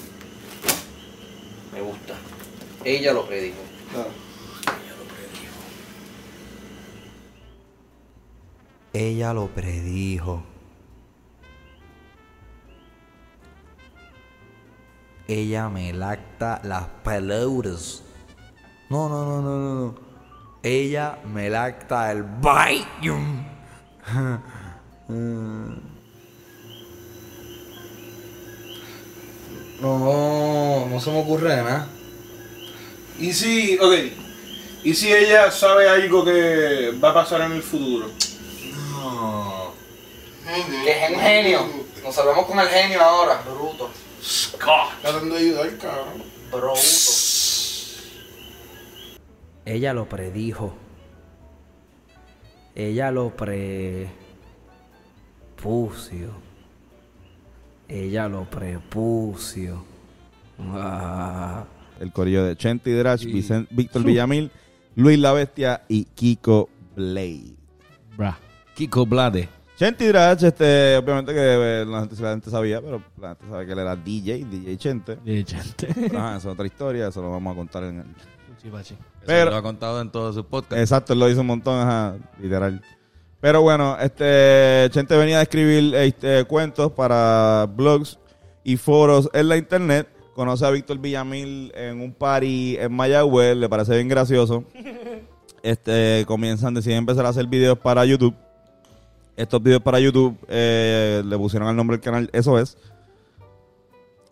Me 1.71 1.79
gusta. 1.79 2.13
Ella 2.83 3.13
lo 3.13 3.25
predijo. 3.25 3.55
Ella 8.91 9.33
lo 9.33 9.47
predijo. 9.47 10.43
Ella 10.43 10.50
me 15.27 15.93
lacta 15.93 16.61
las 16.63 16.87
pelotas. 17.03 18.03
No, 18.89 19.07
no, 19.07 19.25
no, 19.25 19.41
no, 19.41 19.57
no, 19.57 19.75
no. 19.75 19.95
Ella 20.63 21.19
me 21.25 21.49
lacta 21.49 22.11
el 22.11 22.23
Valium. 22.23 23.45
No, 29.81 30.85
no 30.87 30.99
se 30.99 31.09
me 31.09 31.21
ocurre 31.21 31.55
nada. 31.55 31.87
¿Y 33.19 33.33
si, 33.33 33.79
ok, 33.79 33.95
y 34.83 34.93
si 34.93 35.11
ella 35.11 35.49
sabe 35.49 35.89
algo 35.89 36.23
que 36.23 36.91
va 37.03 37.09
a 37.09 37.13
pasar 37.15 37.41
en 37.41 37.53
el 37.53 37.63
futuro? 37.63 38.07
No. 38.91 39.73
Que 40.85 41.05
es 41.05 41.09
un 41.09 41.19
genio. 41.19 41.65
Nos 42.03 42.13
salvamos 42.13 42.45
con 42.45 42.59
el 42.59 42.67
genio 42.67 43.01
ahora. 43.01 43.41
Bruto. 43.43 43.89
Tratando 45.01 45.35
de 45.35 45.41
ayudar, 45.41 45.77
cabrón. 45.77 46.23
Bruto. 46.51 46.79
Ella 49.65 49.93
lo 49.93 50.07
predijo. 50.09 50.73
Ella 52.75 53.11
lo 53.11 53.35
pre. 53.35 54.09
prepucio. 55.55 56.31
Ella 57.87 58.27
lo 58.27 58.49
prepucio. 58.49 59.83
Ah. 60.59 61.65
El 61.99 62.11
corillo 62.11 62.43
de 62.45 62.55
Chente 62.55 62.91
Drash, 62.95 63.25
Vicen- 63.25 63.67
Víctor 63.69 64.03
Villamil, 64.03 64.49
Luis 64.95 65.19
La 65.19 65.33
Bestia 65.33 65.83
y 65.87 66.05
Kiko 66.05 66.69
Blade. 66.95 67.53
Bra. 68.17 68.39
Kiko 68.75 69.05
Blade. 69.05 69.49
Chente 69.81 70.07
Drash, 70.09 70.43
este, 70.43 70.95
obviamente 70.95 71.33
que 71.33 71.39
eh, 71.41 71.85
la 71.87 72.01
gente, 72.01 72.15
la 72.21 72.29
gente 72.29 72.51
sabía, 72.51 72.79
pero 72.81 73.01
la 73.19 73.29
gente 73.29 73.45
sabe 73.49 73.65
que 73.65 73.71
él 73.71 73.79
era 73.79 73.95
DJ, 73.95 74.45
DJ 74.45 74.77
Chente. 74.77 75.17
DJ 75.25 75.43
Chente. 75.43 75.87
Ajá, 76.15 76.37
esa 76.37 76.49
es 76.49 76.53
otra 76.53 76.67
historia, 76.67 77.07
eso 77.07 77.19
lo 77.19 77.31
vamos 77.31 77.51
a 77.51 77.55
contar 77.55 77.85
en 77.85 77.97
el... 77.97 78.05
Eso 78.79 78.95
Pero- 79.25 79.49
lo 79.49 79.57
ha 79.57 79.63
contado 79.63 79.99
en 79.99 80.11
todos 80.11 80.35
sus 80.35 80.45
podcasts. 80.45 80.79
Exacto, 80.79 81.13
él 81.13 81.19
lo 81.19 81.27
hizo 81.27 81.41
un 81.41 81.47
montón, 81.47 81.79
ajá, 81.79 82.15
literal. 82.39 82.79
Pero 83.39 83.63
bueno, 83.63 83.97
este 83.99 84.87
Chente 84.91 85.17
venía 85.17 85.39
a 85.39 85.41
escribir 85.41 85.95
este, 85.95 86.45
cuentos 86.45 86.91
para 86.91 87.65
blogs 87.65 88.19
y 88.63 88.77
foros 88.77 89.31
en 89.33 89.49
la 89.49 89.57
internet. 89.57 90.07
Conoce 90.35 90.63
a 90.63 90.69
Víctor 90.69 90.99
Villamil 90.99 91.71
en 91.73 92.01
un 92.01 92.13
party 92.13 92.77
en 92.79 92.93
Mayagüez, 92.93 93.57
le 93.57 93.67
parece 93.67 93.95
bien 93.95 94.09
gracioso. 94.09 94.63
Este, 95.63 96.23
comienzan, 96.27 96.73
deciden 96.73 96.97
empezar 96.97 97.23
a 97.23 97.29
hacer 97.29 97.45
videos 97.45 97.77
para 97.77 98.03
YouTube. 98.03 98.33
Estos 99.37 99.61
videos 99.63 99.81
para 99.81 99.99
YouTube 99.99 100.37
eh, 100.47 101.23
le 101.25 101.37
pusieron 101.37 101.67
el 101.69 101.75
nombre 101.75 101.97
del 101.97 102.03
canal, 102.03 102.29
eso 102.33 102.59
es. 102.59 102.77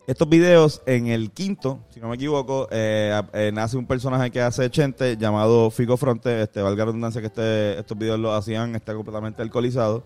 Estos 0.06 0.28
videos, 0.28 0.82
en 0.86 1.06
el 1.06 1.30
quinto, 1.30 1.80
si 1.90 2.00
no 2.00 2.08
me 2.08 2.16
equivoco, 2.16 2.66
eh, 2.72 3.20
eh, 3.32 3.50
nace 3.54 3.76
un 3.76 3.86
personaje 3.86 4.30
que 4.30 4.40
hace 4.40 4.68
Chente 4.70 5.16
llamado 5.16 5.70
Fico 5.70 5.96
Fronte. 5.96 6.42
Este, 6.42 6.60
valga 6.62 6.80
la 6.80 6.86
redundancia 6.86 7.20
que 7.20 7.28
este, 7.28 7.78
estos 7.78 7.96
videos 7.96 8.18
los 8.18 8.36
hacían, 8.36 8.74
está 8.74 8.92
completamente 8.94 9.40
alcoholizado, 9.42 10.02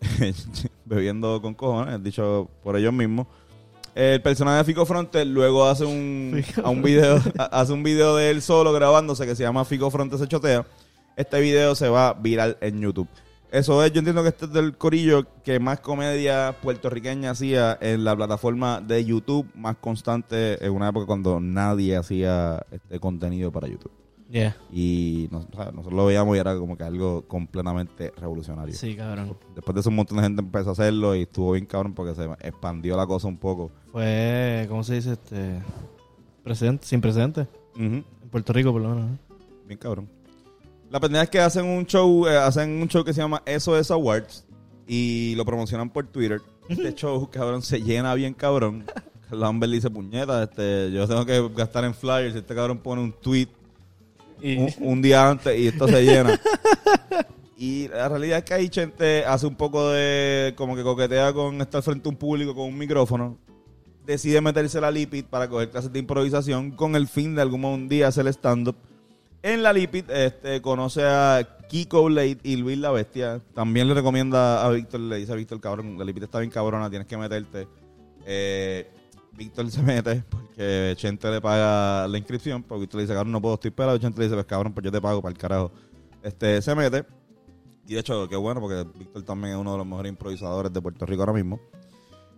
bebiendo 0.84 1.40
con 1.40 1.54
cojones, 1.54 2.02
dicho 2.02 2.48
por 2.62 2.76
ellos 2.76 2.92
mismos. 2.92 3.26
El 3.94 4.20
personaje 4.22 4.58
de 4.58 4.64
Fico 4.64 4.84
Fronte 4.86 5.24
luego 5.24 5.64
hace 5.66 5.84
un, 5.84 6.44
a 6.62 6.68
un 6.68 6.82
video, 6.82 7.16
a- 7.38 7.44
hace 7.60 7.72
un 7.72 7.82
video 7.82 8.16
de 8.16 8.30
él 8.30 8.42
solo 8.42 8.72
grabándose 8.72 9.26
que 9.26 9.34
se 9.34 9.42
llama 9.44 9.64
Fico 9.64 9.90
Fronte 9.90 10.18
se 10.18 10.28
chotea. 10.28 10.66
Este 11.16 11.40
video 11.40 11.74
se 11.74 11.88
va 11.88 12.12
viral 12.12 12.58
en 12.60 12.80
YouTube. 12.80 13.08
Eso 13.50 13.82
es, 13.82 13.92
yo 13.92 14.00
entiendo 14.00 14.22
que 14.22 14.28
este 14.28 14.44
es 14.44 14.52
del 14.52 14.76
corillo 14.76 15.26
que 15.42 15.58
más 15.58 15.80
comedia 15.80 16.54
puertorriqueña 16.62 17.30
hacía 17.30 17.78
en 17.80 18.04
la 18.04 18.14
plataforma 18.14 18.80
de 18.82 19.02
YouTube, 19.04 19.46
más 19.54 19.76
constante 19.76 20.62
en 20.64 20.70
una 20.72 20.90
época 20.90 21.06
cuando 21.06 21.40
nadie 21.40 21.96
hacía 21.96 22.62
este 22.70 23.00
contenido 23.00 23.50
para 23.50 23.66
YouTube. 23.68 23.90
Yeah. 24.30 24.54
Y 24.70 25.28
nos- 25.30 25.46
o 25.50 25.56
sea, 25.56 25.66
nosotros 25.70 25.94
lo 25.94 26.04
veíamos 26.04 26.36
y 26.36 26.40
era 26.40 26.54
como 26.58 26.76
que 26.76 26.84
algo 26.84 27.22
completamente 27.26 28.12
revolucionario. 28.18 28.74
Sí, 28.74 28.94
cabrón. 28.94 29.34
Después 29.54 29.74
de 29.74 29.80
eso 29.80 29.88
un 29.88 29.96
montón 29.96 30.18
de 30.18 30.24
gente 30.24 30.42
empezó 30.42 30.68
a 30.68 30.72
hacerlo 30.72 31.14
y 31.16 31.22
estuvo 31.22 31.52
bien 31.52 31.64
cabrón 31.64 31.94
porque 31.94 32.14
se 32.14 32.24
expandió 32.46 32.98
la 32.98 33.06
cosa 33.06 33.28
un 33.28 33.38
poco. 33.38 33.70
Fue, 33.90 34.66
¿cómo 34.68 34.84
se 34.84 34.96
dice? 34.96 35.12
Este, 35.12 35.62
presente, 36.44 36.86
sin 36.86 37.00
precedente. 37.00 37.46
Ujú. 37.74 37.84
En 37.84 38.04
Puerto 38.30 38.52
Rico, 38.52 38.72
por 38.72 38.82
lo 38.82 38.90
menos. 38.90 39.10
¿eh? 39.12 39.34
Bien 39.66 39.78
cabrón. 39.78 40.10
La 40.90 41.00
pendeja 41.00 41.24
es 41.24 41.30
que 41.30 41.40
hacen 41.40 41.66
un 41.66 41.84
show, 41.86 42.26
eh, 42.26 42.36
hacen 42.36 42.80
un 42.80 42.88
show 42.88 43.04
que 43.04 43.12
se 43.12 43.20
llama 43.20 43.42
Eso 43.44 43.78
es 43.78 43.90
Awards 43.90 44.46
y 44.86 45.34
lo 45.36 45.44
promocionan 45.44 45.90
por 45.90 46.06
Twitter. 46.06 46.40
Este 46.68 46.94
show, 46.96 47.28
cabrón, 47.30 47.62
se 47.62 47.80
llena 47.80 48.14
bien 48.14 48.34
cabrón. 48.34 48.84
Lambert 49.30 49.72
dice, 49.72 49.90
puñeta, 49.90 50.42
este, 50.42 50.90
yo 50.90 51.06
tengo 51.06 51.26
que 51.26 51.50
gastar 51.54 51.84
en 51.84 51.94
flyers. 51.94 52.34
Este 52.34 52.54
cabrón 52.54 52.78
pone 52.78 53.02
un 53.02 53.12
tweet 53.12 53.48
un, 54.42 54.72
un 54.80 55.02
día 55.02 55.28
antes 55.28 55.58
y 55.58 55.68
esto 55.68 55.86
se 55.86 56.02
llena. 56.02 56.40
Y 57.60 57.88
la 57.88 58.08
realidad 58.08 58.38
es 58.38 58.44
que 58.44 58.54
ahí 58.54 58.68
Chente 58.68 59.24
hace 59.24 59.44
un 59.44 59.56
poco 59.56 59.90
de, 59.90 60.54
como 60.56 60.76
que 60.76 60.84
coquetea 60.84 61.32
con 61.32 61.60
estar 61.60 61.82
frente 61.82 62.08
a 62.08 62.10
un 62.10 62.16
público 62.16 62.54
con 62.54 62.66
un 62.66 62.78
micrófono. 62.78 63.36
Decide 64.06 64.40
meterse 64.40 64.80
la 64.80 64.92
Lipid 64.92 65.24
para 65.24 65.48
coger 65.48 65.68
clases 65.68 65.92
de 65.92 65.98
improvisación 65.98 66.70
con 66.70 66.94
el 66.94 67.08
fin 67.08 67.34
de 67.34 67.42
algún 67.42 67.88
día 67.88 68.06
hacer 68.06 68.28
stand-up. 68.28 68.76
En 69.42 69.62
la 69.62 69.72
Lipid 69.72 70.10
este, 70.10 70.60
conoce 70.60 71.02
a 71.04 71.58
Kiko 71.68 72.04
Blade 72.04 72.38
y 72.42 72.56
Luis 72.56 72.78
la 72.78 72.90
Bestia. 72.90 73.40
También 73.54 73.86
le 73.86 73.94
recomienda 73.94 74.64
a 74.64 74.70
Víctor, 74.70 75.00
le 75.00 75.16
dice 75.16 75.32
a 75.32 75.36
Víctor, 75.36 75.60
cabrón, 75.60 75.96
la 75.98 76.04
Lipid 76.04 76.24
está 76.24 76.40
bien 76.40 76.50
cabrona, 76.50 76.90
tienes 76.90 77.06
que 77.06 77.16
meterte. 77.16 77.68
Eh, 78.26 78.90
Víctor 79.32 79.70
se 79.70 79.80
mete 79.82 80.24
porque 80.28 80.94
Chente 80.96 81.30
le 81.30 81.40
paga 81.40 82.08
la 82.08 82.18
inscripción. 82.18 82.62
Porque 82.62 82.80
Víctor 82.80 82.98
le 82.98 83.02
dice, 83.04 83.14
cabrón, 83.14 83.32
no 83.32 83.40
puedo, 83.40 83.54
estoy 83.54 83.70
pelado. 83.70 83.96
Chente 83.98 84.18
le 84.18 84.24
dice, 84.24 84.34
pues 84.34 84.46
cabrón, 84.46 84.72
pues 84.72 84.84
yo 84.84 84.90
te 84.90 85.00
pago 85.00 85.22
para 85.22 85.32
el 85.32 85.38
carajo. 85.38 85.70
Este, 86.22 86.60
se 86.60 86.74
mete. 86.74 87.04
Y 87.86 87.94
de 87.94 88.00
hecho, 88.00 88.28
qué 88.28 88.36
bueno, 88.36 88.60
porque 88.60 88.84
Víctor 88.98 89.22
también 89.22 89.54
es 89.54 89.60
uno 89.60 89.72
de 89.72 89.78
los 89.78 89.86
mejores 89.86 90.10
improvisadores 90.10 90.72
de 90.72 90.82
Puerto 90.82 91.06
Rico 91.06 91.22
ahora 91.22 91.32
mismo. 91.32 91.60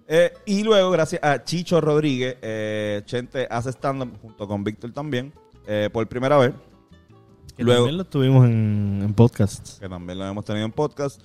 Eh, 0.06 0.32
y 0.44 0.62
luego, 0.62 0.90
gracias 0.90 1.22
a 1.24 1.42
Chicho 1.42 1.80
Rodríguez, 1.80 2.36
eh, 2.42 3.02
Chente 3.04 3.46
hace 3.48 3.70
stand-up 3.70 4.12
junto 4.20 4.46
con 4.46 4.62
Víctor 4.62 4.92
también, 4.92 5.32
eh, 5.66 5.88
por 5.92 6.06
primera 6.08 6.36
vez. 6.36 6.52
Que 7.60 7.64
luego, 7.64 7.80
también 7.80 7.98
lo 7.98 8.04
tuvimos 8.06 8.46
en, 8.46 9.02
en 9.04 9.12
podcasts. 9.12 9.76
que 9.78 9.86
también 9.86 10.18
lo 10.18 10.24
hemos 10.24 10.46
tenido 10.46 10.64
en 10.64 10.72
podcast. 10.72 11.20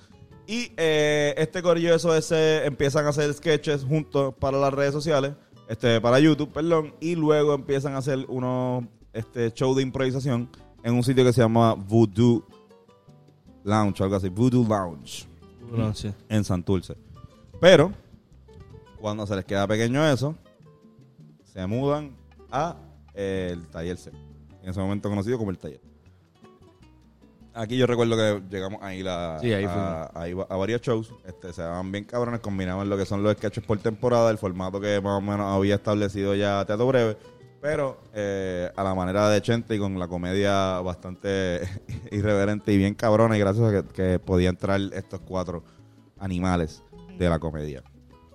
Y 0.46 0.70
eh, 0.76 1.34
este 1.38 1.62
corillo 1.62 1.92
de 1.92 1.98
SOS 1.98 2.32
empiezan 2.66 3.06
a 3.06 3.08
hacer 3.08 3.32
sketches 3.32 3.82
juntos 3.82 4.34
para 4.38 4.58
las 4.58 4.70
redes 4.74 4.92
sociales, 4.92 5.32
este 5.66 5.98
para 5.98 6.20
YouTube, 6.20 6.52
perdón, 6.52 6.94
y 7.00 7.14
luego 7.14 7.54
empiezan 7.54 7.94
a 7.94 7.98
hacer 7.98 8.26
unos 8.28 8.84
este, 9.14 9.50
show 9.52 9.74
de 9.74 9.80
improvisación 9.80 10.50
en 10.82 10.92
un 10.92 11.02
sitio 11.02 11.24
que 11.24 11.32
se 11.32 11.40
llama 11.40 11.72
Voodoo 11.72 12.44
Lounge, 13.64 14.02
algo 14.02 14.16
así, 14.16 14.28
Voodoo 14.28 14.68
Lounge, 14.68 15.26
sí. 15.94 16.12
en 16.28 16.44
Santurce. 16.44 16.98
Pero, 17.62 17.94
cuando 19.00 19.26
se 19.26 19.34
les 19.36 19.46
queda 19.46 19.66
pequeño 19.66 20.06
eso, 20.06 20.36
se 21.44 21.66
mudan 21.66 22.14
a 22.50 22.76
eh, 23.14 23.48
el 23.52 23.66
taller 23.68 23.96
C, 23.96 24.10
en 24.62 24.68
ese 24.68 24.78
momento 24.78 25.08
conocido 25.08 25.38
como 25.38 25.50
el 25.50 25.56
taller. 25.56 25.95
Aquí 27.56 27.76
yo 27.78 27.86
recuerdo 27.86 28.16
que 28.16 28.42
llegamos 28.50 28.80
a 28.82 28.88
a, 28.88 29.38
Sí, 29.40 29.52
ahí 29.52 29.64
a, 29.64 30.02
a 30.14 30.24
a 30.48 30.56
varios 30.56 30.80
shows. 30.82 31.12
Este, 31.26 31.52
se 31.52 31.62
daban 31.62 31.90
bien 31.90 32.04
cabrones, 32.04 32.40
combinaban 32.40 32.88
lo 32.88 32.96
que 32.98 33.06
son 33.06 33.22
los 33.22 33.32
sketches 33.32 33.64
por 33.64 33.78
temporada, 33.78 34.30
el 34.30 34.38
formato 34.38 34.78
que 34.80 35.00
más 35.00 35.18
o 35.18 35.20
menos 35.20 35.46
había 35.56 35.76
establecido 35.76 36.34
ya 36.34 36.64
Teatro 36.66 36.86
Breve, 36.86 37.16
pero 37.62 37.98
eh, 38.12 38.70
a 38.76 38.84
la 38.84 38.94
manera 38.94 39.30
de 39.30 39.40
Chente 39.40 39.74
y 39.74 39.78
con 39.78 39.98
la 39.98 40.06
comedia 40.06 40.80
bastante 40.80 41.62
irreverente 42.12 42.72
y 42.72 42.76
bien 42.76 42.94
cabrona 42.94 43.36
y 43.36 43.40
graciosa 43.40 43.82
que, 43.82 43.88
que 43.92 44.18
podía 44.18 44.50
entrar 44.50 44.78
estos 44.92 45.20
cuatro 45.20 45.64
animales 46.18 46.82
de 47.18 47.28
la 47.28 47.38
comedia. 47.38 47.82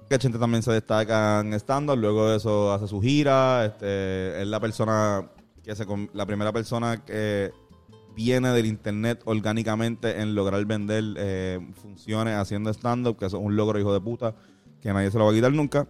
Que 0.09 0.17
Chente 0.17 0.39
también 0.39 0.63
se 0.63 0.71
destaca 0.71 1.39
en 1.39 1.53
stand-up, 1.53 1.95
luego 1.97 2.29
de 2.29 2.37
eso 2.37 2.73
hace 2.73 2.87
su 2.87 2.99
gira, 3.01 3.65
este, 3.65 4.41
es 4.41 4.47
la 4.47 4.59
persona 4.59 5.29
que 5.63 5.75
se 5.75 5.85
con- 5.85 6.09
la 6.13 6.25
primera 6.25 6.51
persona 6.51 7.05
que 7.05 7.51
viene 8.23 8.49
del 8.49 8.65
internet 8.65 9.21
orgánicamente 9.25 10.21
en 10.21 10.35
lograr 10.35 10.63
vender 10.65 11.03
eh, 11.17 11.59
funciones 11.81 12.35
haciendo 12.35 12.69
stand-up, 12.71 13.17
que 13.17 13.25
eso 13.25 13.37
es 13.37 13.43
un 13.43 13.55
logro 13.55 13.79
hijo 13.79 13.93
de 13.93 14.01
puta, 14.01 14.35
que 14.81 14.93
nadie 14.93 15.09
se 15.09 15.17
lo 15.17 15.25
va 15.25 15.31
a 15.31 15.33
quitar 15.33 15.51
nunca. 15.51 15.87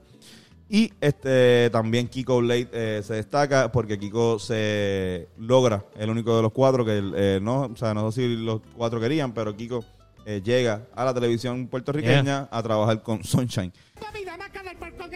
Y 0.69 0.93
este 1.01 1.69
también 1.69 2.07
Kiko 2.07 2.39
Blade 2.39 2.69
eh, 2.71 3.01
se 3.03 3.15
destaca 3.15 3.71
porque 3.73 3.99
Kiko 3.99 4.39
se 4.39 5.27
logra, 5.37 5.83
el 5.97 6.09
único 6.09 6.35
de 6.35 6.41
los 6.41 6.53
cuatro 6.53 6.85
que 6.85 7.01
eh, 7.15 7.39
no, 7.41 7.63
o 7.63 7.75
sea, 7.75 7.93
no 7.93 8.09
sé 8.11 8.21
si 8.21 8.35
los 8.37 8.61
cuatro 8.77 8.99
querían, 9.01 9.33
pero 9.33 9.55
Kiko 9.55 9.83
eh, 10.25 10.41
llega 10.41 10.87
a 10.95 11.03
la 11.03 11.13
televisión 11.13 11.67
puertorriqueña 11.67 12.47
a 12.49 12.63
trabajar 12.63 13.01
con 13.01 13.23
Sunshine. 13.23 13.73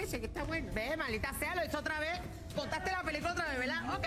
Que 0.05 0.28
está 0.28 0.43
bueno. 0.43 0.72
Ve, 0.74 0.95
maldita 0.95 1.34
sea, 1.39 1.55
lo 1.55 1.66
hizo 1.66 1.80
otra 1.80 1.99
vez. 1.99 2.22
Contaste 2.55 2.91
la 2.91 3.03
película 3.03 3.34
otra 3.34 3.45
vez, 3.49 3.59
¿verdad? 3.59 3.95
Ok. 3.97 4.05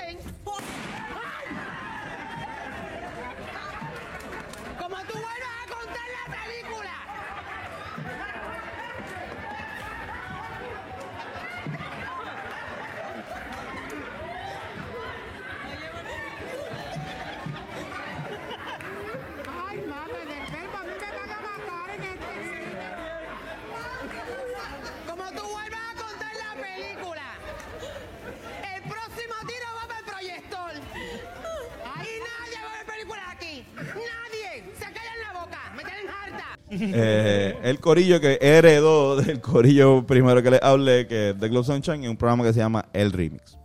Eh, 36.81 37.59
el 37.63 37.81
corillo 37.81 38.21
que 38.21 38.39
heredó 38.41 39.17
del 39.17 39.41
corillo 39.41 40.07
primero 40.07 40.43
que 40.43 40.51
le 40.53 40.61
hablé, 40.63 41.07
que 41.07 41.31
es 41.31 41.39
The 41.39 41.49
Glow 41.49 41.65
Sunshine, 41.65 42.05
en 42.05 42.11
un 42.11 42.17
programa 42.17 42.45
que 42.45 42.53
se 42.53 42.61
llama 42.61 42.87
El 42.93 43.13
Remix. 43.13 43.59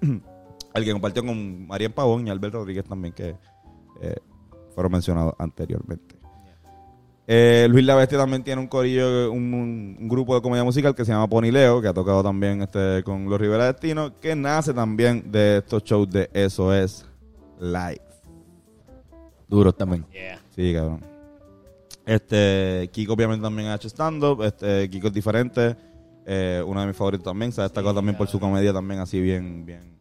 el 0.74 0.84
que 0.84 0.92
compartió 0.92 1.24
con 1.24 1.66
Mariel 1.66 1.92
Pavón 1.92 2.26
y 2.26 2.30
Albert 2.30 2.54
Rodríguez 2.54 2.84
también, 2.84 3.12
que 3.14 3.36
eh, 4.00 4.16
fueron 4.74 4.92
mencionados 4.92 5.34
anteriormente. 5.38 6.16
Eh, 7.26 7.68
Luis 7.70 7.84
La 7.84 7.94
Bestia 7.94 8.18
también 8.18 8.42
tiene 8.42 8.60
un 8.60 8.66
corillo, 8.66 9.30
un, 9.30 9.54
un- 9.54 9.96
un 10.00 10.08
grupo 10.08 10.34
de 10.34 10.42
comedia 10.42 10.64
musical 10.64 10.94
que 10.94 11.04
se 11.04 11.12
llama 11.12 11.28
Pony 11.28 11.50
Leo, 11.52 11.80
que 11.80 11.88
ha 11.88 11.94
tocado 11.94 12.22
también 12.22 12.62
este 12.62 13.02
con 13.04 13.30
los 13.30 13.40
Rivera 13.40 13.66
Destino, 13.72 14.18
que 14.18 14.34
nace 14.34 14.74
también 14.74 15.30
de 15.30 15.58
estos 15.58 15.84
shows 15.84 16.10
de 16.10 16.28
Eso 16.34 16.74
es 16.74 17.06
Live. 17.60 18.00
Duros 19.48 19.76
también. 19.76 20.04
Sí, 20.54 20.72
cabrón. 20.74 21.00
Este, 22.06 22.88
Kiko 22.92 23.12
obviamente 23.12 23.42
también 23.42 23.68
ha 23.68 23.74
hecho 23.76 23.88
stand-up. 23.88 24.42
Este, 24.42 24.88
Kiko 24.90 25.08
es 25.08 25.12
diferente. 25.12 25.76
Eh, 26.26 26.62
uno 26.66 26.80
de 26.80 26.86
mis 26.86 26.96
favoritos 26.96 27.24
también. 27.24 27.52
Se 27.52 27.60
ha 27.60 27.64
destacado 27.64 27.94
también 27.94 28.16
por 28.16 28.28
su 28.28 28.38
comedia 28.40 28.72
también 28.72 29.00
así 29.00 29.20
bien, 29.20 29.64
bien. 29.66 29.98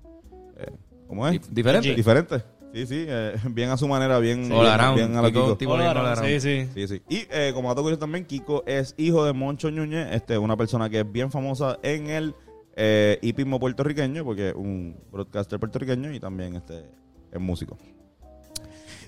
eh, 0.58 0.72
¿Cómo 1.08 1.28
es? 1.28 1.42
Dif- 1.42 1.48
diferente. 1.50 1.96
Diferente. 1.96 2.44
Sí, 2.74 2.86
sí. 2.86 3.06
eh, 3.08 3.36
bien 3.52 3.70
a 3.70 3.78
su 3.78 3.88
manera, 3.88 4.18
bien, 4.20 4.44
Sí. 4.46 4.50
bien, 4.50 4.62
All 4.62 4.68
around. 4.68 4.96
bien 4.98 5.16
a 5.16 5.22
la 5.22 5.28
Kiko, 5.30 5.42
Kiko. 5.44 5.58
tipo 5.58 5.76
bien 5.78 5.88
all 5.90 5.98
around. 5.98 6.26
Sí, 6.26 6.40
sí. 6.40 6.68
Sí, 6.74 6.88
sí. 6.88 7.02
Y 7.10 7.28
eh, 7.30 7.52
como 7.54 7.70
dato 7.70 7.82
curioso 7.82 8.00
también, 8.00 8.26
Kiko 8.26 8.64
es 8.66 8.94
hijo 8.98 9.26
de 9.26 9.34
Moncho 9.34 9.70
Núñez, 9.72 10.08
este, 10.14 10.38
una 10.38 10.56
persona 10.56 10.90
que 10.90 11.02
es 11.02 11.12
bien 11.12 11.32
famosa 11.32 11.78
en 11.84 12.08
el 12.10 12.36
eh, 12.78 13.20
hipismo 13.22 13.60
puertorriqueño, 13.60 14.24
porque 14.24 14.50
es 14.50 14.56
un 14.56 14.96
broadcaster 15.12 15.60
puertorriqueño 15.60 16.14
y 16.14 16.20
también 16.22 16.56
este, 16.56 16.86
es 17.32 17.40
músico. 17.42 17.78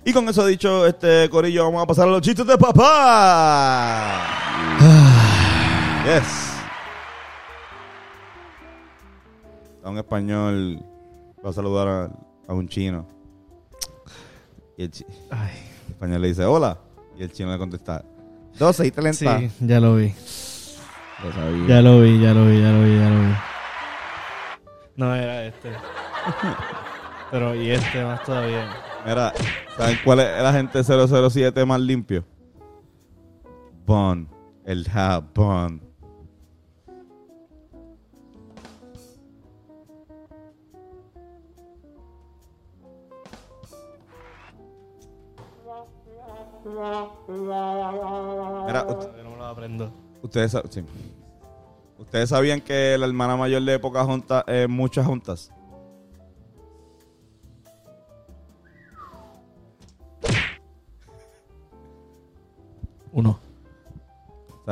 Y 0.06 0.12
con 0.12 0.28
eso 0.28 0.46
dicho, 0.46 0.86
este 0.86 1.30
Corillo, 1.30 1.64
vamos 1.66 1.84
a 1.84 1.88
pasar 1.88 2.08
a 2.08 2.12
los 2.12 2.22
chistes 2.22 2.46
de 2.46 2.58
papá. 2.58 4.28
yes. 6.06 6.52
A 9.84 9.90
un 9.90 9.98
español 9.98 10.80
va 11.46 11.50
a 11.50 11.54
saludar 11.54 11.88
a, 11.88 12.10
a 12.48 12.54
un 12.54 12.68
chino. 12.68 13.06
Y 14.78 14.84
el, 14.84 14.92
chi- 14.92 15.06
el 15.32 15.92
español 15.94 16.22
le 16.22 16.28
dice, 16.30 16.44
hola. 16.46 16.78
Y 17.18 17.24
el 17.24 17.32
chino 17.32 17.52
le 17.52 17.58
contesta, 17.58 18.04
12 18.58 18.88
y 18.88 18.92
30. 18.92 19.40
Sí, 19.40 19.52
ya 19.62 19.80
lo 19.80 19.96
vi. 19.96 20.14
Lo 21.24 21.32
sabía. 21.32 21.68
Ya 21.68 21.82
lo 21.82 22.02
vi, 22.02 22.20
ya 22.20 22.34
lo 22.34 22.46
vi, 22.48 22.62
ya 22.62 22.72
lo 22.72 22.84
vi, 22.84 22.98
ya 23.00 23.10
lo 23.10 23.20
vi. 23.22 23.34
No, 24.98 25.16
era 25.16 25.46
este. 25.46 25.72
Pero 27.32 27.56
y 27.56 27.70
este 27.72 28.04
más 28.04 28.22
todavía. 28.24 28.68
Mira, 29.06 29.34
¿saben 29.78 29.98
cuál 30.04 30.20
es 30.22 30.28
el 30.40 30.46
agente 30.46 30.84
007 30.84 31.66
más 31.66 31.80
limpio? 31.82 32.24
Bond. 33.86 34.28
El 34.66 34.88
Bond. 35.34 35.82
Mira, 47.46 48.86
Todavía 48.88 49.24
no 49.24 49.32
me 49.32 49.38
lo 49.38 49.46
aprendo. 49.46 49.92
ustedes, 50.22 50.58
sí. 50.70 50.84
ustedes 51.98 52.30
sabían 52.30 52.62
que 52.62 52.98
la 52.98 53.06
hermana 53.06 53.36
mayor 53.36 53.62
de 53.64 53.80
Pocahontas 53.80 54.44
es 54.48 54.68
muchas 54.70 55.06
juntas. 55.06 55.52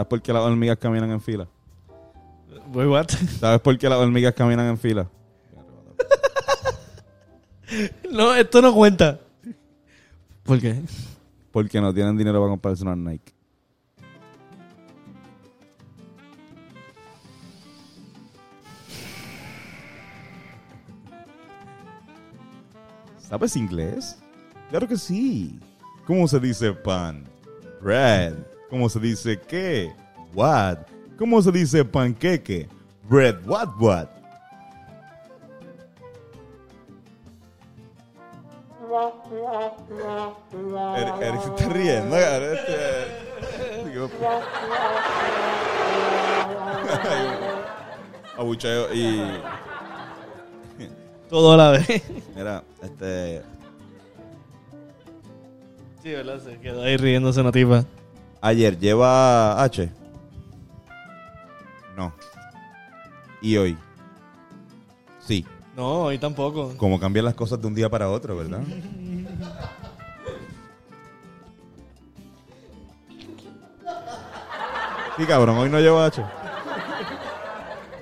¿Sabes 0.02 0.10
por 0.10 0.22
qué 0.24 0.34
las 0.34 0.42
hormigas 0.42 0.78
caminan 0.80 1.12
en 1.12 1.22
fila? 1.22 1.48
Wait, 2.74 2.90
what? 2.90 3.08
¿Sabes 3.40 3.62
por 3.62 3.78
qué 3.78 3.88
las 3.88 4.00
hormigas 4.00 4.34
caminan 4.34 4.66
en 4.68 4.78
fila? 4.80 5.08
No, 8.12 8.34
esto 8.36 8.62
no 8.62 8.74
cuenta. 8.74 9.22
¿Por 10.44 10.60
qué? 10.60 10.82
Porque 11.52 11.80
no 11.80 11.94
tienen 11.94 12.18
dinero 12.18 12.40
para 12.40 12.50
comprarse 12.50 12.84
unas 12.84 12.98
Nike. 12.98 13.32
¿Sabes 23.20 23.56
inglés? 23.56 24.18
Claro 24.70 24.86
que 24.86 24.98
sí. 24.98 25.58
¿Cómo 26.06 26.28
se 26.28 26.40
dice 26.42 26.74
pan? 26.74 27.24
Bread. 27.82 28.34
¿Cómo 28.72 28.90
se 28.90 29.00
dice 29.00 29.40
qué? 29.40 29.94
What. 30.34 30.78
¿Cómo 31.20 31.40
se 31.42 31.52
dice 31.52 31.86
panqueque? 31.86 32.68
Bread. 33.08 33.46
What 33.46 33.70
what? 33.80 34.08
Eric, 40.98 41.14
Eric 41.22 41.42
se 41.42 41.50
está 41.50 41.70
riendo. 41.74 42.18
este- 42.18 43.90
Digo, 43.90 44.10
Abucheo 48.38 48.94
y. 48.94 49.22
Todo 51.30 51.54
a 51.54 51.58
la 51.58 51.70
vez. 51.72 52.04
Mira, 52.36 52.64
este. 52.82 53.42
Sí, 56.02 56.12
¿verdad? 56.12 56.40
Se 56.42 56.58
quedó 56.60 56.82
ahí 56.84 56.98
riéndose 56.98 57.40
una 57.42 57.52
tipa. 57.52 57.86
Ayer 58.42 58.78
lleva 58.80 59.62
H. 59.64 59.90
No. 61.96 62.12
Y 63.42 63.58
hoy. 63.58 63.78
Sí. 65.20 65.46
No, 65.76 66.04
hoy 66.04 66.18
tampoco. 66.18 66.74
Como 66.78 67.00
cambian 67.00 67.26
las 67.26 67.36
cosas 67.36 67.62
de 67.62 67.68
un 67.68 67.76
día 67.76 67.90
para 67.90 68.10
otro, 68.10 68.36
¿verdad? 68.36 68.62
Sí, 75.18 75.26
cabrón, 75.26 75.58
hoy 75.58 75.70
no 75.70 75.80
lleva 75.80 76.06
H. 76.06 76.22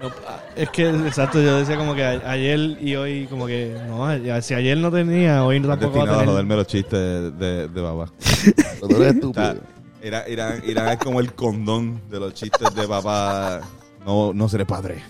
No, 0.01 0.07
ah, 0.27 0.39
es 0.55 0.69
que, 0.69 0.89
exacto, 0.89 1.41
yo 1.41 1.57
decía 1.57 1.75
como 1.75 1.93
que 1.93 2.03
ayer 2.05 2.77
y 2.81 2.95
hoy, 2.95 3.25
como 3.27 3.47
que, 3.47 3.75
no, 3.87 4.15
ya- 4.17 4.41
si 4.41 4.53
ayer 4.53 4.77
no 4.77 4.89
tenía, 4.91 5.43
hoy 5.43 5.59
tampoco 5.59 5.99
va 5.99 6.05
destinado 6.05 6.11
a 6.11 6.13
a 6.13 6.19
tener. 6.19 6.29
joderme 6.33 6.55
los 6.55 6.67
chistes 6.67 6.91
de, 6.99 7.31
de, 7.31 7.67
de 7.67 7.81
babá. 7.81 8.05
Tú 8.79 8.95
eres 8.95 9.15
estúpido. 9.15 9.55
Irán, 10.02 10.62
Irán 10.66 10.89
es 10.89 10.97
como 10.97 11.20
el 11.20 11.34
condón 11.34 12.02
de 12.10 12.20
los 12.20 12.34
chistes 12.34 12.74
de 12.74 12.88
papá. 12.88 13.62
No, 14.06 14.34
no 14.34 14.47
seré 14.47 14.66
padre. 14.66 15.04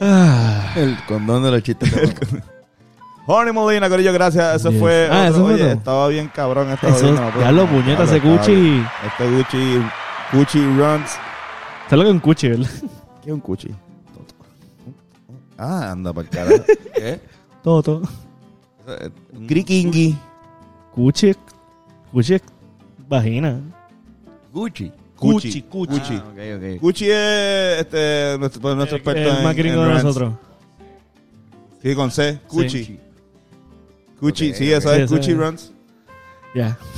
Ah. 0.00 0.72
El 0.76 0.96
condón 1.06 1.42
de 1.42 1.50
los 1.50 1.62
chistes. 1.62 1.90
de 1.94 2.08
papá. 2.08 2.44
Jorge 3.26 3.52
Molina, 3.52 3.88
Corillo, 3.88 4.12
gracias. 4.12 4.56
Eso 4.56 4.70
Yes. 4.70 4.80
fue. 4.80 5.08
Ah, 5.10 5.26
otro- 5.28 5.28
eso 5.30 5.44
fue 5.44 5.54
oye, 5.54 5.62
todo. 5.64 5.72
estaba 5.72 6.08
bien 6.08 6.30
cabrón. 6.34 6.70
Estaba 6.70 6.96
Eso, 6.96 7.02
bien, 7.04 7.14
no, 7.16 7.40
ya 7.40 7.52
lo 7.52 7.64
no, 7.64 7.70
puñeta, 7.70 8.04
estaba- 8.04 8.16
ese 8.16 8.20
Gucci. 8.28 8.82
Este 9.06 9.30
Gucci. 9.30 9.82
Gucci 10.32 10.58
Runs. 10.76 11.10
¿Sabes 11.88 11.98
lo 11.98 12.02
que 12.02 12.08
es 12.08 12.14
un 12.14 12.20
cuchi, 12.20 12.48
verdad? 12.48 12.70
¿Qué 13.22 13.30
es 13.30 13.34
un 13.34 13.40
Gucci? 13.40 13.74
Ah, 15.56 15.90
anda 15.92 16.12
para 16.12 16.28
el 16.28 16.30
carajo. 16.30 16.64
¿Qué? 16.94 17.20
Todo, 17.62 17.82
todo. 17.82 18.02
Grikingi. 19.32 20.16
Cuchi 20.94 21.28
es 21.30 22.42
vagina. 23.16 23.60
Gucci. 24.52 24.92
Gucci. 25.16 25.64
Gucci. 25.70 25.92
Gucci. 25.98 26.14
Ah, 26.14 26.24
ok, 26.30 26.38
ok. 26.56 26.80
Gucci 26.80 27.04
es 27.10 27.80
este, 27.80 28.36
nuestro, 28.38 28.60
pues, 28.60 28.76
nuestro 28.76 28.96
experto 28.98 29.20
el 29.30 29.36
en- 29.38 29.44
más 29.44 29.56
gringo 29.56 29.82
en 29.82 29.88
de 29.88 29.94
nosotros. 30.02 30.34
Sí, 31.82 31.94
con 31.94 32.10
C. 32.10 32.38
Gucci. 32.50 32.84
Sí. 32.84 33.00
Gucci, 34.20 34.50
Ok, 34.50 34.56
sí, 34.56 34.72
eso 34.72 34.88
ok. 34.90 34.94
es 34.96 35.10
Sí, 35.10 35.16
Gucci 35.16 35.30
eso 35.32 35.40
es. 35.42 35.46
Runs. 35.48 35.72
Ya. 36.54 36.78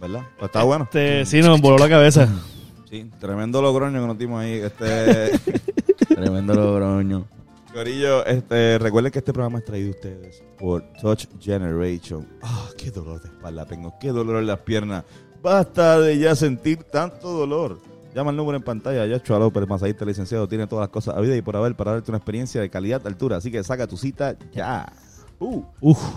¿Verdad? 0.00 0.22
Pues 0.38 0.48
está 0.48 0.62
bueno. 0.62 0.84
Este, 0.84 1.26
sí, 1.26 1.40
nos 1.42 1.60
voló 1.60 1.76
la 1.78 1.88
cabeza. 1.88 2.28
Sí, 2.88 3.10
tremendo 3.20 3.60
logroño 3.60 4.00
que 4.00 4.06
nos 4.06 4.18
dimos 4.18 4.40
ahí. 4.42 4.52
Este. 4.54 5.38
Tremendo 6.08 6.54
logroño. 6.54 7.26
Corillo, 7.72 8.24
este, 8.26 8.78
recuerden 8.78 9.12
que 9.12 9.20
este 9.20 9.32
programa 9.32 9.58
es 9.58 9.64
traído 9.64 9.88
a 9.88 9.90
ustedes 9.92 10.42
por 10.58 10.82
Touch 11.00 11.26
Generation. 11.40 12.26
Ah, 12.42 12.68
qué 12.76 12.90
dolor 12.90 13.22
de 13.22 13.28
espalda 13.28 13.64
tengo, 13.64 13.94
qué 14.00 14.08
dolor 14.08 14.36
en 14.40 14.46
las 14.48 14.58
piernas. 14.60 15.04
Basta 15.40 16.00
de 16.00 16.18
ya 16.18 16.34
sentir 16.34 16.82
tanto 16.84 17.30
dolor. 17.30 17.78
Llama 18.14 18.30
al 18.30 18.36
número 18.36 18.56
en 18.58 18.64
pantalla, 18.64 19.06
ya 19.06 19.22
Chua 19.22 19.38
López, 19.38 19.68
masajista 19.68 20.04
licenciado, 20.04 20.48
tiene 20.48 20.66
todas 20.66 20.82
las 20.82 20.88
cosas 20.90 21.16
a 21.16 21.20
vida 21.20 21.36
y 21.36 21.42
por 21.42 21.56
haber 21.56 21.76
para 21.76 21.92
darte 21.92 22.10
una 22.10 22.18
experiencia 22.18 22.60
de 22.60 22.68
calidad 22.68 23.06
altura. 23.06 23.36
Así 23.36 23.52
que 23.52 23.62
saca 23.62 23.86
tu 23.86 23.96
cita 23.96 24.36
ya. 24.52 24.92
Uh. 25.38 25.62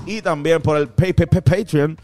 Y 0.07 0.21
también 0.21 0.59
por 0.61 0.75
el 0.75 0.87
pay, 0.89 1.13
pay, 1.13 1.27
pay- 1.27 1.41
Patreon, 1.41 1.97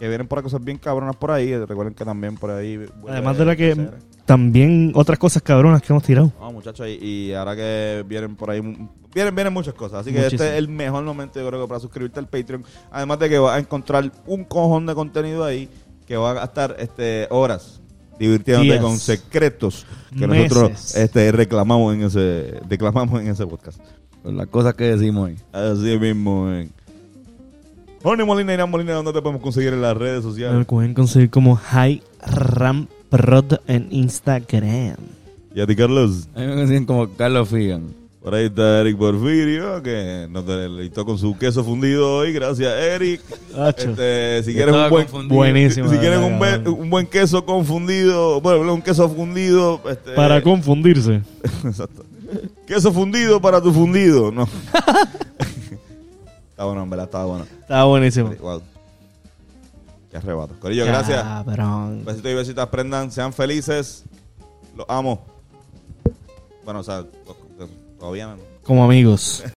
que 0.00 0.08
vienen 0.08 0.26
por 0.26 0.38
ahí 0.38 0.42
cosas 0.42 0.64
bien 0.64 0.78
cabronas 0.78 1.14
por 1.14 1.30
ahí. 1.30 1.54
Recuerden 1.56 1.94
que 1.94 2.04
también 2.04 2.34
por 2.36 2.50
ahí. 2.50 2.80
Además 3.08 3.38
de 3.38 3.44
la 3.44 3.54
que 3.54 3.88
también 4.24 4.92
otras 4.94 5.18
cosas 5.18 5.42
cabronas 5.42 5.82
que 5.82 5.92
hemos 5.92 6.02
tirado. 6.02 6.32
No, 6.40 6.52
muchachos, 6.52 6.86
y, 6.88 6.92
y 7.04 7.34
ahora 7.34 7.54
que 7.54 8.04
vienen 8.08 8.34
por 8.36 8.50
ahí, 8.50 8.60
vienen, 9.14 9.34
vienen 9.34 9.52
muchas 9.52 9.74
cosas. 9.74 10.00
Así 10.00 10.10
que 10.12 10.18
Muchísimo. 10.18 10.42
este 10.44 10.52
es 10.54 10.58
el 10.58 10.68
mejor 10.68 11.04
momento, 11.04 11.38
yo 11.40 11.46
creo 11.48 11.62
que 11.62 11.68
para 11.68 11.80
suscribirte 11.80 12.18
al 12.18 12.28
Patreon. 12.28 12.64
Además 12.90 13.18
de 13.18 13.28
que 13.28 13.38
vas 13.38 13.56
a 13.56 13.58
encontrar 13.58 14.10
un 14.26 14.44
cojón 14.44 14.86
de 14.86 14.94
contenido 14.94 15.44
ahí 15.44 15.68
que 16.06 16.16
va 16.16 16.30
a 16.30 16.34
gastar 16.34 16.76
este, 16.78 17.26
horas 17.30 17.80
divirtiéndote 18.18 18.66
Días. 18.70 18.80
con 18.82 18.98
secretos 18.98 19.86
que 20.18 20.26
Meses. 20.26 20.50
nosotros 20.52 20.94
este, 20.96 21.32
reclamamos 21.32 21.94
en 21.94 22.02
ese 22.02 22.60
declamamos 22.68 23.20
en 23.20 23.28
ese 23.28 23.46
podcast. 23.46 23.80
Con 24.22 24.36
las 24.36 24.46
cosas 24.48 24.74
que 24.74 24.84
decimos 24.84 25.28
hoy. 25.30 25.36
Así 25.52 25.98
mismo. 25.98 26.50
eh. 26.50 26.68
Jorge 28.02 28.24
Molina, 28.24 28.54
Irán 28.54 28.70
Molina, 28.70 28.94
¿dónde 28.94 29.12
te 29.12 29.20
podemos 29.20 29.42
conseguir 29.42 29.72
en 29.74 29.82
las 29.82 29.96
redes 29.96 30.24
Me 30.24 30.30
sociales? 30.30 30.66
pueden 30.66 30.94
conseguir 30.94 31.28
como 31.30 31.56
High 31.56 32.02
Ram 32.26 32.86
Prod 33.10 33.54
en 33.66 33.88
Instagram. 33.90 34.96
Y 35.54 35.60
a 35.60 35.66
ti, 35.66 35.76
Carlos. 35.76 36.28
A 36.34 36.40
mí 36.40 36.46
me 36.46 36.54
consiguen 36.54 36.86
como 36.86 37.08
Carlos 37.14 37.48
Figan. 37.48 38.00
Por 38.22 38.34
ahí 38.34 38.46
está 38.46 38.80
Eric 38.82 38.96
Porfirio, 38.98 39.82
que 39.82 40.26
nos 40.30 40.46
deleitó 40.46 41.04
con 41.06 41.18
su 41.18 41.36
queso 41.38 41.64
fundido 41.64 42.16
hoy. 42.18 42.32
Gracias, 42.32 42.70
Eric. 42.72 43.20
Este, 43.76 44.42
si 44.44 44.52
Yo 44.52 44.56
quieren 44.64 44.74
un 44.74 44.90
buen. 44.90 45.28
Buenísimo. 45.28 45.88
si 45.88 45.94
de 45.94 46.00
quieren 46.00 46.20
verdad, 46.20 46.32
un, 46.34 46.38
buen- 46.38 46.54
cabrón. 46.56 46.76
un 46.80 46.90
buen 46.90 47.06
queso 47.06 47.44
confundido, 47.46 48.40
bueno, 48.42 48.74
un 48.74 48.82
queso 48.82 49.08
fundido. 49.08 49.80
Este, 49.90 50.12
Para 50.12 50.42
confundirse. 50.42 51.22
Exacto. 51.64 52.04
Queso 52.66 52.92
fundido 52.92 53.40
para 53.40 53.60
tu 53.60 53.72
fundido. 53.72 54.30
No. 54.30 54.46
está 56.60 56.66
bueno, 56.66 56.82
en 56.82 56.90
verdad, 56.90 57.06
estaba 57.06 57.24
bueno. 57.24 57.46
Está 57.58 57.84
buenísimo. 57.84 58.34
Wow. 58.38 58.62
Qué 60.10 60.18
arrebato. 60.18 60.54
Corillo, 60.60 60.84
gracias. 60.84 61.22
Cabrón. 61.22 62.04
Besitos 62.04 62.30
y 62.30 62.34
besitas, 62.34 62.64
aprendan, 62.64 63.10
sean 63.10 63.32
felices. 63.32 64.04
Los 64.76 64.84
amo. 64.86 65.24
Bueno, 66.62 66.80
o 66.80 66.82
sea, 66.82 67.06
todavía 67.98 68.26
no. 68.26 68.36
Como 68.62 68.84
amigos. 68.84 69.42